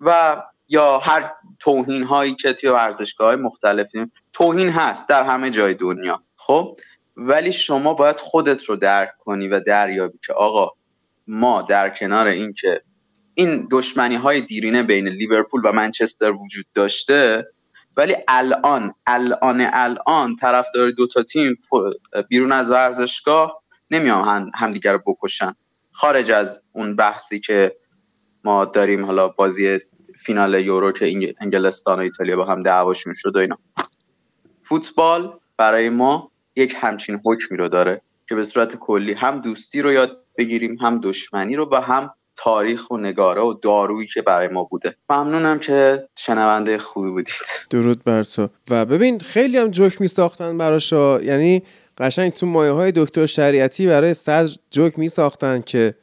و 0.00 0.42
یا 0.68 0.98
هر 0.98 1.32
توهین 1.58 2.02
هایی 2.02 2.34
که 2.34 2.52
توی 2.52 2.70
ورزشگاه 2.70 3.26
های 3.26 3.36
مختلفی 3.36 4.10
توهین 4.32 4.68
هست 4.68 5.08
در 5.08 5.24
همه 5.24 5.50
جای 5.50 5.74
دنیا 5.74 6.22
خب؟ 6.36 6.76
ولی 7.16 7.52
شما 7.52 7.94
باید 7.94 8.20
خودت 8.20 8.64
رو 8.64 8.76
درک 8.76 9.18
کنی 9.18 9.48
و 9.48 9.60
دریابی 9.60 10.18
که 10.26 10.32
آقا 10.32 10.72
ما 11.26 11.62
در 11.62 11.90
کنار 11.90 12.26
اینکه 12.26 12.82
این 13.34 13.68
دشمنی 13.70 14.16
های 14.16 14.40
دیرینه 14.40 14.82
بین 14.82 15.08
لیورپول 15.08 15.60
و 15.64 15.72
منچستر 15.72 16.30
وجود 16.30 16.66
داشته 16.74 17.46
ولی 17.96 18.14
الان 18.28 18.94
الان 19.06 19.68
الان 19.72 20.36
طرفدار 20.36 20.90
دو 20.90 21.06
تا 21.06 21.22
تیم 21.22 21.58
بیرون 22.28 22.52
از 22.52 22.70
ورزشگاه 22.70 23.62
نمیان 23.90 24.50
همدیگر 24.54 24.92
رو 24.92 25.02
بکشن. 25.06 25.54
خارج 25.92 26.30
از 26.30 26.62
اون 26.72 26.96
بحثی 26.96 27.40
که 27.40 27.76
ما 28.44 28.64
داریم 28.64 29.06
حالا 29.06 29.28
بازی 29.28 29.78
فینال 30.16 30.54
یورو 30.54 30.92
که 30.92 31.34
انگلستان 31.40 31.98
و 31.98 32.02
ایتالیا 32.02 32.36
با 32.36 32.44
هم 32.44 32.60
دعواشون 32.60 33.12
شد 33.16 33.36
و 33.36 33.38
اینا. 33.38 33.58
فوتبال 34.60 35.40
برای 35.56 35.90
ما 35.90 36.30
یک 36.56 36.76
همچین 36.80 37.20
حکمی 37.24 37.58
رو 37.58 37.68
داره 37.68 38.02
که 38.28 38.34
به 38.34 38.44
صورت 38.44 38.76
کلی 38.76 39.12
هم 39.12 39.40
دوستی 39.40 39.82
رو 39.82 39.92
یاد 39.92 40.25
بگیریم 40.38 40.76
هم 40.80 41.00
دشمنی 41.00 41.56
رو 41.56 41.68
و 41.72 41.80
هم 41.80 42.10
تاریخ 42.36 42.90
و 42.90 42.96
نگاره 42.96 43.42
و 43.42 43.54
دارویی 43.62 44.06
که 44.06 44.22
برای 44.22 44.48
ما 44.48 44.64
بوده. 44.64 44.96
ممنونم 45.10 45.58
که 45.58 46.08
شنونده 46.18 46.78
خوبی 46.78 47.10
بودید. 47.10 47.34
درود 47.70 48.04
بر 48.04 48.22
تو. 48.22 48.48
و 48.70 48.84
ببین 48.84 49.18
خیلی 49.18 49.58
هم 49.58 49.70
جوک 49.70 50.00
می 50.00 50.08
ساختن 50.08 50.58
براشا 50.58 51.20
یعنی 51.20 51.62
قشنگ 51.98 52.32
تو 52.32 52.46
مایه 52.46 52.72
های 52.72 52.92
دکتر 52.96 53.26
شریعتی 53.26 53.86
برای 53.86 54.14
صدر 54.14 54.56
جوک 54.70 54.98
می 54.98 55.08
ساختن 55.08 55.60
که 55.60 55.94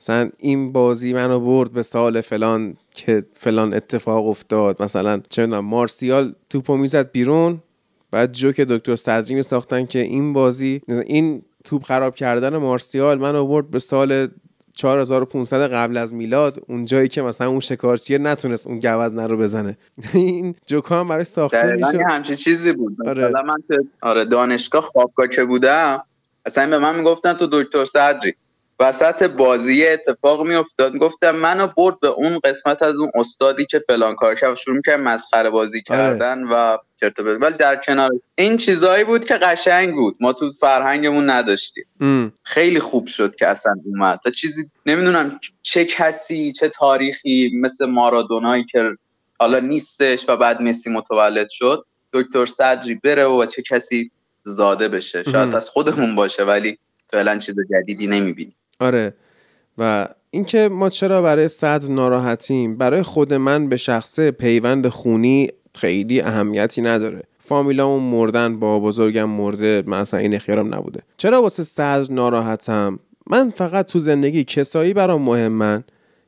مثلا 0.00 0.30
این 0.38 0.72
بازی 0.72 1.12
منو 1.12 1.40
برد 1.40 1.72
به 1.72 1.82
سال 1.82 2.20
فلان 2.20 2.76
که 2.94 3.22
فلان 3.34 3.74
اتفاق 3.74 4.28
افتاد. 4.28 4.82
مثلا 4.82 5.20
چه 5.28 5.46
مارسیال 5.46 6.34
توپو 6.50 6.76
می‌زد 6.76 7.12
بیرون 7.12 7.62
بعد 8.10 8.32
جوک 8.32 8.60
دکتر 8.60 8.96
صدری 8.96 9.34
می 9.34 9.42
ساختن 9.42 9.86
که 9.86 9.98
این 9.98 10.32
بازی 10.32 10.80
این 11.06 11.42
توپ 11.64 11.84
خراب 11.84 12.14
کردن 12.14 12.56
مارسیال 12.56 13.18
من 13.18 13.36
آورد 13.36 13.70
به 13.70 13.78
سال 13.78 14.28
4500 14.72 15.72
قبل 15.72 15.96
از 15.96 16.14
میلاد 16.14 16.62
اون 16.68 16.84
جایی 16.84 17.08
که 17.08 17.22
مثلا 17.22 17.48
اون 17.48 17.60
شکارچی 17.60 18.18
نتونست 18.18 18.66
اون 18.66 18.78
گوزنه 18.78 19.26
رو 19.26 19.36
بزنه. 19.36 19.78
این 20.14 20.54
جوکا 20.66 21.00
هم 21.00 21.08
برای 21.08 21.24
ساخته 21.24 21.72
میشه. 21.72 22.04
همچین 22.08 22.36
چیزی 22.36 22.72
بود. 22.72 22.96
آره. 23.06 23.28
من 23.28 23.80
آره 24.02 24.24
دانشگاه 24.24 24.82
خوابگاه 24.82 25.26
که 25.26 25.44
بودم 25.44 26.04
اصلا 26.46 26.70
به 26.70 26.78
من 26.78 26.96
می‌گفتن 26.96 27.32
تو 27.32 27.48
دکتر 27.52 27.84
صدری. 27.84 28.34
وسط 28.80 29.22
بازی 29.22 29.86
اتفاق 29.86 30.46
میافتاد. 30.46 30.96
گفتم 30.96 31.36
منو 31.36 31.66
برد 31.76 32.00
به 32.00 32.08
اون 32.08 32.38
قسمت 32.44 32.82
از 32.82 33.00
اون 33.00 33.10
استادی 33.14 33.66
که 33.66 33.82
فلان 33.88 34.14
کار 34.14 34.34
کرد. 34.34 34.54
شروع 34.54 34.76
می‌کرد 34.76 35.00
مسخره 35.00 35.50
بازی 35.50 35.82
آره. 35.90 35.98
کردن 35.98 36.44
و 36.44 36.76
چرت 36.96 37.18
ولی 37.18 37.54
در 37.54 37.76
کنار 37.76 38.10
این 38.34 38.56
چیزایی 38.56 39.04
بود 39.04 39.24
که 39.24 39.34
قشنگ 39.34 39.94
بود. 39.94 40.16
ما 40.20 40.32
تو 40.32 40.50
فرهنگمون 40.52 41.30
نداشتیم. 41.30 41.84
خیلی 42.42 42.80
خوب 42.80 43.06
شد 43.06 43.36
که 43.36 43.46
اصلا 43.46 43.74
اومد. 43.84 44.20
تا 44.24 44.30
چیزی 44.30 44.70
نمی‌دونم 44.86 45.40
چه 45.62 45.84
کسی 45.84 46.52
چه 46.52 46.68
تاریخی 46.68 47.50
مثل 47.54 47.86
مارادونایی 47.86 48.64
که 48.64 48.96
حالا 49.38 49.58
نیستش 49.60 50.24
و 50.28 50.36
بعد 50.36 50.62
مسی 50.62 50.90
متولد 50.90 51.48
شد 51.48 51.86
دکتر 52.12 52.46
صدری 52.46 52.94
بره 52.94 53.24
و 53.24 53.46
چه 53.46 53.62
کسی 53.70 54.10
زاده 54.42 54.88
بشه. 54.88 55.24
شاید 55.32 55.54
از 55.54 55.68
خودمون 55.68 56.14
باشه 56.14 56.44
ولی 56.44 56.78
فعلا 57.08 57.38
چیز 57.38 57.54
جدیدی 57.70 58.06
نمی‌بینیم. 58.06 58.56
آره. 58.80 59.14
و 59.78 60.08
اینکه 60.30 60.68
ما 60.68 60.88
چرا 60.88 61.22
برای 61.22 61.48
صدر 61.48 61.90
ناراحتیم؟ 61.90 62.76
برای 62.76 63.02
خود 63.02 63.34
من 63.34 63.68
به 63.68 63.76
شخصه 63.76 64.30
پیوند 64.30 64.88
خونی 64.88 65.48
خیلی 65.74 66.20
اهمیتی 66.20 66.82
نداره. 66.82 67.22
فامیلامون 67.38 68.02
مردن 68.02 68.58
با 68.58 68.80
بزرگم 68.80 69.24
مرده 69.30 69.82
مثلا 69.86 70.20
این 70.20 70.38
خیارم 70.38 70.74
نبوده. 70.74 71.00
چرا 71.16 71.42
واسه 71.42 71.62
صدر 71.62 72.12
ناراحتم؟ 72.12 72.98
من 73.26 73.50
فقط 73.50 73.86
تو 73.86 73.98
زندگی 73.98 74.44
کسایی 74.44 74.94
برام 74.94 75.22
مهمن 75.22 75.84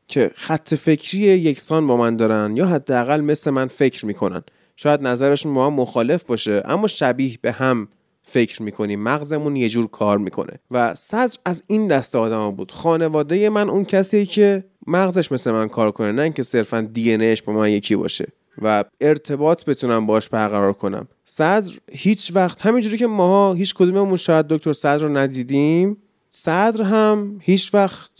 که 0.09 0.30
خط 0.34 0.74
فکری 0.74 1.20
یکسان 1.20 1.86
با 1.86 1.96
من 1.96 2.16
دارن 2.16 2.57
یا 2.57 2.66
حداقل 2.66 3.20
مثل 3.20 3.50
من 3.50 3.68
فکر 3.68 4.07
می‌کنن. 4.07 4.42
شاید 4.76 5.03
نظرشون 5.03 5.55
با 5.55 5.66
هم 5.66 5.72
مخالف 5.72 6.24
باشه 6.24 6.62
اما 6.64 6.86
شبیه 6.86 7.38
به 7.42 7.53
هم. 7.53 7.88
فکر 8.22 8.62
می‌کنیم 8.62 9.02
مغزمون 9.02 9.56
یه 9.56 9.68
جور 9.68 9.86
کار 9.86 10.18
می‌کنه. 10.18 10.58
و 10.70 10.94
صدر 10.94 11.36
از 11.44 11.62
این 11.66 11.88
دسته 11.88 12.18
آدم 12.18 12.50
بود. 12.50 12.72
خانواده 12.72 13.50
من 13.50 13.70
اون 13.70 13.84
کسی 13.84 14.26
که 14.26 14.64
مغزش 14.86 15.32
مثل 15.32 15.50
من 15.50 15.68
کار 15.68 15.90
کنه 15.90 16.12
نه 16.12 16.22
اینکه 16.22 16.42
صرفا 16.42 16.80
دی 16.80 17.36
با 17.46 17.52
من 17.52 17.70
یکی 17.70 17.96
باشه 17.96 18.28
و 18.62 18.84
ارتباط 19.00 19.64
بتونم 19.64 20.06
باش 20.06 20.28
برقرار 20.28 20.72
کنم. 20.72 21.08
صدر 21.24 21.72
هیچ 21.92 22.32
وقت 22.34 22.66
همینجوری 22.66 22.96
که 22.96 23.06
ماها 23.06 23.52
هیچ 23.52 23.74
کدوممون 23.74 24.16
شاید 24.16 24.46
دکتر 24.46 24.72
صدر 24.72 24.98
رو 24.98 25.16
ندیدیم 25.16 25.96
صدر 26.30 26.82
هم 26.82 27.38
هیچ 27.40 27.74
وقت 27.74 28.12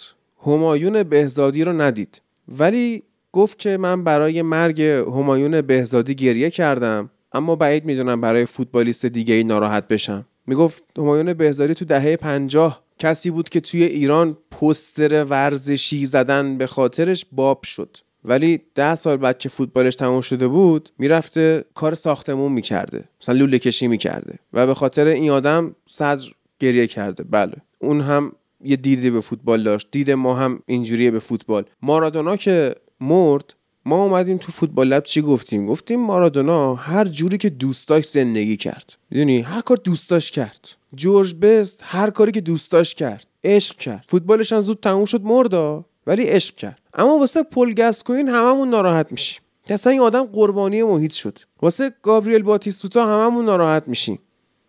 همایون 0.47 1.03
بهزادی 1.03 1.65
رو 1.65 1.73
ندید. 1.73 2.21
ولی 2.49 3.03
گفت 3.33 3.59
که 3.59 3.77
من 3.77 4.05
برای 4.05 4.43
مرگ 4.43 4.83
همایون 4.83 5.61
بهزادی 5.61 6.15
گریه 6.15 6.51
کردم. 6.51 7.11
اما 7.35 7.57
بعید 7.57 7.85
می‌دونم 7.85 8.21
برای 8.21 8.45
فوتبالیست 8.45 9.07
دیگه 9.07 9.35
ای 9.35 9.45
ناراحت 9.45 9.89
بشم. 9.89 10.27
می‌گفت 10.47 10.85
همایون 10.99 11.33
بهزاری 11.33 11.75
تو 11.75 11.85
دهه 11.85 12.17
پنجاه 12.17 12.83
کسی 12.99 13.31
بود 13.31 13.49
که 13.49 13.61
توی 13.61 13.83
ایران 13.83 14.37
پستر 14.51 15.25
ورزشی 15.25 16.07
زدن 16.07 16.59
به 16.59 16.67
خاطرش 16.67 17.27
باب 17.33 17.65
شد. 17.65 17.97
ولی 18.25 18.61
ده 18.75 18.95
سال 18.95 19.17
بعد 19.17 19.39
که 19.39 19.49
فوتبالش 19.49 19.97
تموم 19.97 20.21
شده 20.21 20.49
بود 20.49 20.91
می‌رفته 20.99 21.65
کار 21.75 21.95
ساختمون 21.95 22.53
می‌کرده. 22.53 23.05
مثلا 23.21 23.35
لوله 23.35 23.59
کشی 23.59 23.87
می‌کرده 23.87 24.39
و 24.53 24.67
به 24.67 24.75
خاطر 24.75 25.07
این 25.07 25.31
آدم 25.31 25.77
صدر 25.87 26.27
گریه 26.59 26.87
کرده. 26.87 27.23
بله 27.23 27.55
اون 27.79 28.01
هم 28.01 28.33
یه 28.65 28.77
دیدی 28.77 29.11
به 29.11 29.21
فوتبال 29.21 29.63
داشت. 29.63 29.89
دید 29.91 30.11
ما 30.11 30.35
هم 30.35 30.63
اینجوریه 30.67 31.11
به 31.11 31.19
فوتبال. 31.19 31.65
مارادونا 31.83 32.37
که 32.37 32.75
مرد 33.01 33.55
ما 33.85 34.05
اومدیم 34.05 34.39
تو 34.39 34.53
فوتبال 34.53 34.89
لب 34.89 35.03
چی 35.03 35.23
گفتیم؟ 35.23 35.67
گفتیم 35.67 36.01
مارادونا 36.01 36.75
هر 36.75 37.05
جوری 37.05 37.39
که 37.39 37.51
دوست 37.51 37.89
داشت 37.89 38.11
زندگی 38.11 38.57
کرد. 38.57 38.93
می‌دونی؟ 39.11 39.41
هر 39.41 39.61
کار 39.61 39.77
دوست 39.77 40.11
داشت 40.11 40.35
کرد. 40.35 40.69
جورج 40.95 41.35
بست 41.35 41.81
هر 41.83 42.11
کاری 42.11 42.33
که 42.33 42.41
دوست 42.41 42.73
داشت 42.73 42.97
کرد. 42.97 43.27
عشق 43.45 43.77
کرد. 43.77 44.05
فوتبالش 44.09 44.53
هم 44.53 44.61
زود 44.61 44.81
تموم 44.81 45.05
شد 45.05 45.23
مردا. 45.23 45.85
ولی 46.07 46.25
عشق 46.25 46.55
کرد. 46.55 46.81
اما 46.95 47.19
واسه 47.19 47.43
پل 47.43 47.73
گسکوین 47.73 48.29
هممون 48.29 48.71
ناراحت 48.71 49.13
میشیم. 49.13 49.43
که 49.65 49.75
اصلا 49.75 49.93
این 49.93 50.01
آدم 50.01 50.25
قربانی 50.25 50.83
محیط 50.83 51.13
شد. 51.13 51.39
واسه 51.63 51.93
گابریل 52.03 52.43
باتیستوتا 52.43 53.07
هممون 53.07 53.45
ناراحت 53.45 53.89
میشیم. 53.89 54.19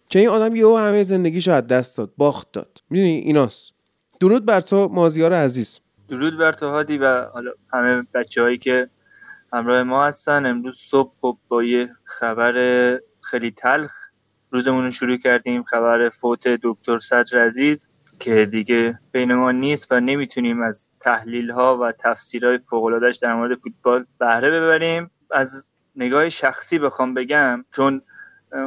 که 0.09 0.20
این 0.20 0.30
آدم 0.30 0.55
یهو 0.55 0.78
همه 0.78 1.03
زندگیشو 1.03 1.51
از 1.51 1.68
دست 1.68 1.97
داد 1.97 2.11
باخت 2.18 2.51
داد. 2.51 2.84
می‌دونی؟ 2.89 3.16
ایناست. 3.16 3.74
درود 4.20 4.45
بر 4.45 4.61
تو 4.61 4.88
مازیار 4.88 5.34
عزیز. 5.34 5.80
درود 6.09 6.38
بر 6.38 6.51
تو 6.51 6.70
هادی 6.70 6.97
و 6.97 7.26
حالا 7.34 7.51
همه 7.74 8.07
بچههایی 8.14 8.57
که 8.57 8.89
همراه 9.54 9.84
ما 9.84 10.06
هستن. 10.06 10.45
امروز 10.45 10.80
صبح 10.80 11.14
خب 11.22 11.38
با 11.47 11.64
یه 11.64 11.89
خبر 12.04 12.54
خیلی 13.22 13.51
تلخ 13.51 13.91
روزمون 14.51 14.84
رو 14.84 14.91
شروع 14.91 15.18
کردیم. 15.18 15.64
خبر 15.64 16.10
فوت 16.10 16.47
دکتر 16.47 16.99
صدر 16.99 17.45
عزیز 17.45 17.89
که 18.20 18.45
دیگه 18.45 18.99
بین 19.12 19.34
ما 19.34 19.51
نیست 19.51 19.91
و 19.91 19.99
نمی‌تونیم 19.99 20.62
از 20.62 20.89
تحلیل 20.99 21.51
ها 21.51 21.78
و 21.78 21.91
تفسیرهای 21.91 22.60
فوق 22.60 23.12
در 23.22 23.36
مورد 23.36 23.58
فوتبال 23.58 24.06
بهره 24.20 24.51
ببریم. 24.51 25.12
از 25.32 25.74
نگاه 25.95 26.30
شخصی 26.30 26.80
بخوام 26.80 27.14
بگم 27.14 27.66
چون 27.72 28.01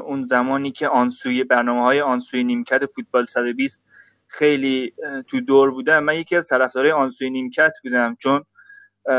اون 0.05 0.27
زمانی 0.27 0.73
که 0.73 0.89
آنسوی 0.89 1.45
برنامه 1.45 1.83
های 1.83 2.01
آنسوی 2.01 2.45
نیمکت 2.45 2.87
فوتبال 2.87 3.25
120 3.25 3.83
خیلی 4.27 4.93
تو 5.27 5.41
دور 5.41 5.71
بودم 5.71 6.05
من 6.05 6.15
یکی 6.15 6.37
از 6.37 6.49
طرفدارای 6.49 6.93
آنسوی 6.93 7.31
نیمکت 7.31 7.73
بودم 7.83 8.17
چون 8.19 8.45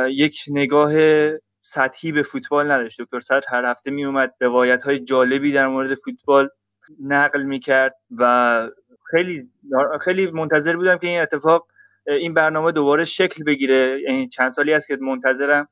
یک 0.09 0.45
نگاه 0.47 0.91
سطحی 1.69 2.11
به 2.11 2.23
فوتبال 2.23 2.71
نداشت. 2.71 3.01
دکتر 3.01 3.19
صدر 3.19 3.45
هر 3.49 3.65
هفته 3.65 3.91
می 3.91 4.05
اومد 4.05 4.33
روایت 4.41 4.83
های 4.83 4.99
جالبی 4.99 5.51
در 5.51 5.67
مورد 5.67 5.95
فوتبال 5.95 6.49
نقل 7.03 7.43
می‌کرد 7.43 7.95
و 8.17 8.69
خیلی 9.11 9.49
خیلی 10.01 10.31
منتظر 10.31 10.75
بودم 10.75 10.97
که 10.97 11.07
این 11.07 11.21
اتفاق 11.21 11.67
این 12.07 12.33
برنامه 12.33 12.71
دوباره 12.71 13.03
شکل 13.03 13.43
بگیره. 13.43 14.01
یعنی 14.01 14.29
چند 14.29 14.51
سالی 14.51 14.73
است 14.73 14.87
که 14.87 14.97
منتظرم 15.01 15.67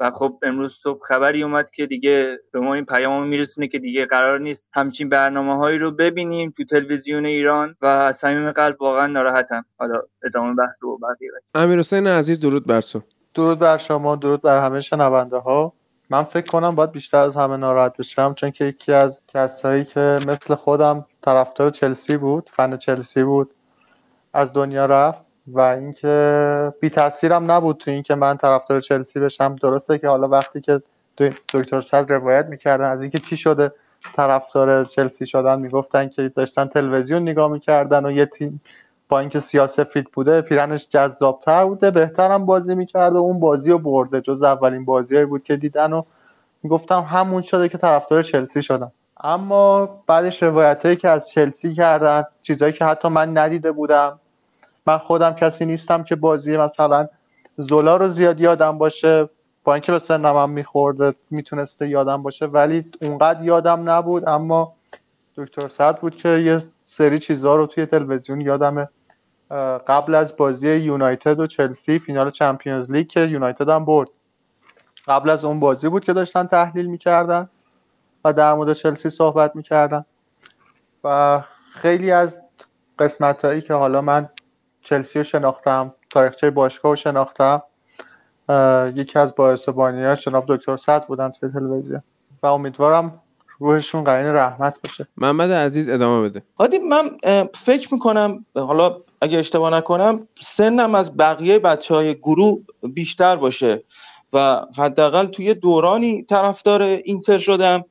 و 0.00 0.10
خب 0.10 0.38
امروز 0.42 0.78
صبح 0.82 1.00
خبری 1.08 1.42
اومد 1.42 1.70
که 1.70 1.86
دیگه 1.86 2.38
به 2.52 2.60
ما 2.60 2.74
این 2.74 2.84
پیام 2.84 3.28
میرسونه 3.28 3.68
که 3.68 3.78
دیگه 3.78 4.06
قرار 4.06 4.40
نیست 4.40 4.70
همچین 4.74 5.08
برنامه 5.08 5.56
هایی 5.56 5.78
رو 5.78 5.90
ببینیم 5.90 6.54
تو 6.56 6.64
تلویزیون 6.64 7.26
ایران 7.26 7.76
و 7.80 7.86
از 7.86 8.16
صمیم 8.16 8.52
قلب 8.52 8.82
واقعا 8.82 9.06
ناراحتم. 9.06 9.64
حالا 9.78 10.02
ادامه 10.24 10.54
بحث 10.54 10.76
رو 10.80 10.98
بقیه 10.98 11.30
امیر 11.54 11.78
حسین 11.78 12.06
عزیز 12.06 12.40
درود 12.40 12.66
بر 12.66 12.80
تو. 12.80 13.02
درود 13.34 13.58
بر 13.58 13.78
شما 13.78 14.16
درود 14.16 14.42
بر 14.42 14.58
همه 14.58 14.80
شنونده 14.80 15.36
ها 15.36 15.72
من 16.10 16.22
فکر 16.22 16.46
کنم 16.46 16.74
باید 16.74 16.92
بیشتر 16.92 17.18
از 17.18 17.36
همه 17.36 17.56
ناراحت 17.56 17.96
بشم 17.96 18.34
چون 18.34 18.50
که 18.50 18.64
یکی 18.64 18.92
از 18.92 19.22
کسایی 19.28 19.84
که 19.84 20.20
مثل 20.26 20.54
خودم 20.54 21.06
طرفدار 21.22 21.70
چلسی 21.70 22.16
بود 22.16 22.50
فن 22.52 22.76
چلسی 22.76 23.22
بود 23.22 23.54
از 24.32 24.52
دنیا 24.52 24.86
رفت 24.86 25.24
و 25.46 25.60
اینکه 25.60 26.72
بی 26.80 26.90
تاثیرم 26.90 27.50
نبود 27.50 27.76
تو 27.76 27.90
اینکه 27.90 28.14
من 28.14 28.36
طرفدار 28.36 28.80
چلسی 28.80 29.20
بشم. 29.20 29.56
درسته 29.56 29.98
که 29.98 30.08
حالا 30.08 30.28
وقتی 30.28 30.60
که 30.60 30.82
دکتر 31.54 31.80
صدر 31.80 32.14
روایت 32.14 32.46
می‌کردن 32.46 32.90
از 32.90 33.00
اینکه 33.00 33.18
چی 33.18 33.36
شده 33.36 33.72
طرفدار 34.16 34.84
چلسی 34.84 35.26
شدن 35.26 35.60
می‌گفتن 35.60 36.08
که 36.08 36.28
داشتن 36.28 36.66
تلویزیون 36.66 37.22
نگاه 37.22 37.52
می‌کردن 37.52 38.06
و 38.06 38.10
یه 38.10 38.26
تیم 38.26 38.60
با 39.14 39.20
اینکه 39.20 39.40
سیاسفید 39.40 40.10
بوده 40.12 40.40
پیرنش 40.40 40.88
جذابتر 40.88 41.64
بوده 41.64 41.90
بهترم 41.90 42.46
بازی 42.46 42.74
می‌کرده 42.74 43.18
اون 43.18 43.40
بازی 43.40 43.70
رو 43.70 43.78
برده. 43.78 44.20
جز 44.20 44.42
اولین 44.42 44.84
بازی 44.84 45.24
بود 45.24 45.44
که 45.44 45.56
دیدن 45.56 45.92
و 45.92 46.02
می‌گفتم 46.62 47.00
همون 47.00 47.42
شده 47.42 47.68
که 47.68 47.78
طرفدار 47.78 48.22
چلسی 48.22 48.62
شدن. 48.62 48.92
اما 49.20 49.88
بعدش 50.06 50.42
روایت 50.42 50.84
هایی 50.84 50.96
که 50.96 51.08
از 51.08 51.28
چلسی 51.28 51.74
کردن 51.74 52.24
چیزهایی 52.42 52.72
که 52.72 52.84
حتی 52.84 53.08
من 53.08 53.38
ندیده 53.38 53.72
بودم. 53.72 54.18
من 54.86 54.98
خودم 54.98 55.34
کسی 55.34 55.66
نیستم 55.66 56.02
که 56.02 56.16
بازی 56.16 56.56
مثلا 56.56 57.08
زولا 57.56 57.96
رو 57.96 58.08
زیاد 58.08 58.40
یادم 58.40 58.78
باشه. 58.78 59.28
با 59.64 59.74
اینکه 59.74 59.92
به 59.92 59.98
سنم 59.98 60.36
هم 60.36 60.50
میخورده 60.50 61.14
می‌تونسته 61.30 61.88
یادم 61.88 62.22
باشه 62.22 62.46
ولی 62.46 62.84
اونقدر 63.02 63.42
یادم 63.42 63.90
نبود. 63.90 64.28
اما 64.28 64.72
دکتر 65.36 65.68
سعد 65.68 66.00
بود 66.00 66.16
که 66.16 66.28
یه 66.28 66.58
سری 66.86 67.18
چیزها 67.18 67.56
رو 67.56 67.66
توی 67.66 67.86
تلویزیون 67.86 68.40
یادمه. 68.40 68.88
قبل 69.86 70.14
از 70.14 70.36
بازی 70.36 70.74
یونایتد 70.74 71.40
و 71.40 71.46
چلسی 71.46 71.98
فینال 71.98 72.30
چمپیونز 72.30 72.90
لیگ 72.90 73.08
که 73.08 73.20
یونایتد 73.20 73.68
هم 73.68 73.84
برد. 73.84 74.08
قبل 75.06 75.30
از 75.30 75.44
اون 75.44 75.60
بازی 75.60 75.88
بود 75.88 76.04
که 76.04 76.12
داشتن 76.12 76.46
تحلیل 76.46 76.86
می‌کردن 76.86 77.48
و 78.24 78.32
در 78.32 78.54
مورد 78.54 78.72
چلسی 78.72 79.10
صحبت 79.10 79.56
می‌کردن. 79.56 80.04
و 81.04 81.42
خیلی 81.72 82.10
از 82.10 82.38
قسمت 82.98 83.44
هایی 83.44 83.60
که 83.60 83.74
حالا 83.74 84.00
من 84.00 84.28
چلسی 84.80 85.18
رو 85.18 85.24
شناختم 85.24 85.94
تاریخچه 86.10 86.50
باشگاه 86.50 86.92
رو 86.92 86.96
شناختم 86.96 87.62
یکی 88.94 89.18
از 89.18 89.34
باعث 89.34 89.68
بانیان 89.68 90.16
جناب 90.16 90.44
دکتر 90.48 90.76
سعد 90.76 91.06
بودن 91.06 91.30
توی 91.30 91.48
تلویزیون. 91.48 92.02
و 92.42 92.46
امیدوارم 92.46 93.20
روحشون 93.58 94.04
قرین 94.04 94.26
رحمت 94.26 94.76
باشه. 94.84 95.06
محمد 95.16 95.50
عزیز 95.50 95.88
ادامه 95.88 96.28
بده. 96.28 96.42
هادی 96.58 96.78
من 96.78 97.10
فکر 97.54 97.94
می‌کنم 97.94 98.44
حالا 98.56 98.96
اگه 99.24 99.38
اشتباه 99.38 99.70
نکنم 99.70 100.28
سنم 100.40 100.94
از 100.94 101.16
بقیه 101.16 101.58
بچه 101.58 101.94
های 101.94 102.14
گروه 102.14 102.62
بیشتر 102.82 103.36
باشه 103.36 103.84
و 104.32 104.66
حداقل 104.76 105.26
توی 105.26 105.54
دورانی 105.54 106.22
طرفدار 106.22 106.82
اینتر 106.82 107.38
شدم 107.38 107.84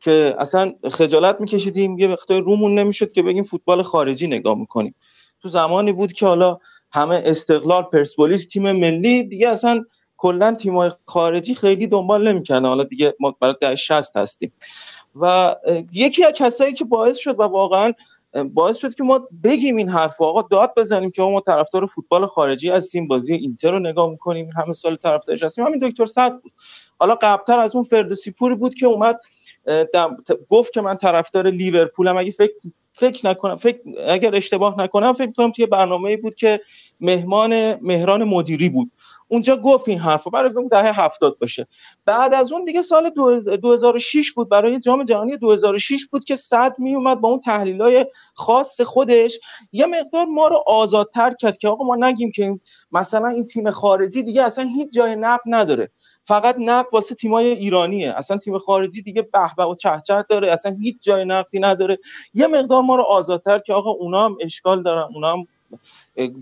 که 0.00 0.34
اصلا 0.38 0.72
خجالت 0.90 1.40
میکشیدیم 1.40 1.98
یه 1.98 2.08
وقتای 2.08 2.40
رومون 2.40 2.78
نمی‌شد 2.78 3.12
که 3.12 3.22
بگیم 3.22 3.44
فوتبال 3.44 3.82
خارجی 3.82 4.26
نگاه 4.26 4.58
می‌کنیم. 4.58 4.94
تو 5.42 5.48
زمانی 5.48 5.92
بود 5.92 6.12
که 6.12 6.26
حالا 6.26 6.58
همه 6.92 7.22
استقلال 7.24 7.82
پرسپولیس 7.82 8.46
تیم 8.46 8.72
ملی 8.72 9.22
دیگه 9.22 9.48
اصلا 9.48 9.84
کلا 10.16 10.54
تیمای 10.54 10.90
خارجی 11.06 11.54
خیلی 11.54 11.86
دنبال 11.86 12.28
نمی‌کنه 12.28 12.68
حالا 12.68 12.84
دیگه 12.84 13.14
ما 13.20 13.36
برای 13.40 13.54
ده 13.60 13.76
60 13.76 14.16
هستیم. 14.16 14.52
و 15.20 15.56
یکی 15.92 16.24
از 16.24 16.32
کسایی 16.32 16.72
که 16.72 16.84
باعث 16.84 17.16
شد 17.16 17.40
و 17.40 17.42
واقعا 17.42 17.92
باعث 18.44 18.76
شد 18.76 18.94
که 18.94 19.02
ما 19.02 19.28
بگیم 19.44 19.76
این 19.76 19.88
حرف 19.88 20.22
آقا 20.22 20.42
داد 20.42 20.72
بزنیم 20.76 21.10
که 21.10 21.22
ما 21.22 21.40
طرفدار 21.40 21.86
فوتبال 21.86 22.26
خارجی 22.26 22.70
هستیم 22.70 23.08
بازی 23.08 23.34
اینتر 23.34 23.70
رو 23.70 23.78
نگاه 23.78 24.10
می‌کنیم 24.10 24.50
همه 24.56 24.72
سال 24.72 24.96
طرفدارش 24.96 25.42
هستیم. 25.42 25.66
همین 25.66 25.78
دکتر 25.78 26.06
صد 26.06 26.32
بود. 26.40 26.52
حالا 26.98 27.14
قبلتر 27.14 27.60
از 27.60 27.74
اون 27.74 27.84
فردوسی 27.84 28.30
پوری 28.30 28.54
بود 28.54 28.74
که 28.74 28.86
اومد 28.86 29.20
گفت 30.48 30.72
که 30.72 30.80
من 30.80 30.96
طرفدار 30.96 31.50
لیورپولم. 31.50 32.16
اگه 32.16 32.30
فکر 32.30 32.52
فکر 32.90 33.26
نکنم 33.26 33.56
فکر 33.56 33.78
اگر 34.08 34.36
اشتباه 34.36 34.80
نکنم 34.80 35.12
فکر 35.12 35.32
کنم 35.32 35.50
توی 35.50 35.66
برنامه 35.66 36.16
بود 36.16 36.34
که 36.34 36.60
مهمان 37.00 37.74
مهران 37.74 38.24
مدیری 38.24 38.68
بود. 38.68 38.90
اونجا 39.28 39.56
گفت 39.56 39.88
این 39.88 39.98
حرف 39.98 40.28
برای 40.28 40.52
اون 40.52 40.68
دهه 40.68 41.00
هفتاد 41.00 41.38
باشه. 41.38 41.66
بعد 42.04 42.34
از 42.34 42.52
اون 42.52 42.64
دیگه 42.64 42.82
سال 42.82 43.10
2006 43.10 44.32
بود 44.32 44.48
برای 44.48 44.78
جام 44.78 45.02
جهانی 45.02 45.36
2006 45.36 46.06
بود 46.06 46.24
که 46.24 46.36
صد 46.36 46.74
می 46.78 46.94
اومد 46.94 47.20
با 47.20 47.28
اون 47.28 47.40
تحلیل 47.40 47.82
های 47.82 48.06
خاص 48.34 48.80
خودش. 48.80 49.38
یه 49.72 49.86
مقدار 49.86 50.24
ما 50.24 50.48
رو 50.48 50.64
آزادتر 50.66 51.34
کرد 51.34 51.58
که 51.58 51.68
آقا 51.68 51.84
ما 51.84 51.96
نگیم 51.96 52.30
که 52.30 52.60
مثلا 52.92 53.28
این 53.28 53.46
تیم 53.46 53.70
خارجی 53.70 54.22
دیگه 54.22 54.42
اصلا 54.42 54.64
هیچ 54.64 54.92
جای 54.92 55.16
نقد 55.16 55.42
نداره. 55.46 55.90
فقط 56.22 56.56
نقد 56.58 56.86
واسه 56.92 57.14
تیمای 57.14 57.46
ایرانیه. 57.46 58.14
اصلا 58.16 58.36
تیم 58.36 58.58
خارجی 58.58 59.02
دیگه 59.02 59.22
به 59.22 59.64
و 59.64 59.74
چهچه 59.74 60.24
داره 60.28 60.52
اصلا 60.52 60.76
هیچ 60.80 60.96
جای 61.00 61.24
نقدی 61.24 61.60
نداره. 61.60 61.98
یه 62.34 62.46
مقدار 62.46 62.82
ما 62.82 62.96
رو 62.96 63.02
آزادتر 63.02 63.58
که 63.58 63.72
آقا 63.72 63.90
اونا 63.90 64.24
هم 64.24 64.36
اشکال 64.40 64.82
دارن 64.82 65.08
اونا 65.14 65.32
هم 65.32 65.46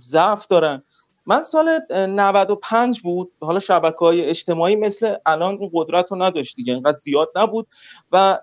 ضعف 0.01 0.47
دارن. 0.47 0.83
من 1.27 1.43
سال 1.43 1.81
95 1.91 3.01
بود. 3.01 3.33
حالا 3.41 3.59
شبکه 3.59 3.99
های 3.99 4.25
اجتماعی 4.25 4.77
مثل 4.77 5.15
الان 5.27 5.55
اون 5.55 5.71
قدرت 5.73 6.13
رو 6.13 6.23
نداشت 6.23 6.57
دیگه 6.57 6.73
انقدر 6.73 6.97
زیاد 6.97 7.31
نبود. 7.37 7.67
و 8.13 8.39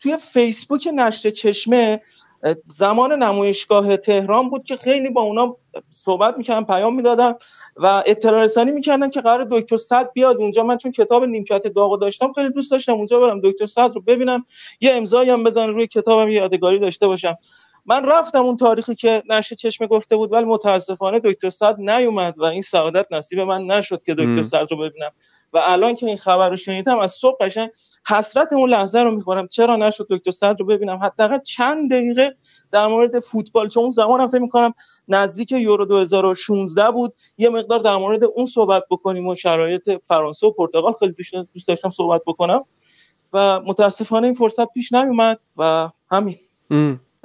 توی 0.00 0.16
فیسبوک 0.16 0.88
نشر 0.94 1.30
چشمه 1.30 2.00
زمان 2.68 3.22
نمایشگاه 3.22 3.96
تهران 3.96 4.50
بود 4.50 4.64
که 4.64 4.76
خیلی 4.76 5.10
با 5.10 5.22
اونا 5.22 5.56
صحبت 5.96 6.38
می‌کردن 6.38 6.64
پیام 6.64 6.96
می‌دادن 6.96 7.34
و 7.76 8.02
اطلاع 8.06 8.42
رسانی 8.42 8.72
می‌کردن 8.72 9.10
که 9.10 9.20
قرار 9.20 9.48
دکتر 9.50 9.76
صد 9.76 10.12
بیاد 10.12 10.36
اونجا. 10.36 10.62
من 10.64 10.76
چون 10.76 10.92
کتاب 10.92 11.24
نیمکت 11.24 11.66
داغ 11.66 12.00
داشتم 12.00 12.32
خیلی 12.32 12.50
دوست 12.50 12.70
داشتم 12.70 12.92
اونجا 12.92 13.20
برم 13.20 13.40
دکتر 13.40 13.66
صد 13.66 13.90
رو 13.94 14.00
ببینم. 14.00 14.46
یه 14.80 14.94
امضایی 14.94 15.30
هم 15.30 15.44
بزنم 15.44 15.74
روی 15.74 15.86
کتابم 15.86 16.28
یادگاری 16.28 16.78
داشته 16.78 17.06
باشم. 17.06 17.36
من 17.86 18.04
رفتم 18.04 18.42
اون 18.42 18.56
تاریخی 18.56 18.94
که 18.94 19.22
نشه 19.28 19.56
چشم 19.56 19.86
گفته 19.86 20.16
بود 20.16 20.32
ولی 20.32 20.44
متاسفانه 20.44 21.20
دکتر 21.24 21.50
صد 21.50 21.80
نیومد 21.80 22.34
و 22.38 22.44
این 22.44 22.62
سعادت 22.62 23.06
نصیب 23.10 23.40
من 23.40 23.64
نشد 23.64 24.02
که 24.02 24.14
دکتر 24.14 24.42
صد 24.42 24.66
رو 24.70 24.76
ببینم. 24.76 25.10
و 25.52 25.60
الان 25.64 25.94
که 25.94 26.06
این 26.06 26.16
خبر 26.16 26.48
رو 26.50 26.56
شنیدم 26.56 26.98
از 26.98 27.12
صبح 27.12 27.36
قشنگ 27.40 27.70
حسرت 28.08 28.52
اون 28.52 28.70
لحظه 28.70 28.98
رو 28.98 29.10
می‌خورم. 29.10 29.46
چرا 29.46 29.76
نشد 29.76 30.06
دکتر 30.10 30.30
صد 30.30 30.56
رو 30.60 30.66
ببینم؟ 30.66 30.96
حداقل 30.96 31.38
چند 31.38 31.92
دقیقه 31.92 32.36
در 32.72 32.86
مورد 32.86 33.20
فوتبال 33.20 33.68
چون 33.68 33.82
اون 33.82 33.92
زمان 33.92 34.20
هم 34.20 34.28
فکر 34.28 34.40
می‌کنم 34.40 34.74
نزدیک 35.08 35.52
یورو 35.52 35.84
2016 35.84 36.90
بود. 36.90 37.14
یه 37.38 37.48
مقدار 37.48 37.78
در 37.78 37.96
مورد 37.96 38.24
اون 38.24 38.46
صحبت 38.46 38.82
بکنیم 38.90 39.26
و 39.26 39.34
شرایط 39.34 39.90
فرانسه 40.04 40.46
و 40.46 40.50
پرتغال. 40.50 40.92
خیلی 41.00 41.14
دوست 41.54 41.68
داشتم 41.68 41.90
صحبت 41.90 42.22
بکنم. 42.26 42.64
و 43.32 43.60
متاسفانه 43.60 44.26
این 44.26 44.34
فرصت 44.34 44.72
پیش 44.72 44.92
نیومد 44.92 45.40
و 45.56 45.90
همین. 46.10 46.36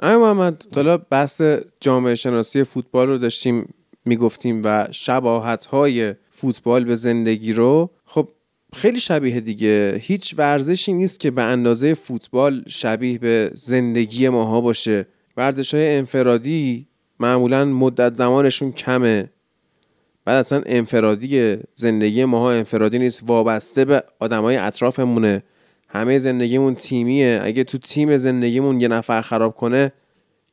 آیا 0.02 0.18
محمد 0.18 0.64
حالا 0.74 0.98
بحث 0.98 1.42
جامعه 1.80 2.14
شناسی 2.14 2.64
فوتبال 2.64 3.08
رو 3.08 3.18
داشتیم 3.18 3.74
می‌گفتیم 4.04 4.60
و 4.64 4.88
شباهت 4.90 5.66
های 5.66 6.14
فوتبال 6.30 6.84
به 6.84 6.94
زندگی 6.94 7.52
رو. 7.52 7.90
خب 8.04 8.28
خیلی 8.72 9.00
شبیه 9.00 9.40
دیگه. 9.40 10.00
هیچ 10.02 10.34
ورزشی 10.38 10.92
نیست 10.92 11.20
که 11.20 11.30
به 11.30 11.42
اندازه 11.42 11.94
فوتبال 11.94 12.64
شبیه 12.68 13.18
به 13.18 13.50
زندگی 13.54 14.28
ماها 14.28 14.60
باشه. 14.60 15.06
ورزش 15.36 15.74
های 15.74 15.96
انفرادی 15.96 16.86
معمولا 17.20 17.64
مدت 17.64 18.14
زمانشون 18.14 18.72
کمه. 18.72 19.30
بعد 20.24 20.36
اصلا 20.36 20.62
انفرادی 20.66 21.56
زندگی 21.74 22.24
ماها 22.24 22.50
انفرادی 22.50 22.98
نیست 22.98 23.22
وابسته 23.26 23.84
به 23.84 24.04
آدمای 24.18 24.56
اطرافمونه. 24.56 25.42
همه 25.94 26.18
زندگیمون 26.18 26.74
تیمیه. 26.74 27.40
اگه 27.42 27.64
تو 27.64 27.78
تیم 27.78 28.16
زندگیمون 28.16 28.80
یه 28.80 28.88
نفر 28.88 29.22
خراب 29.22 29.56
کنه 29.56 29.92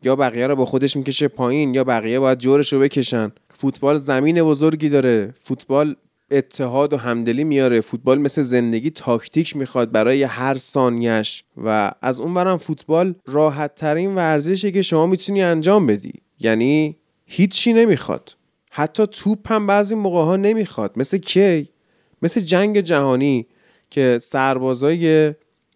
یا 0.03 0.15
بقیه 0.15 0.47
رو 0.47 0.55
با 0.55 0.65
خودش 0.65 0.95
می‌کشه 0.95 1.27
پایین 1.27 1.73
یا 1.73 1.83
بقیه 1.83 2.19
باید 2.19 2.37
جورش 2.37 2.73
رو 2.73 2.79
بکشن. 2.79 3.31
فوتبال 3.53 3.97
زمین 3.97 4.43
بزرگی 4.43 4.89
داره. 4.89 5.33
فوتبال 5.41 5.95
اتحاد 6.31 6.93
و 6.93 6.97
همدلی 6.97 7.43
میاره. 7.43 7.81
فوتبال 7.81 8.21
مثل 8.21 8.41
زندگی 8.41 8.89
تاکتیک 8.89 9.55
می‌خواد 9.55 9.91
برای 9.91 10.23
هر 10.23 10.57
ثانیش 10.57 11.43
و 11.57 11.91
از 12.01 12.19
اون 12.19 12.33
برم 12.33 12.57
فوتبال 12.57 13.15
راحت 13.27 13.75
ترین 13.75 14.15
ورزشی 14.15 14.71
که 14.71 14.81
شما 14.81 15.05
می‌تونی 15.05 15.41
انجام 15.41 15.87
بدی. 15.87 16.13
یعنی 16.39 16.97
هیچی 17.25 17.73
نمی‌خواد. 17.73 18.35
حتی 18.71 19.07
توپ 19.11 19.51
هم 19.51 19.67
بعضی 19.67 19.95
موقع 19.95 20.23
ها 20.23 20.35
نمی‌خواد. 20.35 20.93
مثل 20.95 21.17
کی؟ 21.17 21.69
مثل 22.21 22.41
جنگ 22.41 22.79
جهانی. 22.81 23.47
که 23.89 24.19
سربازای 24.21 25.33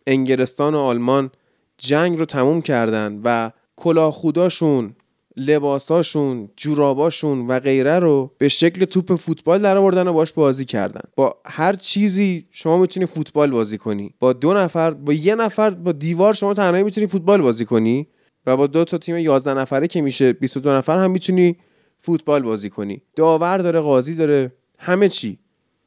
انگلستان 0.07 0.75
و 0.75 0.77
آلمان 0.77 1.31
جنگ 1.77 2.19
رو 2.19 2.25
تموم 2.25 2.61
کردن 2.61 3.21
و 3.23 3.51
کلاه 3.75 4.13
خوداشون 4.13 4.95
لباساشون 5.37 6.49
جوراباشون 6.57 7.47
و 7.47 7.59
غیره 7.59 7.99
رو 7.99 8.31
به 8.37 8.47
شکل 8.47 8.85
توپ 8.85 9.15
فوتبال 9.15 9.61
در 9.61 9.77
آوردن 9.77 10.07
و 10.07 10.13
باش 10.13 10.33
بازی 10.33 10.65
کردن. 10.65 11.01
با 11.15 11.37
هر 11.45 11.73
چیزی 11.73 12.47
شما 12.51 12.77
می‌تونی 12.77 13.05
فوتبال 13.05 13.51
بازی 13.51 13.77
کنی. 13.77 14.13
با 14.19 14.33
دو 14.33 14.53
نفر 14.53 14.91
با 14.91 15.13
یه 15.13 15.35
نفر 15.35 15.69
با 15.69 15.91
دیوار 15.91 16.33
شما 16.33 16.53
تنهایی 16.53 16.83
می‌تونی 16.83 17.07
فوتبال 17.07 17.41
بازی 17.41 17.65
کنی 17.65 18.07
و 18.45 18.57
با 18.57 18.67
دو 18.67 18.85
تا 18.85 18.97
تیم 18.97 19.17
11 19.17 19.53
نفره 19.53 19.87
که 19.87 20.01
میشه 20.01 20.33
22 20.33 20.73
نفر 20.73 21.03
هم 21.03 21.11
می‌تونی 21.11 21.57
فوتبال 21.99 22.41
بازی 22.41 22.69
کنی. 22.69 23.01
داور 23.15 23.57
داره 23.57 23.79
قاضی 23.79 24.15
داره 24.15 24.51
همه 24.77 25.09
چی. 25.09 25.39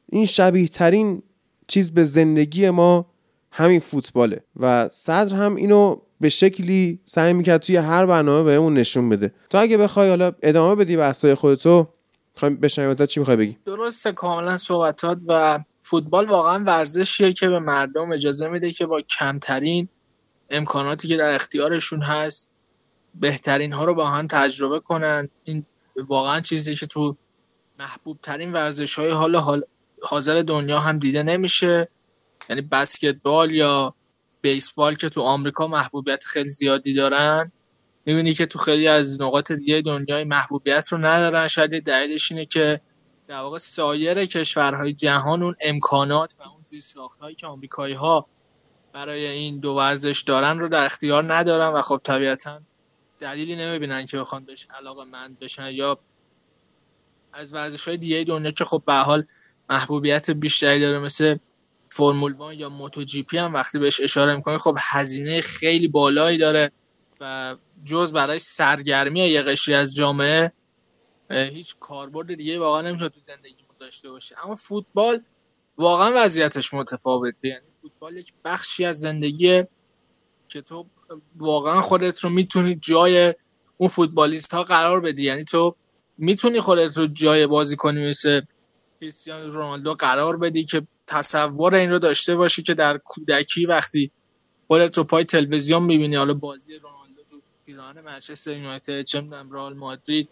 این 0.09 0.25
شبیه 0.25 0.67
ترین 0.67 1.23
چیز 1.67 1.93
به 1.93 2.03
زندگی 2.03 2.69
ما 2.69 3.05
همین 3.51 3.79
فوتباله. 3.79 4.43
و 4.59 4.89
صدر 4.89 5.35
هم 5.35 5.55
اینو 5.55 6.01
به 6.21 6.29
شکلی 6.29 6.99
سعی 7.03 7.33
می‌کرد 7.33 7.61
توی 7.61 7.75
هر 7.75 8.05
برنامه 8.05 8.43
بهمون 8.43 8.73
نشون 8.73 9.09
بده. 9.09 9.33
تو 9.49 9.57
اگه 9.57 9.77
بخوای 9.77 10.09
حالا 10.09 10.31
ادامه 10.41 10.75
بدی 10.75 10.97
بحثای 10.97 11.35
خودتو 11.35 11.87
می‌خوایم 12.35 12.55
بشنویم 12.55 12.91
ازت 12.91 13.05
چی 13.05 13.19
می‌خوای 13.19 13.37
بگی؟ 13.37 13.57
درسته 13.65 14.11
کاملا 14.11 14.57
صحبتات 14.57 15.17
و 15.27 15.59
فوتبال 15.79 16.29
واقعا 16.29 16.63
ورزشیه 16.63 17.33
که 17.33 17.49
به 17.49 17.59
مردم 17.59 18.11
اجازه 18.11 18.47
میده 18.47 18.71
که 18.71 18.85
با 18.85 19.01
کمترین 19.01 19.87
امکاناتی 20.49 21.07
که 21.07 21.17
در 21.17 21.35
اختیارشون 21.35 22.01
هست 22.01 22.51
بهترین 23.15 23.73
ها 23.73 23.85
رو 23.85 23.95
با 23.95 24.07
هم 24.07 24.27
تجربه 24.27 24.79
کنن. 24.79 25.29
این 25.43 25.65
واقعا 26.07 26.41
چیزی 26.41 26.75
که 26.75 26.85
تو 26.85 27.15
محبوب 27.79 28.17
ترین 28.23 28.53
ورزش 28.53 28.95
های 28.95 29.11
حال, 29.11 29.35
حال 29.35 29.63
حاضر 30.07 30.41
دنیا 30.41 30.79
هم 30.79 30.99
دیده 30.99 31.23
نمیشه. 31.23 31.87
یعنی 32.49 32.61
بسکتبال 32.61 33.51
یا 33.51 33.95
بیسبال 34.41 34.95
که 34.95 35.09
تو 35.09 35.21
آمریکا 35.21 35.67
محبوبیت 35.67 36.23
خیلی 36.23 36.49
زیادی 36.49 36.93
دارن 36.93 37.51
می‌بینی 38.05 38.33
که 38.33 38.45
تو 38.45 38.59
خیلی 38.59 38.87
از 38.87 39.21
نقاط 39.21 39.51
دیگه 39.51 39.81
دنیای 39.81 40.23
محبوبیت 40.23 40.87
رو 40.89 40.97
ندارن. 40.97 41.47
شاید 41.47 41.83
دلیلش 41.83 42.31
اینه 42.31 42.45
که 42.45 42.81
در 43.27 43.39
واقع 43.39 43.57
سایر 43.57 44.25
کشورهای 44.25 44.93
جهان 44.93 45.43
اون 45.43 45.55
امکانات 45.61 46.35
و 46.39 46.43
اون 46.43 46.61
زیر 46.63 46.83
هایی 47.21 47.35
که 47.35 47.47
آمریکایی 47.47 47.93
ها 47.93 48.27
برای 48.93 49.27
این 49.27 49.59
دو 49.59 49.71
ورزش 49.71 50.21
دارن 50.21 50.59
رو 50.59 50.67
در 50.67 50.85
اختیار 50.85 51.33
ندارن 51.33 51.73
و 51.73 51.81
خب 51.81 52.01
طبیعتا 52.03 52.61
دلیلی 53.19 53.55
نمی‌بینن 53.55 54.05
که 54.05 54.17
بخوان 54.19 54.45
بهش 54.45 54.67
علاقه 54.79 55.03
مند 55.03 55.39
بشن 55.39 55.71
یا 55.71 55.99
از 57.33 57.53
ورزش 57.53 57.87
های 57.87 57.97
دیگه 57.97 58.23
دنیا 58.23 58.51
که 58.51 58.65
خب 58.65 58.83
به 58.85 58.93
حال 58.93 59.25
محبوبیت 59.69 60.31
بیشتری 60.31 60.79
داره 60.79 60.99
مثل 60.99 61.37
فرمول 61.89 62.33
وان 62.33 62.53
یا 62.53 62.69
موتو 62.69 63.03
جی 63.03 63.23
پی 63.23 63.37
هم 63.37 63.53
وقتی 63.53 63.79
بهش 63.79 63.99
اشاره 63.99 64.35
می‌کنه 64.35 64.57
خب 64.57 64.77
هزینه 64.79 65.41
خیلی 65.41 65.87
بالایی 65.87 66.37
داره 66.37 66.71
و 67.21 67.55
جز 67.85 68.13
برای 68.13 68.39
سرگرمی 68.39 69.19
یه 69.19 69.41
قشری 69.41 69.75
از 69.75 69.95
جامعه 69.95 70.51
هیچ 71.29 71.75
کاربرد 71.79 72.35
دیگه 72.35 72.59
واقعا 72.59 72.81
نمیشه 72.81 73.09
تو 73.09 73.19
زندگی 73.19 73.67
داشته 73.79 74.09
باشه. 74.09 74.35
اما 74.45 74.55
فوتبال 74.55 75.21
واقعا 75.77 76.11
وضعیتش 76.15 76.73
متفاوته. 76.73 77.47
یعنی 77.47 77.71
فوتبال 77.81 78.17
یک 78.17 78.33
بخشی 78.45 78.85
از 78.85 78.99
زندگی 78.99 79.63
که 80.47 80.61
تو 80.61 80.85
واقعا 81.35 81.81
خودت 81.81 82.19
رو 82.19 82.29
می‌تونی 82.29 82.75
جای 82.75 83.35
اون 83.77 83.89
فوتبالیست 83.89 84.53
ها 84.53 84.63
قرار 84.63 84.99
بدی. 84.99 85.23
یعنی 85.23 85.43
تو 85.43 85.75
می‌تونی 86.17 86.59
خودت 86.59 86.97
رو 86.97 87.07
جای 87.07 87.47
بازی 87.47 87.75
کنی 87.75 88.09
مثل 88.09 88.41
کریستیانو 88.99 89.49
رونالدو 89.49 89.93
قرار 89.93 90.37
بدی 90.37 90.65
که 90.65 90.87
تصور 91.07 91.75
این 91.75 91.91
رو 91.91 91.99
داشته 91.99 92.35
باشی 92.35 92.63
که 92.63 92.73
در 92.73 92.97
کودکی 92.97 93.65
وقتی 93.65 94.11
خودت 94.67 94.97
رو 94.97 95.03
پای 95.03 95.25
تلویزیون 95.25 95.83
می‌بینی 95.83 96.15
حالا 96.15 96.33
بازی 96.33 96.75
رونالدو 96.75 97.21
تو 97.29 97.41
پیراهن 97.65 98.01
منچستر 98.01 98.51
یونایتد 98.51 99.01
چه 99.01 99.21
می‌دونم 99.21 99.51
رئال 99.51 99.73
مادرید 99.73 100.29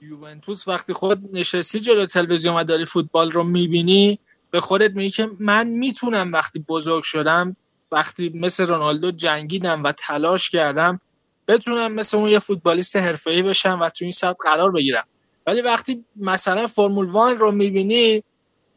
یوونتوس 0.00 0.68
وقتی 0.68 0.92
خود 0.92 1.36
نشستی 1.36 1.80
جلو 1.80 2.06
تلویزیون 2.06 2.56
و 2.56 2.64
داری 2.64 2.84
فوتبال 2.84 3.30
رو 3.30 3.44
می‌بینی 3.44 4.18
به 4.50 4.60
خودت 4.60 4.90
میگی 4.90 5.10
که 5.10 5.30
من 5.38 5.66
می‌تونم 5.66 6.32
وقتی 6.32 6.58
بزرگ 6.58 7.02
شدم 7.02 7.56
وقتی 7.92 8.32
مثل 8.34 8.66
رونالدو 8.66 9.10
جنگیدم 9.10 9.84
و 9.84 9.92
تلاش 9.92 10.50
کردم 10.50 11.00
بتونم 11.48 11.92
مثل 11.92 12.16
اون 12.16 12.28
یه 12.28 12.38
فوتبالیست 12.38 12.96
حرفه‌ای 12.96 13.42
بشم 13.42 13.78
و 13.82 13.88
تو 13.88 14.04
این 14.04 14.12
سطح 14.12 14.36
قرار 14.42 14.72
بگیرم. 14.72 15.06
ولی 15.48 15.60
وقتی 15.60 16.04
مثلا 16.16 16.66
فرمول 16.66 17.06
وان 17.06 17.36
رو 17.36 17.50
می‌بینی 17.50 18.22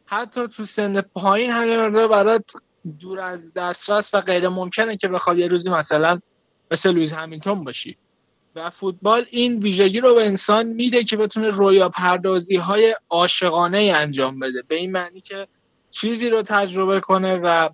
حتی 0.06 0.48
تو 0.48 0.64
سن 0.64 1.00
پایین 1.00 1.50
همه 1.50 2.08
برات 2.08 2.52
دور 3.00 3.20
از 3.20 3.54
دسترس 3.54 4.14
و 4.14 4.20
غیر 4.20 4.48
ممکنه 4.48 4.96
که 4.96 5.08
بخواد 5.08 5.38
یه 5.38 5.46
روزی 5.46 5.70
مثلا 5.70 6.20
مثل 6.70 6.90
لویز 6.90 7.12
همیلتون 7.12 7.64
باشی. 7.64 7.96
و 8.54 8.70
فوتبال 8.70 9.26
این 9.30 9.58
ویژگی 9.58 10.00
رو 10.00 10.14
به 10.14 10.26
انسان 10.26 10.66
میده 10.66 11.04
که 11.04 11.16
بتونه 11.16 11.50
رویا 11.50 11.88
پردازی 11.88 12.56
های 12.56 12.96
عاشقانه 13.10 13.92
انجام 13.96 14.38
بده. 14.38 14.62
به 14.68 14.74
این 14.74 14.92
معنی 14.92 15.20
که 15.20 15.48
چیزی 15.90 16.30
رو 16.30 16.42
تجربه 16.42 17.00
کنه 17.00 17.36
و 17.36 17.68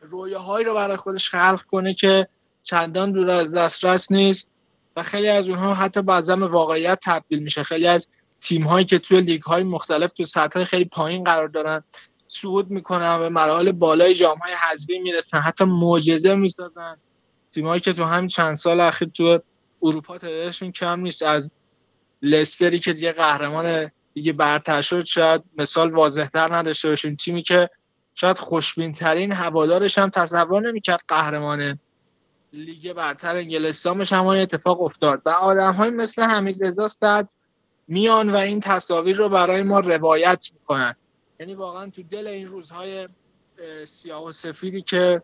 رویاهایی 0.00 0.66
رو 0.66 0.74
برای 0.74 0.96
خودش 0.96 1.30
خلق 1.30 1.62
کنه 1.62 1.94
که 1.94 2.28
چندان 2.62 3.12
دور 3.12 3.30
از 3.30 3.54
دسترس 3.54 4.12
نیست. 4.12 4.50
و 4.96 5.02
خیلی 5.02 5.28
از 5.28 5.48
اونها 5.48 5.74
حتی 5.74 6.02
بعضا 6.02 6.36
به 6.36 6.46
واقعیت 6.46 6.98
تبدیل 7.04 7.38
میشه. 7.38 7.62
خیلی 7.62 7.86
از 7.86 8.08
تیم 8.40 8.62
هایی 8.62 8.86
که 8.86 8.98
توی 8.98 9.20
لیگ 9.20 9.42
های 9.42 9.62
مختلف 9.62 10.12
تو 10.12 10.24
سطح 10.24 10.64
خیلی 10.64 10.84
پایین 10.84 11.24
قرار 11.24 11.48
دارن 11.48 11.84
صعود 12.28 12.70
می‌کنن 12.70 13.18
به 13.18 13.28
مراحل 13.28 13.72
بالای 13.72 14.14
جام 14.14 14.38
های 14.38 14.52
حذفی 14.52 14.98
می‌رسن. 14.98 15.38
حتی 15.38 15.64
معجزه 15.64 16.34
می‌سازن. 16.34 16.96
تیم 17.50 17.66
هایی 17.66 17.80
که 17.80 17.92
تو 17.92 18.04
همین 18.04 18.28
چند 18.28 18.54
سال 18.54 18.80
اخیر 18.80 19.08
تو 19.08 19.38
اروپا 19.82 20.18
تعدادشون 20.18 20.72
کم 20.72 21.00
نیست. 21.00 21.22
از 21.22 21.52
لستری 22.22 22.78
که 22.78 22.92
دیگه 22.92 23.12
قهرمان 23.12 23.90
دیگه 24.14 24.32
برتر 24.32 24.82
شد 24.82 25.04
شاید 25.04 25.42
مثال 25.58 25.92
واضحتر 25.92 26.56
نداشته 26.56 26.88
باشیم. 26.88 27.16
تیمی 27.16 27.42
که 27.42 27.70
شاید 28.14 28.38
خوشبین 28.38 28.92
ترین 28.92 29.32
هوادارش 29.32 29.98
هم 29.98 30.10
تصور 30.10 30.68
نمی‌کرد 30.68 31.04
قهرمان 31.08 31.78
لیگ 32.52 32.92
برتر 32.92 33.36
انگلستان 33.36 33.98
بشه 33.98 34.16
همون 34.16 34.36
اتفاق 34.36 34.82
افتاد 34.82 35.22
و 35.24 35.28
آدم 35.28 35.72
های 35.72 35.90
مثل 35.90 36.22
حمید 36.22 36.64
رضا 36.64 36.88
صد 36.88 37.28
میان 37.88 38.30
و 38.30 38.36
این 38.36 38.60
تصاویر 38.60 39.16
رو 39.16 39.28
برای 39.28 39.62
ما 39.62 39.80
روایت 39.80 40.46
می‌کنن. 40.54 40.94
یعنی 41.40 41.54
واقعا 41.54 41.90
تو 41.90 42.02
دل 42.02 42.26
این 42.26 42.46
روزهای 42.46 43.08
سیاه 43.84 44.24
و 44.24 44.32
سفیدی 44.32 44.82
که 44.82 45.22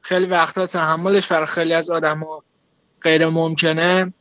خیلی 0.00 0.26
وقتا 0.26 0.66
تحملش 0.66 1.32
برای 1.32 1.46
خیلی 1.46 1.74
از 1.74 1.90
آدم 1.90 2.18
ها 2.20 2.42
غیر 3.02 3.28
ممکنه 3.28 4.12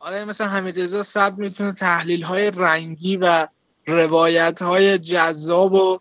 آره 0.00 0.24
مثلا 0.24 0.48
حمید 0.48 1.02
صد 1.02 1.38
می‌تونه 1.38 1.72
تحلیل 1.72 2.22
های 2.22 2.50
رنگی 2.50 3.16
و 3.16 3.48
روایت 3.86 4.62
های 4.62 4.98
جذاب 4.98 5.72
و 5.72 5.98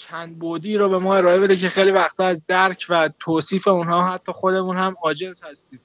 چند 0.00 0.38
بودی 0.38 0.76
رو 0.76 0.88
به 0.88 0.98
ما 0.98 1.16
ارائه 1.16 1.40
بده 1.40 1.56
که 1.56 1.68
خیلی 1.68 1.90
وقتا 1.90 2.26
از 2.26 2.44
درک 2.46 2.86
و 2.88 3.10
توصیف 3.18 3.68
اونها 3.68 4.12
حتی 4.12 4.32
خودمون 4.32 4.76
هم 4.76 4.96
عاجز 5.02 5.42
هستیم. 5.42 5.80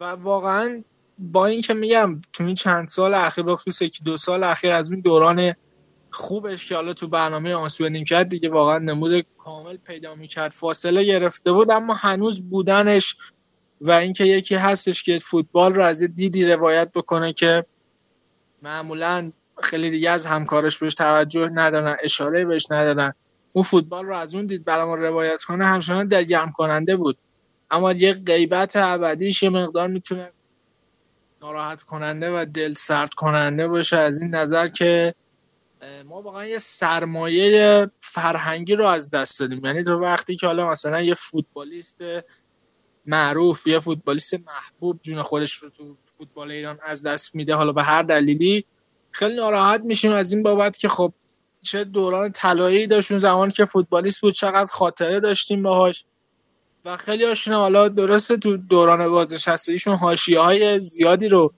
و 0.00 0.04
واقعا 0.04 0.82
با 1.18 1.46
اینکه 1.46 1.74
میگم 1.74 2.20
تو 2.32 2.44
این 2.44 2.54
چند 2.54 2.86
سال 2.86 3.14
اخیر 3.14 3.44
بخصوص 3.44 3.82
یکی 3.82 4.04
دو 4.04 4.16
سال 4.16 4.44
اخیر 4.44 4.72
از 4.72 4.90
این 4.90 5.00
دوران 5.00 5.54
خوبش 6.10 6.68
که 6.68 6.74
حالا 6.74 6.92
تو 6.92 7.08
برنامه 7.08 7.54
آنسو 7.54 7.90
کرد 7.90 8.28
دیگه 8.28 8.48
واقعا 8.48 8.78
نمود 8.78 9.26
کامل 9.38 9.76
پیدا 9.76 10.14
می‌کرد 10.14 10.52
فاصله 10.52 11.04
گرفته 11.04 11.52
بود 11.52 11.70
اما 11.70 11.94
هنوز 11.94 12.48
بودنش 12.48 13.16
و 13.80 13.90
اینکه 13.90 14.24
یکی 14.24 14.54
هستش 14.54 15.02
که 15.02 15.18
فوتبال 15.18 15.74
رو 15.74 15.84
از 15.84 16.02
دیدی 16.02 16.44
روایت 16.44 16.92
بکنه 16.92 17.32
که 17.32 17.66
معمولا 18.62 19.32
خیلی 19.62 19.90
دیگه 19.90 20.10
از 20.10 20.26
همکارش 20.26 20.78
بهش 20.78 20.94
توجه 20.94 21.48
ندارن 21.48 21.96
اشاره 22.02 22.44
بهش 22.44 22.66
ندارن. 22.70 23.14
اون 23.52 23.62
فوتبال 23.62 24.06
رو 24.06 24.14
از 24.14 24.34
اون 24.34 24.46
دید 24.46 24.64
برای 24.64 25.02
روایت 25.02 25.42
کنه 25.42 25.66
همچنان 25.66 26.08
دلگرم 26.08 26.50
کننده 26.50 26.96
بود. 26.96 27.18
اما 27.70 27.92
یه 27.92 28.12
غیبت 28.12 28.76
ابدیش 28.76 29.42
یه 29.42 29.50
مقدار 29.50 29.88
می‌تونه 29.88 30.30
ناراحت 31.42 31.82
کننده 31.82 32.30
و 32.30 32.46
دل 32.54 32.72
سرد 32.72 33.14
کننده 33.14 33.68
باشه. 33.68 33.96
از 33.96 34.20
این 34.20 34.34
نظر 34.34 34.66
که 34.66 35.14
ما 36.04 36.22
واقعا 36.22 36.46
یه 36.46 36.58
سرمایه 36.58 37.90
فرهنگی 37.96 38.74
رو 38.74 38.86
از 38.86 39.10
دست 39.10 39.40
دادیم. 39.40 39.64
یعنی 39.64 39.82
تو 39.82 39.98
وقتی 39.98 40.36
که 40.36 40.46
حالا 40.46 40.70
مثلا 40.70 41.00
یه 41.00 41.14
فوتبالیست 41.14 42.02
معروف 43.06 43.66
یه 43.66 43.78
فوتبالیست 43.78 44.34
محبوب 44.34 45.00
جون 45.00 45.22
خودش 45.22 45.54
رو 45.54 45.68
تو 45.68 45.96
فوتبال 46.18 46.50
ایران 46.50 46.78
از 46.82 47.02
دست 47.02 47.34
میده 47.34 47.54
حالا 47.54 47.72
به 47.72 47.82
هر 47.82 48.02
دلیلی 48.02 48.64
خیلی 49.10 49.34
ناراحت 49.34 49.80
میشیم 49.84 50.12
از 50.12 50.32
این 50.32 50.42
بابت 50.42 50.76
که 50.78 50.88
خب 50.88 51.12
چه 51.62 51.84
دوران 51.84 52.32
طلایی 52.32 52.86
داشت 52.86 53.10
اون 53.10 53.18
زمان 53.18 53.50
که 53.50 53.64
فوتبالیست 53.64 54.20
بود 54.20 54.34
چقدر 54.34 54.66
خاطره 54.66 55.20
داشتیم 55.20 55.62
باهاش. 55.62 56.04
و 56.84 56.96
خیلی 56.96 57.24
هاشون 57.24 57.54
حالا 57.54 57.88
درسته 57.88 58.36
تو 58.36 58.56
دوران 58.56 59.08
بازنشستگیشون 59.08 59.94
حاشیه 59.94 60.40
های 60.40 60.80
زیادی 60.80 61.28
رو 61.28 61.52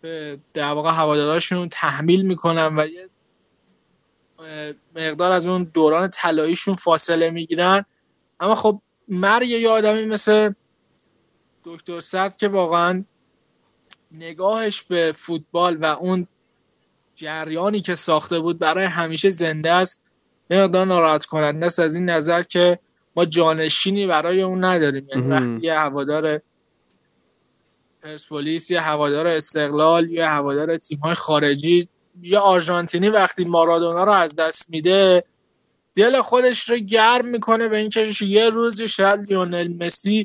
به 0.00 0.38
در 0.54 0.72
واقع 0.72 0.90
هواداراشون 0.90 1.68
تحمیل 1.68 2.22
می‌کنن 2.22 2.78
و 2.78 2.86
یه 2.86 3.08
مقدار 4.96 5.32
از 5.32 5.46
اون 5.46 5.64
دوران 5.74 6.10
طلاییشون 6.10 6.74
فاصله 6.74 7.30
می‌گیرن. 7.30 7.84
اما 8.40 8.54
خب 8.54 8.80
مرگ 9.08 9.48
یه 9.48 9.68
آدمی 9.68 10.06
مثل 10.06 10.52
دکتر 11.64 12.00
سرد 12.00 12.36
که 12.36 12.48
واقعا 12.48 13.04
نگاهش 14.12 14.82
به 14.82 15.12
فوتبال 15.16 15.76
و 15.76 15.84
اون 15.84 16.26
جریانی 17.16 17.80
که 17.80 17.94
ساخته 17.94 18.38
بود 18.38 18.58
برای 18.58 18.84
همیشه 18.84 19.30
زنده 19.30 19.72
است 19.72 20.10
مقدار 20.50 20.86
ناراحت 20.86 21.24
کننده 21.24 21.66
است 21.66 21.80
از 21.80 21.94
این 21.94 22.10
نظر 22.10 22.42
که 22.42 22.78
ما 23.16 23.24
جانشینی 23.24 24.06
برای 24.06 24.42
اون 24.42 24.64
نداریم. 24.64 25.08
یعنی 25.08 25.28
وقتی 25.28 25.58
یه 25.62 25.78
هوادار 25.78 26.40
پرسپولیس 28.02 28.70
یه 28.70 28.80
هوادار 28.80 29.26
استقلال 29.26 30.10
یه 30.10 30.26
هوادار 30.26 30.76
تیم 30.76 30.98
های 30.98 31.14
خارجی 31.14 31.88
یا 32.22 32.40
آرژانتینی 32.40 33.08
وقتی 33.08 33.44
مارادونا 33.44 34.04
رو 34.04 34.12
از 34.12 34.36
دست 34.36 34.70
میده 34.70 35.24
دل 35.94 36.20
خودش 36.20 36.70
رو 36.70 36.76
گرم 36.76 37.26
می‌کنه 37.26 37.68
به 37.68 37.76
اینکه 37.76 38.12
یه 38.20 38.48
روز 38.48 38.80
شاید 38.80 39.20
لیونل 39.20 39.84
مسی 39.84 40.24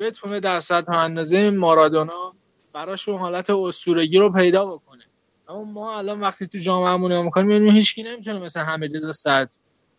بتونه 0.00 0.40
در 0.40 0.60
سطح 0.60 0.92
اندازه 0.92 1.50
مارادونا 1.50 2.34
براشون 2.72 3.18
حالت 3.18 3.50
اسطورگی 3.50 4.18
رو 4.18 4.32
پیدا 4.32 4.66
بکنه. 4.66 5.04
اما 5.48 5.64
ما 5.64 5.98
الان 5.98 6.20
وقتی 6.20 6.46
تو 6.46 6.58
جامعهمون 6.58 7.12
نگاه 7.12 7.24
می‌کنیم 7.24 7.46
می‌بینیم 7.46 7.74
هیچکی 7.74 8.02
نمی‌تونه 8.02 8.38
مثل 8.38 8.60
حمیدرضا 8.60 9.12
صد 9.12 9.50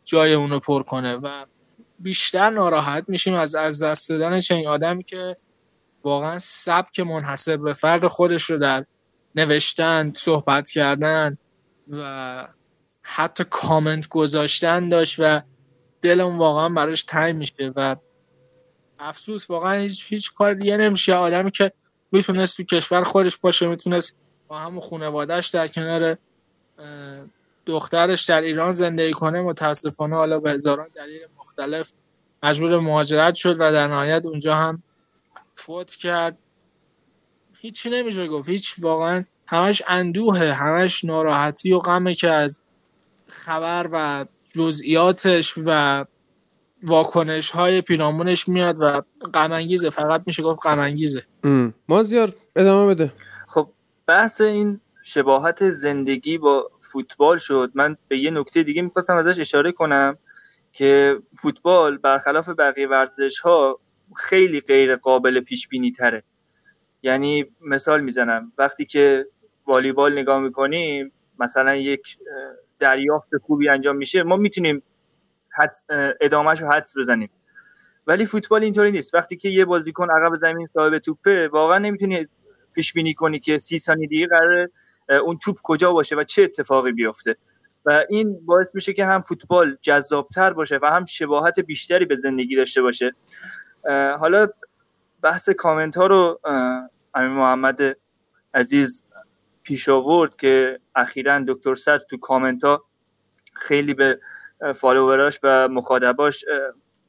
جای 0.04 0.34
اونو 0.34 0.60
پر 0.60 0.84
کنه 0.84 1.16
و 1.16 1.46
بیشتر 2.00 2.50
ناراحت 2.50 3.04
میشیم 3.08 3.34
از 3.34 3.56
از 3.56 3.84
دست 3.84 4.10
دادن 4.10 4.40
چنین 4.40 4.68
آدمی 4.68 5.04
که 5.04 5.38
واقعا 6.04 6.40
سبک 6.40 7.00
منحصر 7.00 7.58
به 7.58 7.74
فرد 7.74 8.08
خودش 8.08 8.44
رو 8.44 8.58
در 8.58 8.86
نوشتن 9.36 10.14
صحبت 10.16 10.72
کردن 10.72 11.38
و 11.90 12.48
حتی 13.04 13.44
کامنت 13.50 14.08
گذاشتن 14.08 14.90
داشت 14.90 15.16
و 15.20 15.42
دلم 16.02 16.40
واقعا 16.40 16.70
براش 16.70 17.04
تنگ 17.04 17.36
میشه 17.36 17.74
و 17.76 17.96
افسوس 19.00 19.50
واقعا 19.50 19.80
هیچ, 19.80 20.06
هیچ 20.08 20.34
کار 20.34 20.54
دیگه 20.54 20.78
نمیشه. 20.78 21.14
آدمی 21.14 21.52
که 21.52 21.72
می‌تونست 22.12 22.58
تو 22.58 22.64
کشور 22.64 23.04
خودش 23.04 23.38
باشه 23.38 23.68
می‌تونست 23.68 24.23
همون 24.60 24.80
خانوادهش 24.80 25.48
در 25.48 25.68
کنار 25.68 26.18
دخترش 27.66 28.24
در 28.24 28.42
ایران 28.42 28.72
زندگی 28.72 29.14
کنه 29.14 29.42
متاسفانه 29.42 30.16
حالا 30.16 30.40
به 30.40 30.52
هزاران 30.52 30.88
دلیل 30.96 31.22
مختلف 31.40 31.94
مجبور 32.44 32.80
مهاجرت 32.80 33.36
شد 33.36 33.56
و 33.60 33.72
در 33.72 33.88
نهایت 33.88 34.26
اونجا 34.26 34.56
هم 34.56 34.84
فوت 35.54 35.96
کرد. 35.96 36.38
هیچی 37.58 37.90
نمیشه 37.90 38.28
گفت. 38.28 38.50
هیچ 38.50 38.76
واقعا 38.80 39.24
همش 39.48 39.82
اندوهه 39.88 40.54
همش 40.54 41.06
ناراحتی 41.06 41.74
و 41.74 41.80
غمه 41.80 42.16
که 42.16 42.30
از 42.30 42.62
خبر 43.28 43.90
و 43.92 44.26
جزئیاتش 44.54 45.54
و 45.66 46.06
واکنش 46.84 47.52
های 47.52 47.82
پیرامونش 47.82 48.48
میاد 48.48 48.78
و 48.80 49.02
غمانگیزه. 49.34 49.90
فقط 49.90 50.24
میشه 50.26 50.44
گفت 50.44 50.68
غمانگیزه. 50.68 51.24
مازیار 51.88 52.34
ادامه 52.56 52.94
بده. 52.94 53.14
بحث 54.08 54.42
این 54.42 54.80
شباهت 55.04 55.70
زندگی 55.70 56.38
با 56.38 56.72
فوتبال 56.92 57.38
شد. 57.38 57.72
من 57.76 57.98
به 58.08 58.18
یه 58.18 58.32
نکته 58.32 58.64
دیگه 58.64 58.82
می‌خواستم 58.82 59.16
ازش 59.16 59.40
اشاره 59.40 59.72
کنم 59.72 60.18
که 60.72 61.20
فوتبال 61.42 61.98
برخلاف 61.98 62.50
بقیه 62.50 62.88
ورزش 62.88 63.40
ها 63.40 63.80
خیلی 64.16 64.62
غیر 64.62 64.96
قابل 64.96 65.40
پیش 65.40 65.68
بینی 65.68 65.92
تره 65.92 66.24
یعنی 67.02 67.46
مثال 67.62 68.02
می‌زنم. 68.02 68.52
وقتی 68.58 68.86
که 68.86 69.28
والیبال 69.68 70.20
نگاه 70.20 70.40
می‌کنیم 70.40 71.12
مثلا 71.40 71.76
یک 71.76 72.18
دریافت 72.80 73.30
خوبی 73.42 73.70
انجام 73.70 73.96
میشه 73.96 74.24
ما 74.24 74.36
می‌تونیم 74.36 74.84
ادامهش 76.22 76.62
رو 76.62 76.72
حدس 76.72 76.94
بزنیم. 76.98 77.30
ولی 78.08 78.26
فوتبال 78.26 78.64
اینطوری 78.64 78.92
نیست. 78.92 79.16
وقتی 79.16 79.38
که 79.38 79.50
یه 79.50 79.66
بازیکن 79.66 80.08
عقب 80.12 80.38
زمین 80.42 80.68
صاحب 80.68 80.98
توپه 80.98 81.48
واقعا 81.48 81.78
نمی‌تونی 81.78 82.28
پیش 82.74 82.94
بینی 82.94 83.14
کنی 83.14 83.40
که 83.40 83.60
سی 83.60 83.80
ثانیه 83.80 84.08
دیگه 84.08 84.28
قرار 84.28 84.70
اون 85.26 85.38
توپ 85.38 85.58
کجا 85.64 85.92
باشه 85.94 86.16
و 86.16 86.24
چه 86.24 86.44
اتفاقی 86.44 86.92
بیفته. 86.92 87.38
و 87.86 88.04
این 88.10 88.46
باعث 88.46 88.76
میشه 88.76 88.94
که 88.94 89.06
هم 89.06 89.22
فوتبال 89.22 89.78
جذابتر 89.82 90.54
باشه 90.54 90.80
و 90.82 90.86
هم 90.86 91.06
شباهت 91.06 91.60
بیشتری 91.60 92.06
به 92.06 92.16
زندگی 92.16 92.56
داشته 92.56 92.82
باشه. 92.82 93.16
حالا 94.20 94.48
بحث 95.22 95.50
کامنت 95.50 95.98
ها 95.98 96.08
رو 96.08 96.40
امین 97.14 97.32
محمد 97.32 97.98
عزیز 98.54 99.10
پیش 99.64 99.90
آورد 99.90 100.36
که 100.36 100.80
اخیرا 100.96 101.44
دکتر 101.48 101.76
صد 101.76 102.02
تو 102.10 102.18
کامنت 102.18 102.64
ها 102.64 102.86
خیلی 103.54 103.94
به 103.94 104.20
فالووراش 104.76 105.40
و 105.44 105.68
مخاطباش 105.68 106.46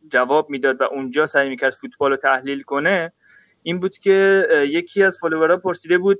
جواب 0.08 0.50
می‌داد 0.50 0.80
و 0.80 0.84
اونجا 0.84 1.26
سعی 1.26 1.48
می‌کرد 1.48 1.72
فوتبال 1.72 2.10
رو 2.10 2.16
تحلیل 2.16 2.62
کنه. 2.62 3.12
این 3.66 3.80
بود 3.80 3.98
که 3.98 4.46
یکی 4.70 5.02
از 5.02 5.18
فالوورها 5.20 5.56
پرسیده 5.56 5.98
بود 5.98 6.18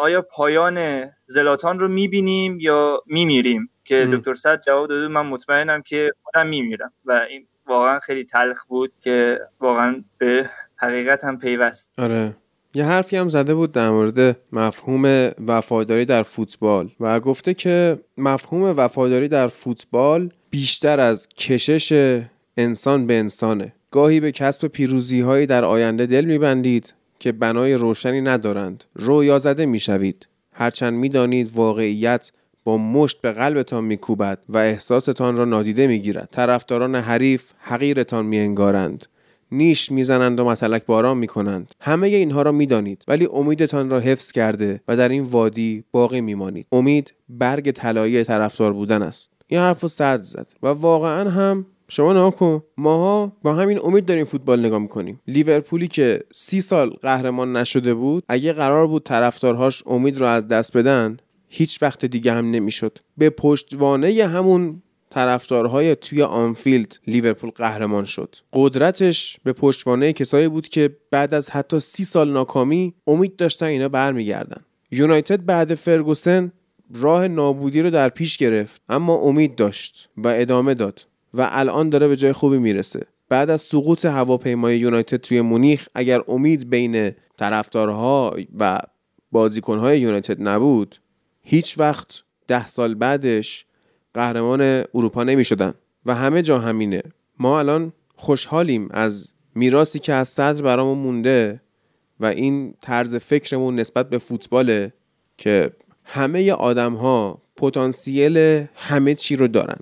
آیا 0.00 0.22
پایان 0.22 1.08
زلاتان 1.26 1.78
رو 1.80 1.88
می‌بینیم 1.88 2.60
یا 2.60 3.02
میمیریم؟ 3.06 3.70
که 3.84 4.08
دکتر 4.12 4.34
صد 4.34 4.62
جواب 4.62 4.88
داده 4.88 5.08
من 5.08 5.26
مطمئنم 5.26 5.82
که 5.82 6.12
خودم 6.22 6.46
میمیرم. 6.46 6.92
و 7.04 7.12
این 7.30 7.46
واقعا 7.66 7.98
خیلی 7.98 8.24
تلخ 8.24 8.64
بود 8.64 8.92
که 9.00 9.40
واقعا 9.60 10.04
به 10.18 10.50
حقیقت 10.76 11.24
هم 11.24 11.38
پیوست. 11.38 11.98
آره. 11.98 12.36
یه 12.74 12.84
حرفی 12.84 13.16
هم 13.16 13.28
زده 13.28 13.54
بود 13.54 13.72
در 13.72 13.90
مورد 13.90 14.36
مفهوم 14.52 15.30
وفاداری 15.46 16.04
در 16.04 16.22
فوتبال 16.22 16.90
و 17.00 17.20
گفته 17.20 17.54
که 17.54 17.98
مفهوم 18.16 18.62
وفاداری 18.76 19.28
در 19.28 19.46
فوتبال 19.46 20.30
بیشتر 20.50 21.00
از 21.00 21.28
کشش 21.28 22.18
انسان 22.56 23.06
به 23.06 23.18
انسانه. 23.18 23.72
گاهی 23.96 24.20
به 24.20 24.32
کسب 24.32 24.66
پیروزی 24.66 25.20
هایی 25.20 25.46
در 25.46 25.64
آینده 25.64 26.06
دل 26.06 26.24
میبندید 26.24 26.92
که 27.18 27.32
بنای 27.32 27.74
روشنی 27.74 28.20
ندارند. 28.20 28.84
رویا 28.94 29.38
زده 29.38 29.66
می‌شوید. 29.66 30.28
هرچند 30.52 30.94
می‌دانید 30.94 31.50
واقعیت 31.54 32.32
با 32.64 32.78
مشت 32.78 33.20
به 33.20 33.32
قلبتان 33.32 33.84
میکوبد 33.84 34.38
و 34.48 34.58
احساستان 34.58 35.36
را 35.36 35.44
نادیده 35.44 35.86
می‌گیرد. 35.86 36.28
طرفداران 36.32 36.94
حریف 36.94 37.50
حقیرتان 37.58 38.26
میانگارند. 38.26 39.06
نیش 39.52 39.92
می‌زنند 39.92 40.40
و 40.40 40.44
متلک 40.44 40.86
باران 40.86 41.18
می‌کنند. 41.18 41.74
همه 41.80 42.06
اینها 42.06 42.42
را 42.42 42.52
می‌دانید 42.52 43.04
ولی 43.08 43.28
امیدتان 43.32 43.90
را 43.90 44.00
حفظ 44.00 44.32
کرده 44.32 44.80
و 44.88 44.96
در 44.96 45.08
این 45.08 45.22
وادی 45.22 45.84
باقی 45.92 46.20
میمانید. 46.20 46.66
امید 46.72 47.14
برگ 47.28 47.70
طلایی 47.70 48.24
طرفدار 48.24 48.72
بودن 48.72 49.02
است. 49.02 49.32
این 49.46 49.60
حرف 49.60 49.80
رو 49.80 49.88
صد 49.88 50.22
زد 50.22 50.46
و 50.62 50.66
واقعا 50.66 51.30
هم 51.30 51.66
شما 51.88 52.12
نها 52.12 52.30
کن 52.30 52.62
ماها 52.76 53.32
با 53.42 53.54
همین 53.54 53.80
امید 53.82 54.04
داریم 54.04 54.24
فوتبال 54.24 54.66
نگاه 54.66 54.78
می‌کنیم. 54.78 55.20
لیورپولی 55.26 55.88
که 55.88 56.20
سی 56.32 56.60
سال 56.60 56.90
قهرمان 56.90 57.56
نشده 57.56 57.94
بود 57.94 58.24
اگه 58.28 58.52
قرار 58.52 58.86
بود 58.86 59.02
طرفدارهاش 59.02 59.82
امید 59.86 60.18
رو 60.18 60.26
از 60.26 60.48
دست 60.48 60.76
بدن 60.76 61.16
هیچ 61.48 61.82
وقت 61.82 62.04
دیگه 62.04 62.32
هم 62.32 62.50
نمی‌شد. 62.50 62.98
به 63.18 63.30
پشتوانه 63.30 64.26
همون 64.26 64.82
طرفدارهای 65.10 65.96
توی 65.96 66.22
آنفیلد 66.22 66.98
لیورپول 67.06 67.50
قهرمان 67.50 68.04
شد. 68.04 68.36
قدرتش 68.52 69.38
به 69.44 69.52
پشتوانه 69.52 70.12
کسایی 70.12 70.48
بود 70.48 70.68
که 70.68 70.96
بعد 71.10 71.34
از 71.34 71.50
حتی 71.50 71.80
سی 71.80 72.04
سال 72.04 72.32
ناکامی 72.32 72.94
امید 73.06 73.36
داشتن 73.36 73.66
اینا 73.66 73.88
برمیگردن. 73.88 74.60
یونایتد 74.90 75.44
بعد 75.44 75.74
فرگوسن 75.74 76.52
راه 76.94 77.28
نابودی 77.28 77.82
رو 77.82 77.90
در 77.90 78.08
پیش 78.08 78.36
گرفت 78.36 78.82
اما 78.88 79.14
امید 79.14 79.54
داشت 79.54 80.08
و 80.16 80.28
ادامه 80.28 80.74
داد. 80.74 81.06
و 81.36 81.48
الان 81.50 81.90
داره 81.90 82.08
به 82.08 82.16
جای 82.16 82.32
خوبی 82.32 82.58
می‌رسه. 82.58 83.06
بعد 83.28 83.50
از 83.50 83.60
سقوط 83.60 84.04
هواپیمای 84.04 84.78
یونایتد 84.78 85.16
توی 85.16 85.40
مونیخ 85.40 85.88
اگر 85.94 86.20
امید 86.28 86.70
بین 86.70 87.12
طرفدارها 87.38 88.36
و 88.58 88.80
بازیکنهای 89.32 90.00
یونایتد 90.00 90.48
نبود 90.48 91.00
هیچ 91.42 91.78
وقت 91.78 92.22
ده 92.48 92.66
سال 92.66 92.94
بعدش 92.94 93.66
قهرمان 94.14 94.84
اروپا 94.94 95.24
نمی 95.24 95.44
شدن 95.44 95.74
و 96.06 96.14
همه 96.14 96.42
جا 96.42 96.58
همینه. 96.58 97.02
ما 97.38 97.58
الان 97.58 97.92
خوشحالیم 98.16 98.88
از 98.90 99.32
میراسی 99.54 99.98
که 99.98 100.12
از 100.12 100.28
صدر 100.28 100.62
برامون 100.62 100.98
مونده 100.98 101.60
و 102.20 102.26
این 102.26 102.74
طرز 102.80 103.16
فکرمون 103.16 103.80
نسبت 103.80 104.10
به 104.10 104.18
فوتباله 104.18 104.92
که 105.36 105.70
همه 106.04 106.52
آدم 106.52 106.94
ها 106.94 107.42
پتانسیل 107.56 108.66
همه 108.74 109.14
چی 109.14 109.36
رو 109.36 109.48
دارن. 109.48 109.78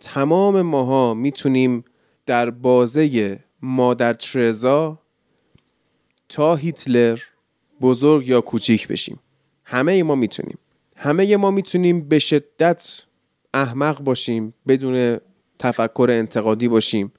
تمام 0.00 0.62
ماها 0.62 1.14
می‌تونیم 1.14 1.84
در 2.26 2.50
بازه 2.50 3.38
مادر 3.62 4.12
ترزا 4.12 4.98
تا 6.28 6.54
هیتلر 6.54 7.18
بزرگ 7.80 8.28
یا 8.28 8.40
کوچیک 8.40 8.88
بشیم. 8.88 9.20
همه 9.64 10.02
ما 10.02 10.14
می‌تونیم. 10.14 10.58
همه 10.96 11.36
ما 11.36 11.50
می‌تونیم 11.50 12.08
به 12.08 12.18
شدت 12.18 13.02
احمق 13.54 14.00
باشیم 14.00 14.54
بدون 14.68 15.18
تفکر 15.58 16.08
انتقادی 16.10 16.68
باشیم 16.68 17.12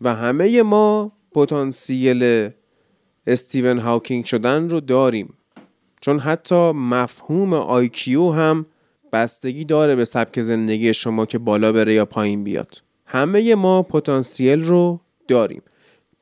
و 0.00 0.14
همه 0.14 0.62
ما 0.62 1.12
پتانسیل 1.32 2.50
استیون 3.26 3.78
هاکینگ 3.78 4.24
شدن 4.24 4.70
رو 4.70 4.80
داریم. 4.80 5.34
چون 6.00 6.18
حتی 6.18 6.72
مفهوم 6.72 7.52
آیکیو 7.54 8.30
هم 8.30 8.66
بستگی 9.16 9.64
داره 9.64 9.96
به 9.96 10.04
سبک 10.04 10.40
زندگی 10.40 10.94
شما 10.94 11.26
که 11.26 11.38
بالا 11.38 11.72
بره 11.72 11.94
یا 11.94 12.04
پایین 12.04 12.44
بیاد. 12.44 12.82
همه 13.06 13.54
ما 13.54 13.82
پتانسیل 13.82 14.64
رو 14.64 15.00
داریم. 15.28 15.62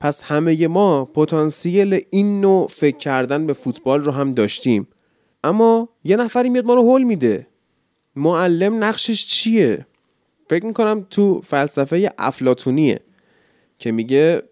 پس 0.00 0.22
همه 0.22 0.68
ما 0.68 1.04
پتانسیل 1.04 2.00
این 2.10 2.40
نوع 2.40 2.68
فکر 2.68 2.96
کردن 2.96 3.46
به 3.46 3.52
فوتبال 3.52 4.04
رو 4.04 4.12
هم 4.12 4.34
داشتیم. 4.34 4.88
اما 5.44 5.88
یه 6.04 6.16
نفری 6.16 6.48
میاد 6.48 6.64
ما 6.64 6.74
رو 6.74 6.82
هول 6.82 7.02
میده. 7.02 7.46
معلم 8.16 8.84
نقشش 8.84 9.26
چیه؟ 9.26 9.86
فکر 10.50 10.66
می‌کنم 10.66 11.06
تو 11.10 11.40
فلسفه 11.40 12.12
افلاتونیه 12.18 13.00
که 13.78 13.92
میگه 13.92 14.42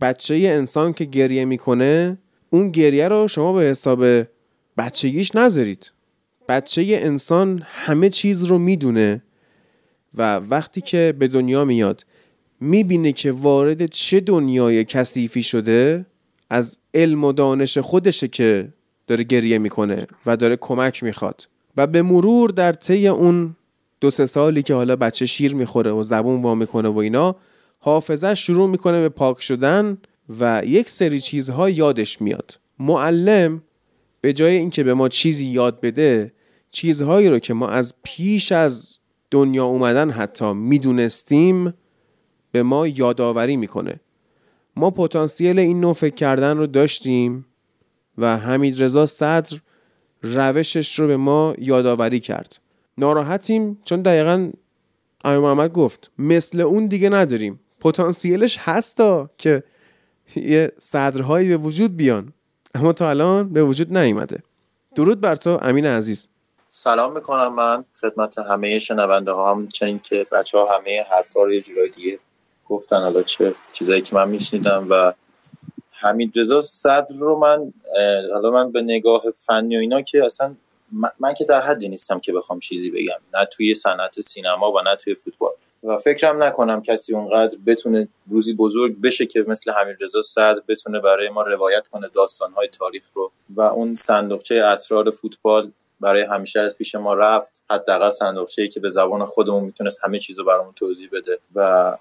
بچه 0.00 0.34
انسان 0.34 0.92
که 0.92 1.04
گریه 1.04 1.44
می‌کنه 1.44 2.18
اون 2.50 2.70
گریه 2.70 3.08
رو 3.08 3.28
شما 3.28 3.52
به 3.52 3.62
حساب 3.62 4.04
بچگیش 4.78 5.34
نذارید. 5.34 5.90
بچه 6.50 6.82
انسان 7.02 7.62
همه 7.64 8.08
چیز 8.08 8.42
رو 8.42 8.58
می‌دونه 8.58 9.22
و 10.14 10.36
وقتی 10.36 10.80
که 10.80 11.14
به 11.18 11.28
دنیا 11.28 11.64
میاد 11.64 12.06
می‌بینه 12.60 13.12
که 13.12 13.32
وارد 13.32 13.86
چه 13.86 14.20
دنیای 14.20 14.84
کثیفی 14.84 15.42
شده؟ 15.42 16.06
از 16.50 16.78
علم 16.94 17.24
و 17.24 17.32
دانش 17.32 17.78
خودشه 17.78 18.28
که 18.28 18.68
داره 19.06 19.24
گریه 19.24 19.58
می‌کنه 19.58 19.96
و 20.26 20.36
داره 20.36 20.56
کمک 20.56 21.02
می‌خواد. 21.02 21.48
و 21.76 21.86
به 21.86 22.02
مرور 22.02 22.50
در 22.50 22.72
طی 22.72 23.08
اون 23.08 23.56
دو 24.00 24.10
سه 24.10 24.26
سالی 24.26 24.62
که 24.62 24.74
حالا 24.74 24.96
بچه 24.96 25.26
شیر 25.26 25.54
می‌خوره 25.54 25.90
و 25.90 26.02
زبون 26.02 26.42
وا 26.42 26.54
می‌کنه 26.54 26.88
و 26.88 26.98
اینا 26.98 27.36
حافظه 27.78 28.34
شروع 28.34 28.68
می‌کنه 28.68 29.00
به 29.00 29.08
پاک 29.08 29.42
شدن 29.42 29.98
و 30.40 30.62
یک 30.66 30.90
سری 30.90 31.20
چیزها 31.20 31.70
یادش 31.70 32.22
میاد. 32.22 32.58
معلم 32.78 33.62
به 34.20 34.32
جای 34.32 34.56
اینکه 34.56 34.84
به 34.84 34.94
ما 34.94 35.08
چیزی 35.08 35.46
یاد 35.46 35.80
بده 35.80 36.32
چیزهایی 36.70 37.28
رو 37.28 37.38
که 37.38 37.54
ما 37.54 37.68
از 37.68 37.94
پیش 38.02 38.52
از 38.52 38.98
دنیا 39.30 39.64
اومدن 39.64 40.10
حتی 40.10 40.52
می‌دونستیم 40.52 41.74
به 42.52 42.62
ما 42.62 42.86
یادآوری 42.86 43.56
می‌کنه. 43.56 44.00
ما 44.76 44.90
پتانسیل 44.90 45.58
این 45.58 45.80
نوع 45.80 45.92
فکر 45.92 46.14
کردن 46.14 46.56
رو 46.56 46.66
داشتیم 46.66 47.46
و 48.18 48.36
حمید 48.36 48.82
رضا 48.82 49.06
صدر 49.06 49.60
روشش 50.22 50.98
رو 50.98 51.06
به 51.06 51.16
ما 51.16 51.54
یادآوری 51.58 52.20
کرد. 52.20 52.60
ناراحتیم 52.98 53.78
چون 53.84 54.02
دقیقا 54.02 54.50
آقای 55.24 55.38
محمد 55.38 55.72
گفت 55.72 56.10
مثل 56.18 56.60
اون 56.60 56.86
دیگه 56.86 57.08
نداریم. 57.08 57.60
پتانسیلش 57.80 58.58
هستا 58.60 59.30
که 59.38 59.62
یه 60.36 60.72
صدرهایی 60.78 61.48
به 61.48 61.56
وجود 61.56 61.96
بیان. 61.96 62.32
اما 62.74 62.92
تا 62.92 63.10
الان 63.10 63.48
به 63.48 63.64
وجود 63.64 63.96
نیومده. 63.96 64.42
درود 64.94 65.20
بر 65.20 65.36
تو 65.36 65.58
امین 65.62 65.86
عزیز. 65.86 66.28
سلام 66.72 67.12
می‌کنم 67.12 67.54
من 67.54 67.84
خدمت 68.00 68.38
همه 68.38 68.78
شنونده 68.78 69.32
ها 69.32 69.54
هم 69.54 69.68
چنین 69.68 69.98
که 69.98 70.26
بچه 70.32 70.58
ها 70.58 70.76
همه 70.76 71.02
حرفا 71.10 71.42
رو 71.42 71.54
یه 71.54 71.60
جورای 71.60 71.88
دیگه 71.88 72.18
گفتن 72.68 72.96
حالا 72.96 73.22
چه 73.22 73.54
چیزایی 73.72 74.00
که 74.00 74.16
من 74.16 74.28
میشنیدم 74.28 74.86
و 74.90 75.12
حمید 75.90 76.38
رضا 76.38 76.60
صدر 76.60 77.14
رو 77.18 77.38
من 77.38 77.72
حالا 78.32 78.50
من 78.50 78.72
به 78.72 78.82
نگاه 78.82 79.22
فنی 79.36 79.76
و 79.76 79.80
اینا 79.80 80.02
که 80.02 80.24
اصلا 80.24 80.54
من, 81.20 81.34
که 81.34 81.44
در 81.44 81.60
حدی 81.60 81.88
نیستم 81.88 82.20
که 82.20 82.32
بخوام 82.32 82.58
چیزی 82.58 82.90
بگم. 82.90 83.20
نه 83.34 83.44
توی 83.44 83.74
صنعت 83.74 84.20
سینما 84.20 84.72
و 84.72 84.80
نه 84.80 84.96
توی 84.96 85.14
فوتبال. 85.14 85.52
و 85.82 85.96
فکرم 85.96 86.42
نکنم 86.42 86.82
کسی 86.82 87.14
اونقدر 87.14 87.58
بتونه 87.66 88.08
روزی 88.30 88.54
بزرگ 88.54 89.00
بشه 89.00 89.26
که 89.26 89.44
مثل 89.48 89.72
حمید 89.72 89.96
رضا 90.00 90.22
صدر 90.22 90.62
بتونه 90.68 91.00
برای 91.00 91.28
ما 91.28 91.42
روایت 91.42 91.86
کنه 91.86 92.08
داستانهای 92.08 92.68
تاریخ 92.68 93.04
رو 93.14 93.32
و 93.50 93.60
اون 93.60 93.94
صندوقچه 93.94 94.54
اسرار 94.54 95.10
فوتبال 95.10 95.72
برای 96.00 96.22
همیشه 96.22 96.60
از 96.60 96.76
پیش 96.76 96.94
ما 96.94 97.14
رفت. 97.14 97.62
حداقل 97.70 98.10
صندوقچه‌ای 98.10 98.68
که 98.68 98.80
به 98.80 98.88
زبان 98.88 99.24
خودمون 99.24 99.64
می‌تونست 99.64 100.00
همه 100.04 100.18
چیز 100.18 100.38
رو 100.38 100.44
برامون 100.44 100.72
توضیح 100.72 101.08
بده. 101.12 101.38
و 101.54 101.96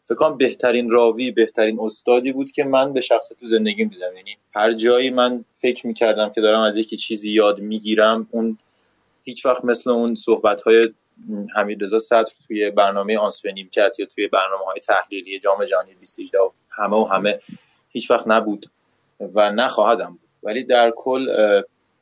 فکر 0.00 0.32
بهترین 0.32 0.90
راوی 0.90 1.30
بهترین 1.30 1.80
استادی 1.80 2.32
بود 2.32 2.50
که 2.50 2.64
من 2.64 2.92
به 2.92 3.00
شخص 3.00 3.28
تو 3.28 3.46
زندگیم 3.46 3.88
دیدم. 3.88 4.16
یعنی 4.16 4.36
هر 4.54 4.72
جایی 4.72 5.10
من 5.10 5.44
فکر 5.56 5.86
می‌کردم 5.86 6.30
که 6.30 6.40
دارم 6.40 6.60
از 6.60 6.76
یکی 6.76 6.96
چیزی 6.96 7.32
یاد 7.32 7.60
می‌گیرم 7.60 8.28
اون 8.30 8.58
هیچ 9.24 9.46
وقت 9.46 9.64
مثل 9.64 9.90
اون 9.90 10.14
صحبت 10.14 10.62
های 10.62 10.88
حمید 11.56 11.82
رضا 11.82 11.98
صدر 11.98 12.32
توی 12.46 12.70
برنامه 12.70 13.18
آنسو 13.18 13.50
نیمکت 13.50 13.96
یا 13.98 14.06
توی 14.06 14.28
برنامه 14.28 14.64
های 14.64 14.80
تحلیلی 14.80 15.38
جام 15.38 15.64
جهانی 15.64 15.94
2018 15.94 16.38
و 16.38 16.50
همه 16.70 16.96
و 16.96 17.04
همه 17.04 17.40
هیچ 17.88 18.10
وقت 18.10 18.28
نبود 18.28 18.66
و 19.34 19.50
نخواهدم 19.50 20.10
بود. 20.10 20.28
ولی 20.42 20.64
در 20.64 20.92
کل 20.96 21.28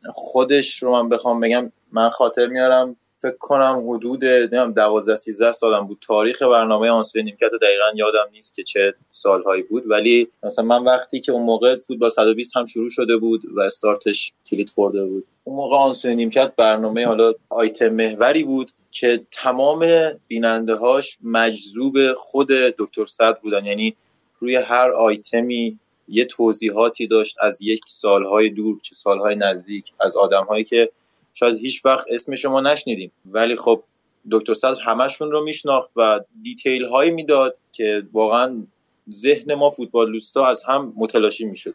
خودش 0.06 0.82
رو 0.82 0.92
من 0.92 1.08
بخوام 1.08 1.40
بگم 1.40 1.72
من 1.92 2.10
خاطر 2.10 2.46
میارم. 2.46 2.96
فکر 3.20 3.36
کنم 3.38 3.84
حدود 3.88 4.24
نمی‌دونم 4.24 4.72
12 4.72 5.14
13 5.14 5.52
سالم 5.52 5.86
بود. 5.86 5.98
تاریخ 6.00 6.42
برنامه 6.42 6.90
آنسوی 6.90 7.22
نیمکت 7.22 7.50
دقیقا 7.62 7.84
یادم 7.94 8.28
نیست 8.32 8.56
که 8.56 8.62
چه 8.62 8.94
سالهایی 9.08 9.62
بود. 9.62 9.90
ولی 9.90 10.28
مثلا 10.42 10.64
من 10.64 10.84
وقتی 10.84 11.20
که 11.20 11.32
اون 11.32 11.42
موقع 11.42 11.76
فوتبال 11.76 12.10
120 12.10 12.56
هم 12.56 12.64
شروع 12.64 12.90
شده 12.90 13.16
بود 13.16 13.42
و 13.56 13.60
استارتش 13.60 14.32
کلید 14.50 14.70
خورده 14.70 15.04
بود. 15.04 15.24
اون 15.44 15.56
موقع 15.56 15.76
آنسوی 15.76 16.14
نیمکت 16.14 16.52
برنامه 16.56 17.06
حالا 17.06 17.32
آیتم 17.48 17.88
محوری 17.88 18.44
بود 18.44 18.70
که 18.90 19.26
تمام 19.30 19.86
بیننده 20.28 20.74
هاش 20.74 21.18
مجذوب 21.22 22.12
خود 22.12 22.48
دکتر 22.78 23.04
صد 23.04 23.40
بودن. 23.40 23.64
یعنی 23.64 23.96
روی 24.40 24.56
هر 24.56 24.90
آیتمی 24.90 25.78
یه 26.08 26.24
توضیحاتی 26.24 27.06
داشت 27.06 27.36
از 27.40 27.62
یک 27.62 27.80
سالهای 27.86 28.50
دور 28.50 28.78
چه 28.82 28.94
سالهای 28.94 29.36
نزدیک 29.36 29.92
از 30.00 30.16
آدمهایی 30.16 30.64
که 30.64 30.90
شاید 31.34 31.58
هیچ 31.58 31.84
وقت 31.84 32.06
اسم 32.10 32.34
شما 32.34 32.60
نشنیدیم. 32.60 33.12
ولی 33.26 33.56
خب 33.56 33.82
دکتر 34.30 34.54
صدر 34.54 34.82
همشون 34.82 35.30
رو 35.30 35.44
میشناخت 35.44 35.90
و 35.96 36.20
دیتیل 36.42 36.84
هایی 36.84 37.10
می‌داد 37.10 37.58
که 37.72 38.02
واقعا 38.12 38.66
ذهن 39.10 39.54
ما 39.54 39.70
فوتبال 39.70 40.10
لوستا 40.10 40.46
از 40.46 40.62
هم 40.62 40.92
متلاشی 40.96 41.44
می‌شد. 41.44 41.74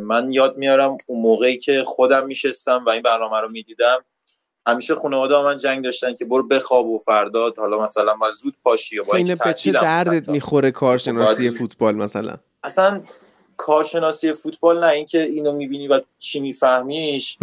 من 0.00 0.32
یاد 0.32 0.56
میارم 0.56 0.98
اون 1.06 1.22
موقعی 1.22 1.58
که 1.58 1.82
خودم 1.86 2.26
میشستم 2.26 2.84
و 2.86 2.90
این 2.90 3.02
برنامه 3.02 3.40
رو 3.40 3.50
می‌دیدم 3.50 4.04
همیشه 4.66 4.94
خانواده 4.94 5.42
من 5.42 5.56
جنگ 5.56 5.84
داشتن 5.84 6.14
که 6.14 6.24
برو 6.24 6.42
بخواب 6.42 6.88
و 6.88 6.98
فرداد 6.98 7.58
حالا 7.58 7.82
مثلا 7.82 8.14
ما 8.14 8.30
زود 8.30 8.54
پاشی 8.64 8.98
و 8.98 9.04
با 9.04 9.16
این 9.16 9.34
به 9.44 9.52
چه 9.52 9.72
دردت 9.72 10.28
می‌خوره 10.28 10.70
کارشناسی 10.70 11.50
فوتبال 11.50 11.94
مثلا؟ 11.94 12.36
اصلا 12.62 13.02
کارشناسی 13.60 14.32
فوتبال 14.32 14.84
نه 14.84 14.86
اینکه 14.86 15.22
اینو 15.22 15.52
می‌بینی 15.52 15.88
و 15.88 16.00
چی 16.18 16.40
میفهمیش. 16.40 17.38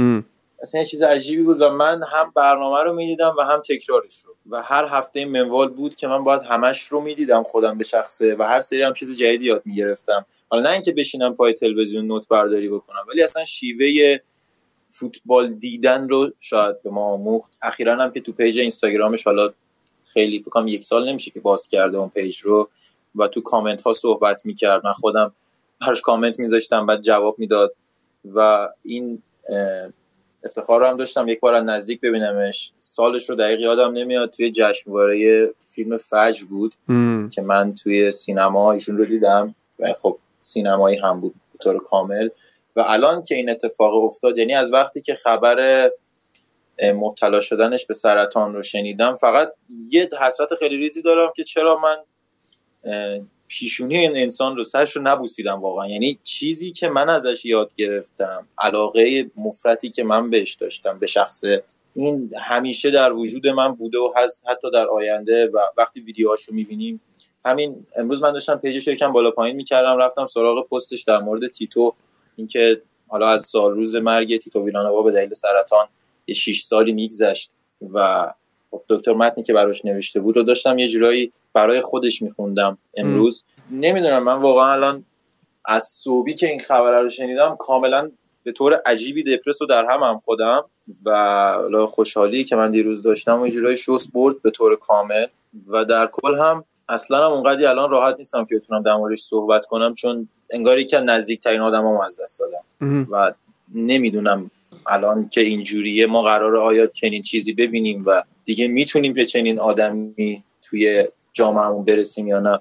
اصلا 0.61 0.82
یه 0.82 0.88
چیز 0.88 1.03
عجیبی 1.03 1.43
بود 1.43 1.61
و 1.61 1.70
من 1.70 2.01
هم 2.11 2.32
برنامه 2.36 2.84
رو 2.84 2.93
می‌دیدم 2.93 3.36
و 3.39 3.41
هم 3.41 3.61
تکرارش 3.61 4.18
رو. 4.26 4.36
و 4.49 4.61
هر 4.61 4.86
هفته 4.86 5.26
منوال 5.26 5.70
بود 5.70 5.95
که 5.95 6.07
من 6.07 6.24
باید 6.24 6.41
همش 6.41 6.82
رو 6.84 7.01
می‌دیدم 7.01 7.43
خودم 7.43 7.78
به 7.78 7.84
شخصه 7.84 8.36
و 8.36 8.43
هر 8.43 8.59
سری 8.59 8.82
هم 8.82 8.93
چیز 8.93 9.18
جدیدی 9.18 9.45
یاد 9.45 9.61
می‌گرفتم. 9.65 10.26
حالا 10.49 10.63
نه 10.63 10.70
اینکه 10.70 10.91
بشینم 10.91 11.36
پای 11.36 11.53
تلویزیون 11.53 12.07
نوت 12.07 12.28
برداری 12.28 12.70
بکنم 12.70 13.05
ولی 13.09 13.24
اصلا 13.24 13.43
شیوه 13.43 14.18
فوتبال 14.89 15.53
دیدن 15.53 16.09
رو 16.09 16.32
شاید 16.39 16.82
به 16.84 16.89
ما 16.89 17.05
آموخت. 17.05 17.51
اخیرا 17.61 17.95
هم 17.95 18.11
که 18.11 18.22
تو 18.22 18.32
پیج 18.32 18.59
اینستاگرامش 18.59 19.24
حالا 19.24 19.53
خیلی 20.05 20.39
فکر 20.39 20.68
یک 20.68 20.84
سال 20.84 21.09
نمیشه 21.09 21.32
که 21.32 21.39
باز 21.39 21.68
کرده 21.68 21.97
اون 21.97 22.09
page 22.09 22.39
رو 22.39 22.70
و 23.15 23.28
تو 23.28 23.41
کامنت 23.41 23.82
ها 23.82 23.93
صحبت 23.93 24.45
می‌کرد. 24.45 24.86
من 24.86 24.93
خودم 24.93 25.34
براش 25.82 26.01
کامنت 26.01 26.39
میذاشتم 26.39 26.86
بعد 26.86 27.01
جواب 27.01 27.39
می‌داد 27.39 27.75
و 28.25 28.69
این 28.84 29.23
افتخار 30.43 30.80
رو 30.80 30.86
هم 30.88 30.97
داشتم. 30.97 31.28
یک 31.28 31.39
بار 31.39 31.53
از 31.53 31.63
نزدیک 31.63 32.01
ببینمش. 32.01 32.71
سالش 32.80 33.30
رو 33.30 33.36
دقیق 33.36 33.59
یادم 33.59 33.93
نمیاد. 33.93 34.32
توی 34.32 34.51
جشنواره 34.51 35.49
فیلم 35.65 35.97
فجر 35.97 36.45
بود 36.45 36.75
که 37.36 37.41
من 37.41 37.75
توی 37.75 38.11
سینما 38.11 38.71
ایشون 38.71 38.97
رو 38.97 39.05
دیدم 39.05 39.55
و 39.80 39.93
خب 39.93 40.17
سینمایی 40.41 40.97
هم 40.97 41.21
بود 41.21 41.34
به 41.53 41.57
طور 41.59 41.80
کامل. 41.80 42.30
و 42.75 42.82
الان 42.82 43.23
که 43.23 43.36
این 43.36 43.49
اتفاق 43.49 43.93
افتاد 43.93 44.38
یعنی 44.38 44.55
از 44.55 44.73
وقتی 44.73 45.01
که 45.01 45.15
خبر 45.15 45.89
مبتلا 46.84 47.41
شدنش 47.41 47.86
به 47.86 47.93
سرطان 47.93 48.53
رو 48.53 48.61
شنیدم 48.61 49.15
فقط 49.15 49.53
یه 49.89 50.09
حسرت 50.21 50.55
خیلی 50.59 50.78
ریزی 50.78 51.01
دارم 51.01 51.34
که 51.36 51.43
چرا 51.43 51.80
من 51.80 51.97
پیشونی 53.47 53.97
این 53.97 54.17
انسان 54.17 54.55
رو 54.55 54.63
سرش 54.63 54.95
رو 54.95 55.01
نبوسیدم 55.01 55.61
واقعا. 55.61 55.87
یعنی 55.87 56.19
چیزی 56.23 56.71
که 56.71 56.89
من 56.89 57.09
ازش 57.09 57.45
یاد 57.45 57.71
گرفتم 57.75 58.47
علاقه 58.57 59.31
مفرتی 59.35 59.89
که 59.89 60.03
من 60.03 60.29
بهش 60.29 60.53
داشتم 60.53 60.99
به 60.99 61.07
شخص 61.07 61.43
این 61.93 62.31
همیشه 62.41 62.91
در 62.91 63.13
وجود 63.13 63.47
من 63.47 63.73
بوده 63.73 63.97
و 63.97 64.13
هست 64.15 64.49
حتی 64.49 64.71
در 64.71 64.87
آینده 64.87 65.47
و 65.47 65.59
وقتی 65.77 66.01
ویدیوهاش 66.01 66.43
رو 66.43 66.55
می‌بینیم. 66.55 67.01
همین 67.45 67.85
امروز 67.95 68.21
من 68.21 68.31
داشتم 68.31 68.55
پیجش 68.55 68.87
یکم 68.87 69.11
بالا 69.11 69.31
پایین 69.31 69.55
می‌کردم 69.55 69.97
رفتم 69.97 70.27
سراغ 70.27 70.69
پستش 70.69 71.01
در 71.01 71.17
مورد 71.17 71.47
تیتو. 71.47 71.93
اینکه 72.35 72.81
حالا 73.07 73.27
از 73.27 73.45
سال 73.45 73.75
روز 73.75 73.95
مرگ 73.95 74.37
تیتو 74.37 74.65
ویلانووا 74.65 75.01
به 75.01 75.11
دلیل 75.11 75.33
سرطان 75.33 75.87
یه 76.27 76.35
6 76.35 76.63
سالی 76.63 76.91
میگذشت 76.93 77.51
و 77.93 78.27
دکتر 78.89 79.13
متنی 79.13 79.43
که 79.43 79.53
براش 79.53 79.86
نوشته 79.86 80.20
بود 80.20 80.38
رو 80.38 80.43
داشتم 80.43 80.80
یه 80.80 80.88
جورایی 80.88 81.34
برای 81.53 81.82
خودش 81.82 82.22
میخوندم 82.22 82.78
امروز. 82.97 83.43
نمی‌دونم 83.72 84.24
من 84.24 84.41
واقعا 84.41 84.72
الان 84.72 85.05
از 85.65 85.88
صوبی 85.88 86.34
که 86.34 86.47
این 86.47 86.59
خبر 86.59 87.01
رو 87.01 87.09
شنیدم 87.09 87.55
کاملا 87.59 88.11
به 88.43 88.51
طور 88.51 88.82
عجیبی 88.86 89.24
دپرس 89.24 89.61
رو 89.61 89.68
در 89.68 89.86
هم 89.86 90.03
هم 90.03 90.20
خودم 90.20 90.65
و 91.05 91.86
خوشحالی 91.89 92.43
که 92.43 92.55
من 92.55 92.72
دیروز 92.72 93.01
داشتم 93.01 93.41
و 93.41 93.45
یه 93.45 93.51
جورایی 93.51 93.78
شوس 93.78 94.07
برد 94.07 94.41
به 94.41 94.51
طور 94.51 94.76
کامل 94.76 95.26
و 95.68 95.86
در 95.86 96.07
کل 96.11 96.36
هم 96.36 96.63
اصلا 96.89 97.26
هم 97.26 97.32
اونقدی 97.32 97.65
الان 97.65 97.89
راحت 97.89 98.15
نیستم 98.18 98.45
که 98.45 98.55
بتونم 98.55 98.84
در 98.84 98.95
موردش 98.95 99.22
صحبت 99.22 99.65
کنم 99.65 99.93
چون 99.93 100.30
انگاری 100.49 100.86
که 100.86 100.99
نزدیکترین 100.99 101.61
آدمام 101.61 102.01
از 102.01 102.20
دست 102.22 102.39
دادم 102.39 103.07
و 103.11 103.34
نمی‌دونم 103.74 104.51
الان 104.89 105.29
که 105.29 105.41
اینجوریه 105.41 106.05
ما 106.05 106.21
قرار 106.21 106.57
آیا 106.57 106.88
چنین 106.88 107.21
چیزی 107.21 107.53
ببینیم 107.53 108.03
و 108.05 108.23
دیگه 108.45 108.67
می‌تونیم 108.67 109.13
به 109.13 109.25
چنین 109.25 109.59
آدمی 109.59 110.43
توی 110.61 111.07
جامعهمون 111.33 111.85
برسیم 111.85 112.27
یا 112.27 112.39
نه. 112.39 112.59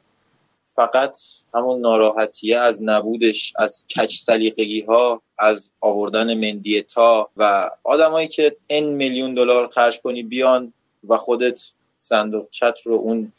فقط 0.75 1.17
همون 1.55 1.81
ناراحتیه 1.81 2.59
از 2.59 2.83
نبودش 2.83 3.53
از 3.57 3.87
کچ 3.97 4.17
سلیقگی 4.17 4.81
ها 4.81 5.23
از 5.39 5.71
آوردن 5.81 6.35
مندیتا 6.35 7.31
و 7.37 7.71
آدمایی 7.85 8.29
که 8.29 8.57
ان 8.71 8.85
میلیون 8.85 9.35
دلار 9.35 9.69
خرج 9.69 10.01
کنی 10.01 10.23
بیان 10.23 10.73
و 11.09 11.17
خودت 11.17 11.61
صندوق 11.97 12.51
چت 12.51 12.79
رو 12.85 12.95
اون 12.95 13.33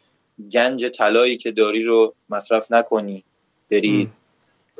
گنج 0.51 0.85
طلایی 0.85 1.38
که 1.38 1.51
داری 1.51 1.83
رو 1.83 2.13
مصرف 2.29 2.71
نکنی 2.71 3.23
بری 3.71 4.09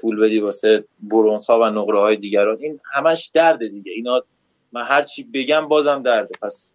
پول 0.02 0.20
بدی 0.20 0.40
واسه 0.40 0.84
برونز 1.04 1.46
ها 1.46 1.60
و 1.60 1.64
نقره 1.64 2.00
های 2.00 2.16
دیگران. 2.16 2.58
این 2.60 2.80
همش 2.94 3.32
درده 3.34 3.68
دیگه. 3.68 3.92
اینا 3.92 4.24
من 4.72 4.84
هرچی 4.84 5.24
بگم 5.24 5.68
بازم 5.68 6.02
درده. 6.02 6.36
پس 6.42 6.72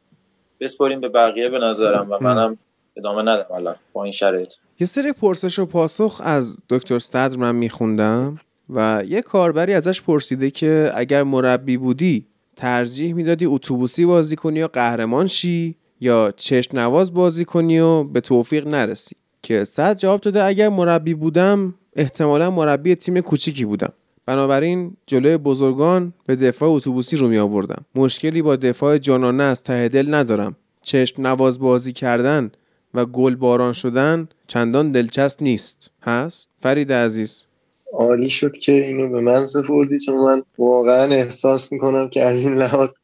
بسپاریم 0.60 1.00
به 1.00 1.08
بقیه 1.08 1.48
به 1.48 1.58
نظرم 1.58 2.10
و 2.10 2.18
منم 2.20 2.58
ادامه 2.96 3.22
ندم. 3.22 3.54
الان 3.54 3.76
با 3.92 4.04
این 4.04 4.12
شرایط. 4.12 4.54
یه 4.80 4.86
سری 4.86 5.12
پرسش 5.12 5.58
و 5.58 5.66
پاسخ 5.66 6.20
از 6.24 6.58
دکتر 6.68 6.98
صدر 6.98 7.36
من 7.36 7.54
میخوندم 7.54 8.40
و 8.70 9.02
یه 9.06 9.22
کاربری 9.22 9.74
ازش 9.74 10.02
پرسیده 10.02 10.50
که 10.50 10.90
اگر 10.94 11.22
مربی 11.22 11.76
بودی 11.76 12.26
ترجیح 12.56 13.14
می‌دادی 13.14 13.46
اتوبوسی 13.46 14.06
بازی 14.06 14.36
کنی 14.36 14.58
یا 14.58 14.68
قهرمان 14.68 15.26
شی 15.26 15.76
یا 16.00 16.32
چشم 16.36 16.78
نواز 16.78 17.14
بازی 17.14 17.44
کنی 17.44 17.80
و 17.80 18.04
به 18.04 18.20
توفیق 18.20 18.66
نرسی. 18.66 19.16
که 19.42 19.64
صد 19.64 19.96
جواب 19.96 20.20
داده 20.20 20.44
اگر 20.44 20.68
مربی 20.68 21.14
بودم 21.14 21.74
احتمالا 21.96 22.50
مربی 22.50 22.94
تیم 22.94 23.20
کوچیکی 23.20 23.64
بودم. 23.64 23.92
بنابراین 24.26 24.96
جلوی 25.06 25.36
بزرگان 25.36 26.12
به 26.26 26.36
دفاع 26.36 26.70
اتوبوسی 26.70 27.16
رو 27.16 27.28
می 27.28 27.38
آوردم 27.38 27.84
مشکلی 27.94 28.42
با 28.42 28.56
دفاع 28.56 28.98
جانانه 28.98 29.44
از 29.44 29.62
ته 29.62 29.88
دل 29.88 30.14
ندارم. 30.14 30.56
چشم 30.82 31.26
نواز 31.26 31.58
بازی 31.58 31.92
کردن 31.92 32.50
و 32.94 33.06
گل 33.06 33.34
باران 33.34 33.72
شدن 33.72 34.28
چندان 34.46 34.92
دلچسب 34.92 35.42
نیست. 35.42 35.90
هست؟ 36.02 36.48
فرید 36.60 36.92
عزیز. 36.92 37.44
عالی 37.92 38.28
شد 38.28 38.52
که 38.52 38.72
اینو 38.72 39.08
به 39.08 39.20
من 39.20 39.44
سپردی 39.44 39.98
چون 39.98 40.16
من 40.16 40.42
واقعا 40.58 41.04
احساس 41.04 41.72
می‌کنم 41.72 42.08
که 42.08 42.22
از 42.22 42.44
این 42.44 42.54
لحاظ 42.54 42.94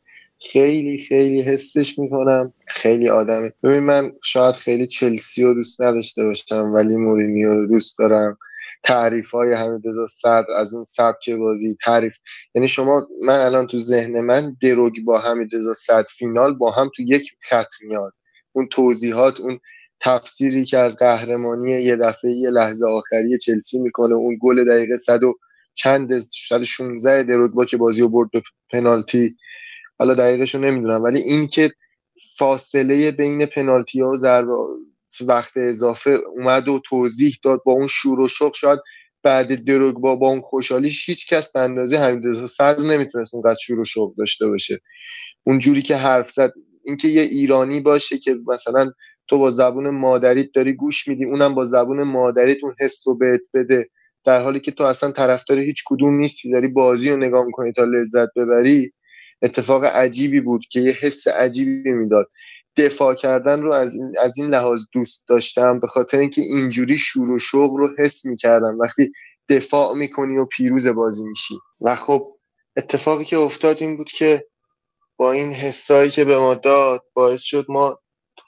خیلی 0.41 0.99
خیلی 0.99 1.43
حسش 1.43 1.99
می‌کنم. 1.99 2.53
خیلی 2.67 3.09
آدمه. 3.09 3.53
ببین 3.63 3.79
من 3.79 4.13
شاید 4.25 4.55
خیلی 4.55 4.87
چلسی 4.87 5.43
رو 5.43 5.55
دوست 5.55 5.83
نداشته 5.83 6.25
باشم 6.25 6.73
ولی 6.75 6.97
مورینیو 6.97 7.55
رو 7.55 7.67
دوست 7.67 7.99
دارم. 7.99 8.39
تعریف 8.83 9.31
های 9.31 9.53
حمیدرضا 9.53 10.07
صدر 10.07 10.53
از 10.57 10.75
اون 10.75 10.85
سبک 10.85 11.31
بازی 11.31 11.77
تعریف. 11.85 12.17
یعنی 12.55 12.69
شما 12.69 13.07
من 13.27 13.41
الان 13.41 13.67
تو 13.67 13.79
ذهن 13.79 14.21
من 14.21 14.57
دروگ 14.63 14.93
با 15.05 15.19
حمیدرضا 15.19 15.75
صدر 15.75 16.09
فینال 16.19 16.55
با 16.55 16.71
هم 16.71 16.91
تو 16.97 17.03
یک 17.03 17.31
خط 17.41 17.73
میاد. 17.83 18.13
اون 18.53 18.67
توضیحات 18.67 19.41
اون 19.41 19.61
تفسیری 20.01 20.65
که 20.65 20.79
از 20.79 20.97
قهرمانی 20.97 21.73
یه 21.73 21.97
دفعه 21.97 22.31
یه 22.31 22.51
لحظه 22.51 22.87
آخری 22.87 23.39
چلسی 23.39 23.81
می‌کنه 23.81 24.15
اون 24.15 24.39
گل 24.41 24.65
دقیقه 24.65 24.97
100 24.97 25.23
و 25.23 25.35
چند 25.75 26.21
116 26.21 27.23
دروگبا 27.23 27.65
که 27.65 27.77
بازی 27.77 28.01
رو 28.01 28.09
برد 28.09 28.31
به 28.31 28.43
پنالتی 28.73 29.37
حالا 29.99 30.15
دقیقش 30.15 30.55
رو 30.55 30.61
نمی‌دونم 30.61 31.03
ولی 31.03 31.19
این 31.19 31.47
که 31.49 31.71
فاصله 32.39 33.11
بین 33.11 33.47
پنالتی 33.47 34.01
ها 34.01 34.11
و 34.11 34.17
ضربه 34.17 34.53
وقت 35.27 35.57
اضافه 35.57 36.11
اومد 36.11 36.69
و 36.69 36.81
توضیح 36.85 37.39
داد 37.43 37.63
با 37.67 37.73
اون 37.73 37.87
شور 37.87 38.21
و 38.21 38.29
شوق 38.29 38.55
شاید 38.55 38.81
بعد 39.25 39.65
دروگبا 39.65 40.17
با 40.17 40.29
اون 40.29 40.41
خوشحالیش 40.41 41.09
هیچ 41.09 41.29
کس 41.33 41.53
به 41.53 41.61
اندازه 41.61 41.99
حمید 41.99 42.47
صدر 42.47 42.83
نمی‌تونست 42.85 43.35
اونقدر 43.35 43.59
شور 43.63 43.81
و 43.81 43.85
شوق 43.85 44.17
داشته 44.17 44.49
باشه. 44.49 44.81
اون 45.45 45.59
جوری 45.59 45.83
که 45.83 45.97
حرف 45.97 46.31
زد 46.31 46.53
اینکه 46.85 47.09
یه 47.09 47.23
ایرانی 47.23 47.81
باشه 47.81 48.19
که 48.19 48.37
مثلا 48.49 48.91
تو 49.29 49.39
با 49.39 49.51
زبون 49.51 49.91
مادریت 49.91 50.49
داری 50.55 50.73
گوش 50.73 51.09
میدی 51.09 51.25
اونم 51.25 51.55
با 51.55 51.65
زبون 51.65 52.03
مادریت 52.03 52.59
اون 52.63 52.75
حس 52.81 53.09
رو 53.09 53.15
بهت 53.19 53.41
بده. 53.55 53.89
در 54.25 54.43
حالی 54.43 54.61
که 54.61 54.71
تو 54.73 54.85
اصلا 54.85 55.13
طرفدار 55.13 55.59
هیچ 55.59 55.83
کدوم 55.87 56.15
نیستی 56.19 56.51
داری 56.51 56.69
بازی 56.69 57.11
رو 57.11 57.17
نگاه 57.17 57.47
می‌کنی 57.47 57.73
تا 57.73 57.85
لذت 57.85 58.29
ببری. 58.37 58.93
اتفاق 59.43 59.85
عجیبی 59.85 60.41
بود 60.41 60.67
که 60.71 60.81
یه 60.81 60.93
حس 60.93 61.29
عجیبی 61.29 61.93
می‌داد. 61.93 62.31
دفاع 62.77 63.15
کردن 63.15 63.61
رو 63.61 63.73
از 63.73 63.95
این, 63.95 64.15
از 64.23 64.39
این 64.39 64.47
لحاظ 64.47 64.85
دوست 64.93 65.29
داشتم 65.29 65.81
به 65.81 65.87
خاطر 65.87 66.19
اینکه 66.19 66.43
اینجوری 66.43 66.99
شور 66.99 67.31
و 67.31 67.39
شوق 67.39 67.77
رو 67.77 67.89
حس 67.99 68.27
می‌کردم. 68.27 68.79
وقتی 68.79 69.13
دفاع 69.49 69.95
می‌کنی 69.95 70.39
و 70.39 70.45
پیروز 70.45 70.87
بازی 70.87 71.25
میشی. 71.25 71.55
و 71.81 71.97
خب 71.97 72.37
اتفاقی 72.77 73.25
که 73.25 73.37
افتاد 73.37 73.77
این 73.81 73.97
بود 73.97 74.11
که 74.11 74.47
با 75.17 75.33
این 75.33 75.53
حسایی 75.53 76.11
که 76.11 76.25
به 76.25 76.39
ما 76.39 76.55
داد 76.55 77.05
باعث 77.15 77.43
شد 77.43 77.67
ما 77.69 77.99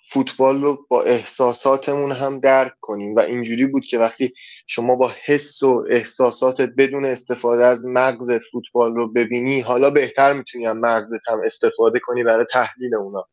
فوتبال 0.05 0.63
رو 0.63 0.87
با 0.89 1.03
احساساتمون 1.03 2.13
هم 2.13 2.41
درک 2.41 2.73
کنیم. 2.81 3.15
و 3.15 3.21
اینجوری 3.21 3.67
بود 3.67 3.85
که 3.85 3.99
وقتی 3.99 4.33
شما 4.73 4.97
با 4.97 5.13
حس 5.25 5.63
و 5.63 5.85
احساساتت 5.89 6.71
بدون 6.79 7.07
استفاده 7.07 7.65
از 7.65 7.85
مغزت 7.85 8.39
فوتبال 8.39 8.95
رو 8.95 9.13
ببینی 9.13 9.61
حالا 9.61 9.91
بهتر 9.91 10.33
می‌تونی 10.33 10.67
هم 10.67 10.81
مغزت 10.81 11.29
هم 11.29 11.41
استفاده 11.45 11.99
کنی 11.99 12.25
برای 12.25 12.47
تحلیل 12.51 12.95
اونا. 12.95 13.25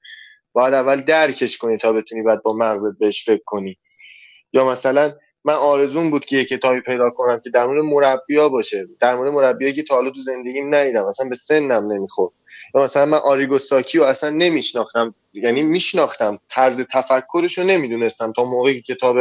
باید 0.53 0.73
اول 0.73 1.01
درکش 1.01 1.57
کنی 1.57 1.77
تا 1.77 1.93
بتونی 1.93 2.23
بعد 2.23 2.43
با 2.43 2.53
مغزت 2.53 2.97
بهش 2.99 3.25
فکر 3.25 3.43
کنی. 3.45 3.77
یا 4.53 4.69
مثلا 4.69 5.13
من 5.43 5.53
آرزون 5.53 6.09
بود 6.09 6.25
که 6.25 6.37
یه 6.37 6.45
کتابی 6.45 6.81
پیدا 6.81 7.09
کنم 7.09 7.39
که 7.43 7.49
در 7.49 7.65
مورد 7.65 7.83
مربیا 7.83 8.49
باشه. 8.49 8.87
در 8.99 9.15
مورد 9.15 9.33
مربیایی 9.33 9.73
که 9.73 9.83
تا 9.83 9.95
حالا 9.95 10.09
تو 10.09 10.19
زندگیم 10.19 10.75
ندیدم 10.75 11.07
مثلا 11.07 11.29
به 11.29 11.35
سنم 11.35 11.91
نمی‌خورد. 11.91 12.33
یا 12.75 12.83
مثلا 12.83 13.05
من 13.05 13.17
آریگو 13.17 13.59
ساکی 13.59 13.97
رو 13.97 14.03
اصلا 14.03 14.29
نمیشناختم 14.29 15.15
یعنی 15.33 15.63
میشناختم 15.63 16.39
طرز 16.49 16.81
تفکرش 16.81 17.57
رو 17.57 17.63
نمی‌دونستم 17.63 18.31
تا 18.31 18.43
موقعی 18.43 18.81
که 18.81 18.95
کتاب 18.95 19.17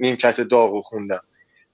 نیمکت 0.00 0.40
داغ 0.40 0.80
خوندم 0.80 1.22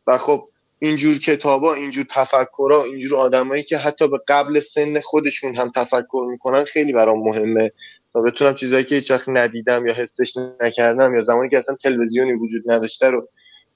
و 0.07 0.19
خب 0.19 0.49
اینجور 0.79 1.19
کتابا 1.19 1.75
اینجور 1.75 2.05
تفکرها 2.11 2.85
اینجور 2.85 3.19
آدمایی 3.19 3.63
که 3.63 3.79
حتی 3.79 4.09
به 4.09 4.21
قبل 4.29 4.61
سن 4.61 5.01
خودشون 5.01 5.57
هم 5.57 5.71
تفکر 5.75 6.27
می‌کنن 6.31 6.65
خیلی 6.65 6.93
برام 6.93 7.19
مهمه. 7.19 7.73
تا 8.13 8.23
بتونم 8.23 8.55
چیزایی 8.55 8.85
که 8.85 8.95
هیچ 8.95 9.13
ندیدم 9.29 9.87
یا 9.87 9.95
حسش 9.95 10.37
نکردم 10.61 11.15
یا 11.15 11.21
زمانی 11.21 11.49
که 11.49 11.59
اصلا 11.59 11.77
تلویزیونی 11.77 12.33
وجود 12.33 12.63
نداشته 12.67 13.11
رو 13.11 13.29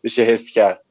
بشه 0.04 0.22
حس 0.22 0.50
کرد. 0.50 0.82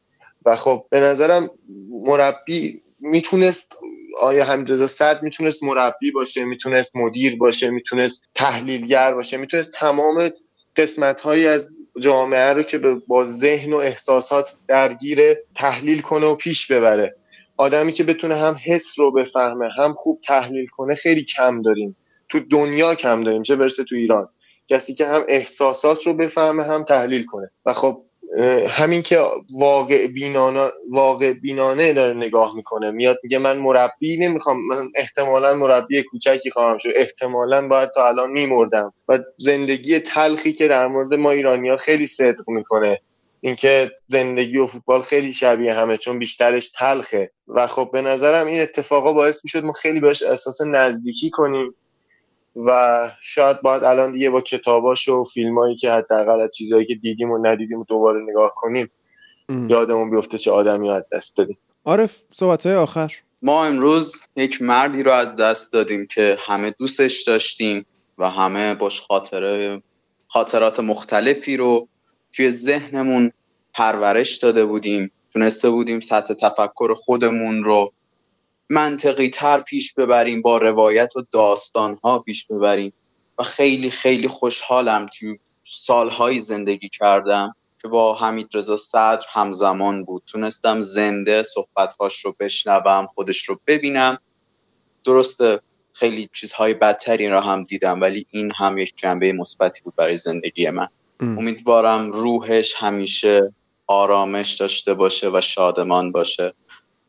و 0.46 0.56
خب 0.56 0.86
به 0.90 1.00
نظرم 1.00 1.50
مربی 1.90 2.82
می‌تونست 3.00 3.78
آیا 4.22 4.46
حمیدرضا 4.46 4.88
صد 4.88 5.24
می‌تونست 5.24 5.64
مربی 5.64 6.12
باشه 6.12 6.46
می‌تونست 6.46 6.96
مدیر 6.96 7.36
باشه 7.38 7.70
می‌تونست 7.70 8.24
تحلیلگر 8.36 9.14
باشه 9.14 9.38
می‌تونست 9.38 9.72
تمام 9.72 10.30
قسمت 10.78 11.22
هایی 11.22 11.48
از 11.48 11.78
جامعه 12.00 12.54
رو 12.54 12.64
که 12.64 12.78
با 13.08 13.26
ذهن 13.26 13.74
و 13.74 13.78
احساسات 13.78 14.56
درگیر 14.68 15.20
تحلیل 15.56 16.02
کنه 16.02 16.26
و 16.26 16.36
پیش 16.36 16.72
ببره. 16.72 17.16
آدمی 17.58 17.92
که 17.92 18.04
بتونه 18.04 18.36
هم 18.36 18.56
حس 18.66 19.00
رو 19.00 19.12
بفهمه 19.12 19.70
هم 19.78 19.94
خوب 19.94 20.22
تحلیل 20.22 20.68
کنه 20.68 20.96
خیلی 20.96 21.24
کم 21.24 21.62
داریم. 21.62 21.96
تو 22.30 22.40
دنیا 22.40 22.96
کم 22.96 23.24
داریم 23.24 23.44
چه 23.44 23.56
برسه 23.56 23.84
تو 23.84 23.96
ایران. 23.96 24.30
کسی 24.68 24.94
که 24.94 25.06
هم 25.06 25.22
احساسات 25.28 26.08
رو 26.08 26.14
بفهمه 26.14 26.64
هم 26.64 26.84
تحلیل 26.84 27.26
کنه. 27.26 27.52
و 27.66 27.74
خب 27.74 28.05
همین 28.70 29.02
که 29.02 29.20
واقع 29.60 30.08
بینانه, 30.08 30.70
واقع 30.92 31.34
بینانه 31.34 31.94
داره 31.94 32.14
نگاه 32.14 32.56
می‌کنه. 32.56 32.92
میاد 32.92 33.18
میگه 33.24 33.38
من 33.38 33.58
مربی 33.58 34.18
نمی‌خوام 34.18 34.58
من 34.70 34.90
احتمالا 34.96 35.54
مربی 35.54 36.04
کوچکی 36.04 36.52
خواهم 36.52 36.78
شد. 36.78 36.90
احتمالا 36.96 37.68
باید 37.68 37.90
تا 37.96 38.08
الان 38.08 38.32
میمردم. 38.32 38.94
و 39.08 39.20
زندگی 39.36 40.00
تلخی 40.00 40.54
که 40.54 40.68
در 40.68 40.88
مورد 40.88 41.14
ما 41.14 41.32
ایرانیا 41.32 41.78
خیلی 41.78 42.08
صدق 42.08 42.50
می‌کنه. 42.50 43.02
اینکه 43.42 43.92
زندگی 44.06 44.58
و 44.58 44.68
فوتبال 44.68 45.02
خیلی 45.02 45.34
شبیه 45.34 45.74
همه 45.74 45.98
چون 45.98 46.20
بیشترش 46.20 46.72
تلخه. 46.72 47.32
و 47.48 47.68
خب 47.68 47.90
به 47.94 48.02
نظرم 48.02 48.48
این 48.48 48.62
اتفاقا 48.62 49.14
باعث 49.14 49.42
می‌شد 49.44 49.64
ما 49.64 49.74
خیلی 49.74 50.00
بهش 50.00 50.24
احساس 50.24 50.62
نزدیکی 50.62 51.30
کنیم. 51.30 51.76
و 52.56 53.00
شاید 53.22 53.62
باید 53.62 53.84
الان 53.84 54.12
دیگه 54.12 54.30
با 54.30 54.42
کتاباش 54.42 55.10
و 55.10 55.24
فیلمایی 55.24 55.76
که 55.76 55.92
حداقل 55.92 56.42
از 56.42 56.56
چیزایی 56.56 56.86
که 56.86 56.96
دیدیم 56.96 57.32
و 57.32 57.48
ندیدیم 57.48 57.80
و 57.80 57.86
دوباره 57.88 58.24
نگاه 58.24 58.54
کنیم 58.56 58.92
یادمون 59.50 60.12
بیفته 60.12 60.38
چه 60.38 60.52
آدمی 60.52 60.90
از 60.90 61.04
دست 61.12 61.38
دادیم. 61.38 61.58
عارف 61.86 62.24
صحبت 62.32 62.66
آخر. 62.66 63.14
ما 63.42 63.66
امروز 63.66 64.22
یک 64.36 64.62
مردی 64.62 65.04
رو 65.04 65.12
از 65.12 65.36
دست 65.36 65.74
دادیم 65.74 66.08
که 66.08 66.38
همه 66.40 66.72
دوستش 66.80 67.24
داشتیم 67.24 67.86
و 68.18 68.30
همه 68.30 68.76
باش 68.76 69.02
خاطره 69.02 69.82
خاطرات 70.28 70.80
مختلفی 70.80 71.58
رو 71.58 71.88
توی 72.34 72.50
ذهنمون 72.50 73.32
پرورش 73.74 74.38
داده 74.38 74.66
بودیم. 74.66 75.12
تونسته 75.34 75.70
بودیم 75.70 76.00
سطح 76.00 76.34
تفکر 76.34 76.94
خودمون 76.94 77.64
رو 77.64 77.94
منطقی 78.70 79.30
تر 79.30 79.62
پیش 79.62 79.94
ببریم 79.94 80.42
با 80.42 80.58
روایت 80.58 81.16
و 81.16 81.24
داستان 81.32 82.00
ها 82.04 82.20
پیش 82.20 82.48
ببریم. 82.48 82.94
و 83.40 83.44
خیلی 83.44 83.92
خیلی 83.92 84.28
خوشحالم 84.28 85.08
توی 85.20 85.40
سالهایی 85.64 86.40
زندگی 86.40 86.90
کردم 86.90 87.56
که 87.82 87.88
با 87.88 88.16
حمید 88.16 88.48
رضا 88.54 88.78
صدر 88.78 89.26
همزمان 89.30 90.04
بود. 90.04 90.24
تونستم 90.28 90.80
زنده 90.80 91.44
صحبتهاش 91.44 92.26
رو 92.26 92.36
بشنوم 92.40 93.08
خودش 93.08 93.44
رو 93.44 93.60
ببینم. 93.68 94.18
درسته 95.04 95.60
خیلی 95.94 96.30
چیزهای 96.34 96.74
بدتری 96.74 97.28
را 97.28 97.42
هم 97.42 97.64
دیدم 97.64 98.02
ولی 98.02 98.26
این 98.32 98.52
هم 98.58 98.78
یک 98.78 98.94
جنبه 98.96 99.34
مثبتی 99.34 99.82
بود 99.82 99.96
برای 99.96 100.16
زندگی 100.16 100.70
من. 100.70 100.88
امیدوارم 101.20 102.12
روحش 102.12 102.76
همیشه 102.78 103.54
آرامش 103.88 104.54
داشته 104.54 104.94
باشه 104.94 105.30
و 105.34 105.42
شادمان 105.42 106.12
باشه. 106.12 106.54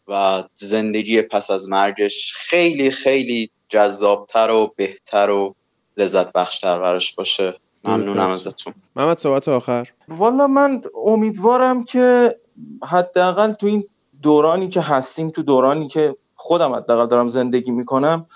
و 0.08 0.44
زندگی 0.54 1.22
پس 1.22 1.50
از 1.50 1.68
مرگش 1.68 2.32
خیلی 2.34 2.90
خیلی 2.90 3.50
جذابتر 3.68 4.50
و 4.50 4.72
بهتر 4.76 5.30
و 5.30 5.54
لذت 5.96 6.32
بخشتر 6.32 6.78
براش 6.78 7.14
باشه. 7.14 7.54
ممنونم 7.84 8.30
ازتون. 8.30 8.74
محمد 8.96 9.18
صحبت 9.18 9.48
آخر. 9.48 9.88
والا 10.08 10.46
من 10.46 10.80
امیدوارم 11.04 11.84
که 11.84 12.36
حداقل 12.84 13.52
تو 13.52 13.66
این 13.66 13.84
دورانی 14.22 14.68
که 14.68 14.80
هستیم 14.80 15.30
تو 15.30 15.42
دورانی 15.42 15.88
که 15.88 16.16
خودم 16.34 16.74
حداقل 16.74 17.06
دارم 17.06 17.28
زندگی 17.28 17.70
می‌کنم 17.70 18.26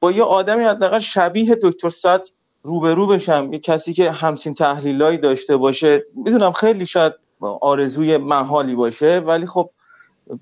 با 0.00 0.10
یه 0.10 0.22
آدمی 0.22 0.64
حداقل 0.64 0.98
شبیه 0.98 1.58
دکتر 1.62 1.88
صد 1.88 2.24
روبرو 2.62 3.06
بشم. 3.06 3.52
یه 3.52 3.58
کسی 3.58 3.92
که 3.92 4.10
همچین 4.10 4.54
تحلیلایی 4.54 5.18
داشته 5.18 5.56
باشه. 5.56 6.04
می‌دونم 6.14 6.52
خیلی 6.52 6.86
شاید 6.86 7.12
آرزوی 7.60 8.16
محالی 8.16 8.74
باشه 8.74 9.18
ولی 9.18 9.46
خب 9.46 9.70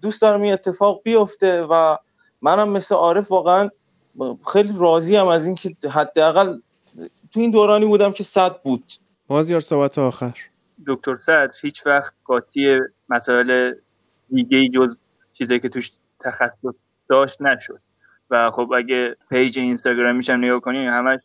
دوست 0.02 0.22
دارم 0.22 0.42
این 0.42 0.52
اتفاق 0.52 1.00
بیفته 1.04 1.62
و 1.62 1.96
منم 2.42 2.68
مثل 2.68 2.94
عارف 2.94 3.30
واقعا 3.30 3.70
خیلی 4.52 4.72
راضی 4.78 5.16
هم 5.16 5.26
از 5.26 5.46
اینکه 5.46 5.76
حداقل 5.88 6.58
تو 7.32 7.40
این 7.40 7.50
دورانی 7.50 7.86
بودم 7.86 8.12
که 8.12 8.24
صد 8.24 8.62
بود. 8.62 8.92
مازیار 9.28 9.60
صحبت 9.60 9.98
آخر. 9.98 10.36
دکتر 10.86 11.16
صد 11.16 11.50
هیچ 11.62 11.86
وقت 11.86 12.14
قاطی 12.24 12.78
مسائل 13.08 13.74
دیگه 14.32 14.68
جز 14.68 14.96
چیزایی 15.32 15.60
که 15.60 15.68
توش 15.68 15.90
تخصص 16.20 16.74
داشت 17.08 17.42
نشد. 17.42 17.80
و 18.30 18.50
خب 18.50 18.72
اگه 18.76 19.16
پیج 19.30 19.58
اینستاگرام 19.58 20.16
میشم 20.16 20.32
نگاه 20.32 20.60
کنیم 20.60 20.90
همش 20.90 21.20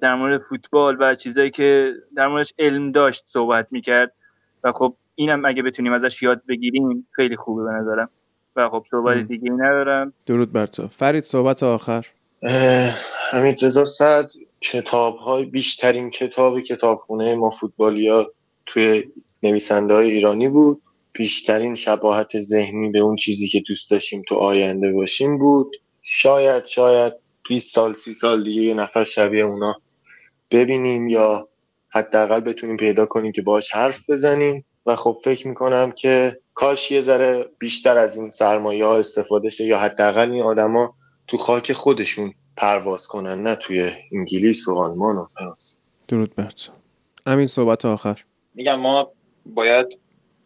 در 0.00 0.14
مورد 0.14 0.42
فوتبال 0.42 0.96
و 1.00 1.14
چیزایی 1.14 1.50
که 1.50 1.92
در 2.16 2.28
موردش 2.28 2.54
علم 2.58 2.92
داشت 2.92 3.24
صحبت 3.26 3.68
می‌کرد. 3.70 4.12
و 4.64 4.72
خب 4.72 4.96
اینم 5.18 5.44
اگه 5.44 5.62
بتونیم 5.62 5.92
ازش 5.92 6.22
یاد 6.22 6.42
بگیریم 6.48 7.06
خیلی 7.12 7.36
خوبه 7.36 7.64
به 7.64 7.70
نظرم. 7.70 8.10
و 8.56 8.68
خب 8.68 8.84
صحبت 8.90 9.16
دیگه 9.16 9.50
ندارم. 9.50 10.12
درود 10.26 10.52
بر 10.52 10.66
تو. 10.66 10.88
فرید 10.88 11.24
صحبت 11.24 11.62
آخر. 11.62 12.06
حمید 13.30 13.64
رضا 13.64 13.84
صد 13.84 14.26
کتاب 14.60 15.16
های 15.16 15.44
بیشترین 15.44 16.10
کتاب 16.10 16.60
کتابخونه 16.60 17.34
ما 17.34 17.50
فوتبالیا 17.50 18.32
توی 18.66 19.04
نویسنده 19.42 19.94
های 19.94 20.10
ایرانی 20.10 20.48
بود. 20.48 20.82
بیشترین 21.12 21.74
شباهت 21.74 22.40
ذهنی 22.40 22.90
به 22.90 23.00
اون 23.00 23.16
چیزی 23.16 23.48
که 23.48 23.62
دوست 23.68 23.90
داشتیم 23.90 24.22
تو 24.28 24.34
آینده 24.34 24.92
باشیم 24.92 25.38
بود. 25.38 25.76
شاید 26.02 26.66
شاید 26.66 27.12
20 27.48 27.74
سال 27.74 27.92
30 27.92 28.12
سال 28.12 28.44
دیگه 28.44 28.62
یه 28.62 28.74
نفر 28.74 29.04
شبیه 29.04 29.44
اونا 29.44 29.74
ببینیم 30.50 31.08
یا 31.08 31.48
حداقل 31.88 32.40
بتونیم 32.40 32.76
پیدا 32.76 33.06
کنیم 33.06 33.32
که 33.32 33.42
باش 33.42 33.74
حرف 33.74 34.10
بزنیم. 34.10 34.64
و 34.88 34.96
خب 34.96 35.16
فکر 35.24 35.48
می‌کنم 35.48 35.90
که 35.92 36.40
کاش 36.54 36.90
یه 36.90 37.00
ذره 37.00 37.46
بیشتر 37.58 37.98
از 37.98 38.16
این 38.16 38.30
سرمایه 38.30 38.84
ها 38.84 38.98
استفاده 38.98 39.48
شه 39.48 39.64
یا 39.64 39.78
حداقل 39.78 40.32
این 40.32 40.42
آدما 40.42 40.94
تو 41.26 41.36
خاک 41.36 41.72
خودشون 41.72 42.32
پرواز 42.56 43.08
کنن 43.08 43.42
نه 43.42 43.54
توی 43.54 43.90
انگلیس 44.12 44.68
و 44.68 44.74
آلمان 44.74 45.16
و 45.16 45.24
فرانسه. 45.34 45.78
درود 46.08 46.34
بر 46.34 46.50
تو. 46.50 46.72
همین 47.26 47.46
صحبت 47.46 47.84
آخر. 47.84 48.24
میگم 48.54 48.80
ما 48.80 49.12
باید 49.46 49.86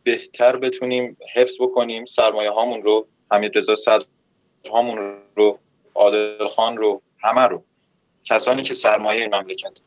بهتر 0.05 0.56
بتونیم 0.56 1.16
حفظ 1.35 1.52
بکنیم 1.60 2.05
سرمایه 2.16 2.51
هامون 2.51 2.82
رو 2.82 3.06
حمید 3.31 3.59
رضا 3.59 3.77
صدر 3.85 4.05
هامون 4.70 5.14
رو 5.36 5.59
عادل 5.94 6.48
خان 6.56 6.77
رو 6.77 7.02
همه 7.20 7.40
رو. 7.40 7.62
کسانی 8.24 8.62
که 8.62 8.74
سرمایه 8.74 9.20
این 9.20 9.35
مملکت. 9.35 9.78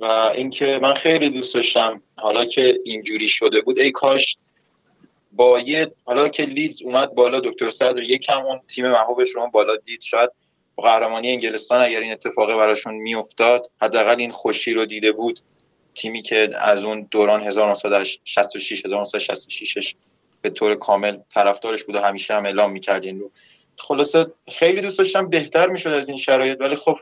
و 0.00 0.04
اینکه 0.34 0.78
من 0.82 0.94
خیلی 0.94 1.30
دوست 1.30 1.54
داشتم 1.54 2.02
حالا 2.16 2.44
که 2.44 2.78
اینجوری 2.84 3.28
شده 3.28 3.60
بود 3.60 3.78
ای 3.78 3.90
کاش 3.90 4.22
با 5.32 5.60
یه 5.60 5.92
حالا 6.04 6.28
که 6.28 6.42
لیدز 6.42 6.82
اومد 6.82 7.14
بالا 7.14 7.40
دکتر 7.40 7.70
صدر 7.78 8.02
یکم 8.02 8.46
اون 8.46 8.60
تیم 8.74 8.88
محبوبش 8.88 9.28
رو 9.34 9.50
بالا 9.52 9.76
دید. 9.76 10.00
شاید 10.02 10.30
قهرمانی 10.76 11.30
انگلستان 11.30 11.82
اگر 11.82 12.00
این 12.00 12.12
اتفاقه 12.12 12.56
براشون 12.56 12.94
میافتاد 12.94 13.66
حداقل 13.82 14.16
این 14.18 14.30
خوشی 14.30 14.74
رو 14.74 14.86
دیده 14.86 15.12
بود 15.12 15.40
تیمی 15.94 16.22
که 16.22 16.48
از 16.58 16.84
اون 16.84 17.08
دوران 17.10 17.42
1966 17.42 18.84
1966 18.84 19.94
به 20.42 20.50
طور 20.50 20.74
کامل 20.74 21.16
طرفدارش 21.34 21.84
بود 21.84 21.96
و 21.96 22.00
همیشه 22.00 22.34
هم 22.34 22.44
اعلام 22.44 22.72
می‌کرد 22.72 23.04
این 23.04 23.20
رو. 23.20 23.30
خلاصه 23.76 24.26
خیلی 24.48 24.80
دوست 24.80 24.98
داشتم 24.98 25.28
بهتر 25.28 25.66
می‌شد 25.66 25.90
از 25.90 26.08
این 26.08 26.18
شرایط 26.18 26.60
ولی 26.60 26.76
خب 26.76 26.98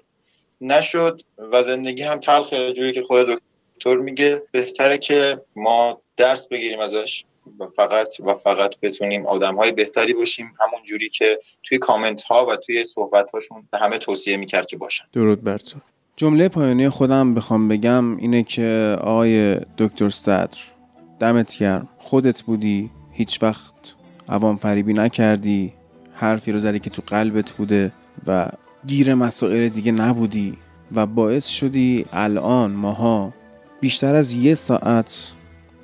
نشد 0.61 1.21
و 1.53 1.63
زندگی 1.63 2.03
هم 2.03 2.19
تلخه 2.19 2.73
جوری 2.73 2.93
که 2.93 3.03
خود 3.03 3.27
دکتر 3.77 3.97
میگه 3.97 4.43
بهتره 4.53 4.99
که 4.99 5.41
ما 5.57 6.01
درس 6.17 6.49
بگیریم 6.49 6.81
ازش 6.81 7.25
و 7.61 7.67
فقط 7.67 8.21
و 8.21 8.35
فقط 8.35 8.75
بتونیم 8.83 9.27
آدم 9.27 9.55
های 9.55 9.73
بهتری 9.73 10.15
باشیم 10.15 10.55
همون 10.61 10.85
جوری 10.85 11.09
که 11.09 11.39
توی 11.63 11.79
کامنت 11.79 12.23
ها 12.23 12.47
و 12.47 12.57
توی 12.57 12.85
صحبت 12.85 13.31
هاشون 13.31 13.69
به 13.71 13.79
همه 13.79 13.99
توصیه 13.99 14.37
می‌کرد 14.37 14.67
که 14.67 14.77
باشن. 14.77 15.05
درود 15.13 15.45
بر 15.45 15.59
تو. 15.59 15.79
جمله 16.17 16.49
پایانی 16.49 16.89
خودم 16.89 17.35
بخوام 17.35 17.69
بگم 17.69 18.17
اینه 18.17 18.43
که 18.43 18.97
آقای 19.01 19.61
دکتر 19.79 20.09
صدر 20.09 20.59
دمت 21.21 21.59
گرم. 21.59 21.89
خودت 21.99 22.43
بودی 22.43 22.91
هیچ 23.13 23.43
وقت 23.43 23.75
عوام 24.29 24.57
فریبی 24.57 24.93
نکردی. 24.93 25.73
حرفی 26.15 26.53
رو 26.53 26.59
زدی 26.59 26.79
که 26.79 26.91
تو 26.91 27.03
قلبت 27.07 27.51
بوده 27.51 27.93
و 28.27 28.49
گیر 28.87 29.15
مسائل 29.15 29.69
دیگه 29.69 29.93
نبودی 29.93 30.55
و 30.95 31.07
باعث 31.07 31.47
شدی 31.47 32.07
الان 32.13 32.71
ماها 32.71 33.33
بیشتر 33.81 34.15
از 34.15 34.35
یه 34.35 34.55
ساعت 34.55 35.33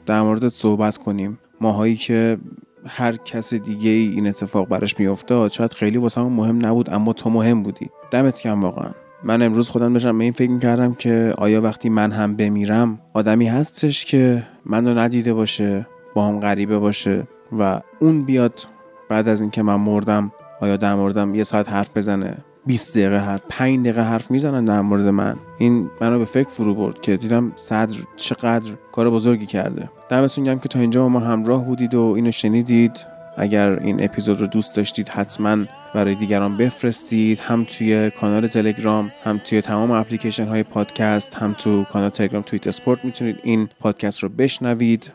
در 0.06 0.22
موردت 0.22 0.48
صحبت 0.48 0.98
کنیم. 0.98 1.38
ماهایی 1.60 1.96
که 1.96 2.38
هر 2.86 3.16
کس 3.16 3.54
دیگه 3.54 3.90
ای 3.90 4.08
این 4.08 4.26
اتفاق 4.26 4.68
براش 4.68 5.00
میافتاد 5.00 5.50
شاید 5.50 5.72
خیلی 5.72 5.98
واسه 5.98 6.20
مهم 6.20 6.66
نبود 6.66 6.90
اما 6.90 7.12
تو 7.12 7.30
مهم 7.30 7.62
بودی. 7.62 7.90
دمت 8.10 8.38
کم 8.40 8.60
واقعا. 8.60 8.90
من 9.24 9.42
امروز 9.42 9.68
خودم 9.68 9.92
داشتم 9.92 10.18
به 10.18 10.24
این 10.24 10.32
فکر 10.32 10.50
می‌کردم 10.50 10.94
که 10.94 11.34
آیا 11.38 11.60
وقتی 11.60 11.88
من 11.88 12.12
هم 12.12 12.36
بمیرم 12.36 13.00
آدمی 13.14 13.46
هستش 13.46 14.04
که 14.04 14.42
منو 14.66 14.98
ندیده 14.98 15.34
باشه 15.34 15.86
با 16.14 16.26
هم 16.26 16.40
غریبه 16.40 16.78
باشه 16.78 17.28
و 17.58 17.80
اون 18.00 18.22
بیاد 18.22 18.60
بعد 19.08 19.28
از 19.28 19.40
اینکه 19.40 19.62
من 19.62 19.76
مردم 19.76 20.32
آیا 20.60 20.76
در 20.76 20.94
موردم 20.94 21.34
یه 21.34 21.44
ساعت 21.44 21.68
حرف 21.68 21.96
بزنه؟ 21.96 22.36
20 22.66 22.98
دقیقه 22.98 23.18
حرف 23.18 23.42
5 23.48 23.80
دقیقه 23.80 24.02
حرف 24.02 24.30
می‌زنن 24.30 24.64
در 24.64 24.80
مورد 24.80 25.06
من. 25.08 25.36
این 25.58 25.90
منو 26.00 26.18
به 26.18 26.24
فکر 26.24 26.48
فرو 26.48 26.74
برد 26.74 27.00
که 27.00 27.16
دیدم 27.16 27.52
صدر 27.56 27.96
چقدر 28.16 28.72
کار 28.92 29.10
بزرگی 29.10 29.46
کرده. 29.46 29.90
دمتون 30.08 30.44
گرم 30.44 30.58
که 30.58 30.68
تا 30.68 30.78
اینجا 30.78 31.08
ما 31.08 31.20
همراه 31.20 31.64
بودید 31.64 31.94
و 31.94 32.00
اینو 32.16 32.30
شنیدید. 32.30 33.11
اگر 33.36 33.78
این 33.78 34.04
اپیزود 34.04 34.40
رو 34.40 34.46
دوست 34.46 34.76
داشتید 34.76 35.08
حتما 35.08 35.56
برای 35.94 36.14
دیگران 36.14 36.56
بفرستید 36.56 37.38
هم 37.38 37.64
توی 37.64 38.10
کانال 38.10 38.46
تلگرام 38.46 39.12
هم 39.24 39.40
توی 39.44 39.60
تمام 39.60 39.90
اپلیکیشن 39.90 40.44
های 40.44 40.62
پادکست 40.62 41.34
هم 41.34 41.52
تو 41.58 41.84
کانال 41.84 42.10
تلگرام 42.10 42.42
تویت 42.42 42.66
اسپورت 42.66 43.04
می‌تونید 43.04 43.38
این 43.42 43.68
پادکست 43.80 44.22
رو 44.22 44.28
بشنوید. 44.28 45.10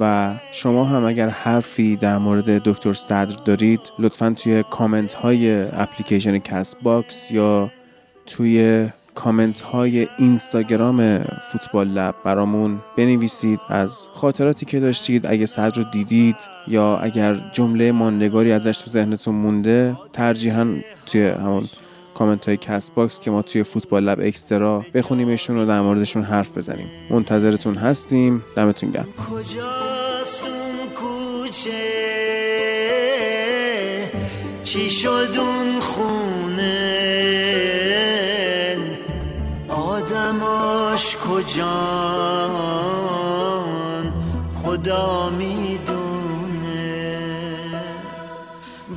و 0.00 0.34
شما 0.52 0.84
هم 0.84 1.04
اگر 1.04 1.28
حرفی 1.28 1.96
در 1.96 2.18
مورد 2.18 2.62
دکتر 2.62 2.92
صدر 2.92 3.36
دارید 3.44 3.80
لطفا 3.98 4.34
توی 4.36 4.64
کامنت 4.70 5.12
های 5.14 5.62
اپلیکیشن 5.72 6.38
Castbox 6.38 7.30
یا 7.30 7.70
توی 8.26 8.88
کامنت 9.18 9.60
های 9.60 10.08
اینستاگرام 10.18 11.18
فوتبال 11.52 11.88
لب 11.88 12.14
برامون 12.24 12.78
بنویسید 12.96 13.60
از 13.68 13.98
خاطراتی 14.14 14.66
که 14.66 14.80
داشتید 14.80 15.26
اگه 15.26 15.46
صدر 15.46 15.78
رو 15.78 15.84
دیدید 15.92 16.36
یا 16.66 16.96
اگر 16.96 17.50
جمله 17.52 17.92
ماندگاری 17.92 18.52
ازش 18.52 18.78
تو 18.78 18.90
ذهنتون 18.90 19.34
مونده 19.34 19.96
ترجیحاً 20.12 20.74
توی 21.06 21.22
همون 21.28 21.68
کامنت 22.14 22.46
های 22.48 22.56
Castbox 22.56 23.20
که 23.20 23.30
ما 23.30 23.42
توی 23.42 23.62
فوتبال 23.62 24.04
لب 24.04 24.20
extra 24.20 24.84
بخونیمشون 24.94 25.58
و 25.58 25.66
در 25.66 25.80
موردشون 25.80 26.22
حرف 26.22 26.56
بزنیم. 26.58 26.86
منتظرتون 27.10 27.74
هستیم. 27.74 28.44
دمتون 28.56 28.90
گرم. 28.90 29.08
کجاست 29.30 30.44
اون 30.46 30.88
کوچه؟ 30.94 31.70
چی 34.64 34.88
شد 34.88 35.38
اون 35.38 35.80
خونه 35.80 36.27
آدماش 40.98 41.16
کجان 41.16 41.68
خدا 44.54 45.30
می‌دونه. 45.30 46.88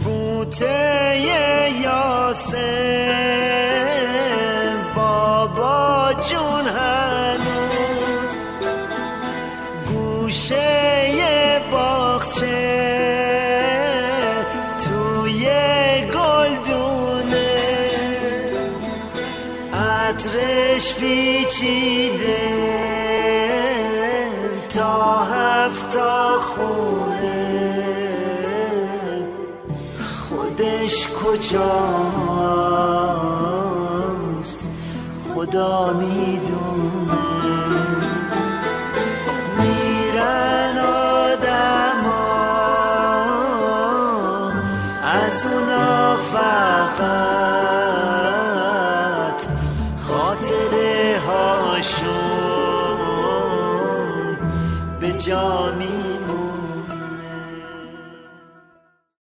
بوته 0.03 1.19
یاسه 1.83 3.30
پیچیده 21.61 22.41
تا 24.69 25.23
هفتا 25.23 26.39
خونه. 26.39 27.61
خودش 30.29 31.07
کجاست؟ 31.13 31.69
خدا 35.35 35.93
می‌دونه. 35.93 36.61
میرن 39.59 40.77
آدما 40.77 42.21
از 45.03 45.45
اونا 45.45 46.15
فقط. 46.15 47.30
هاشون 55.21 55.31
به 55.31 55.31
جا 55.31 55.71
میمونه 55.71 55.90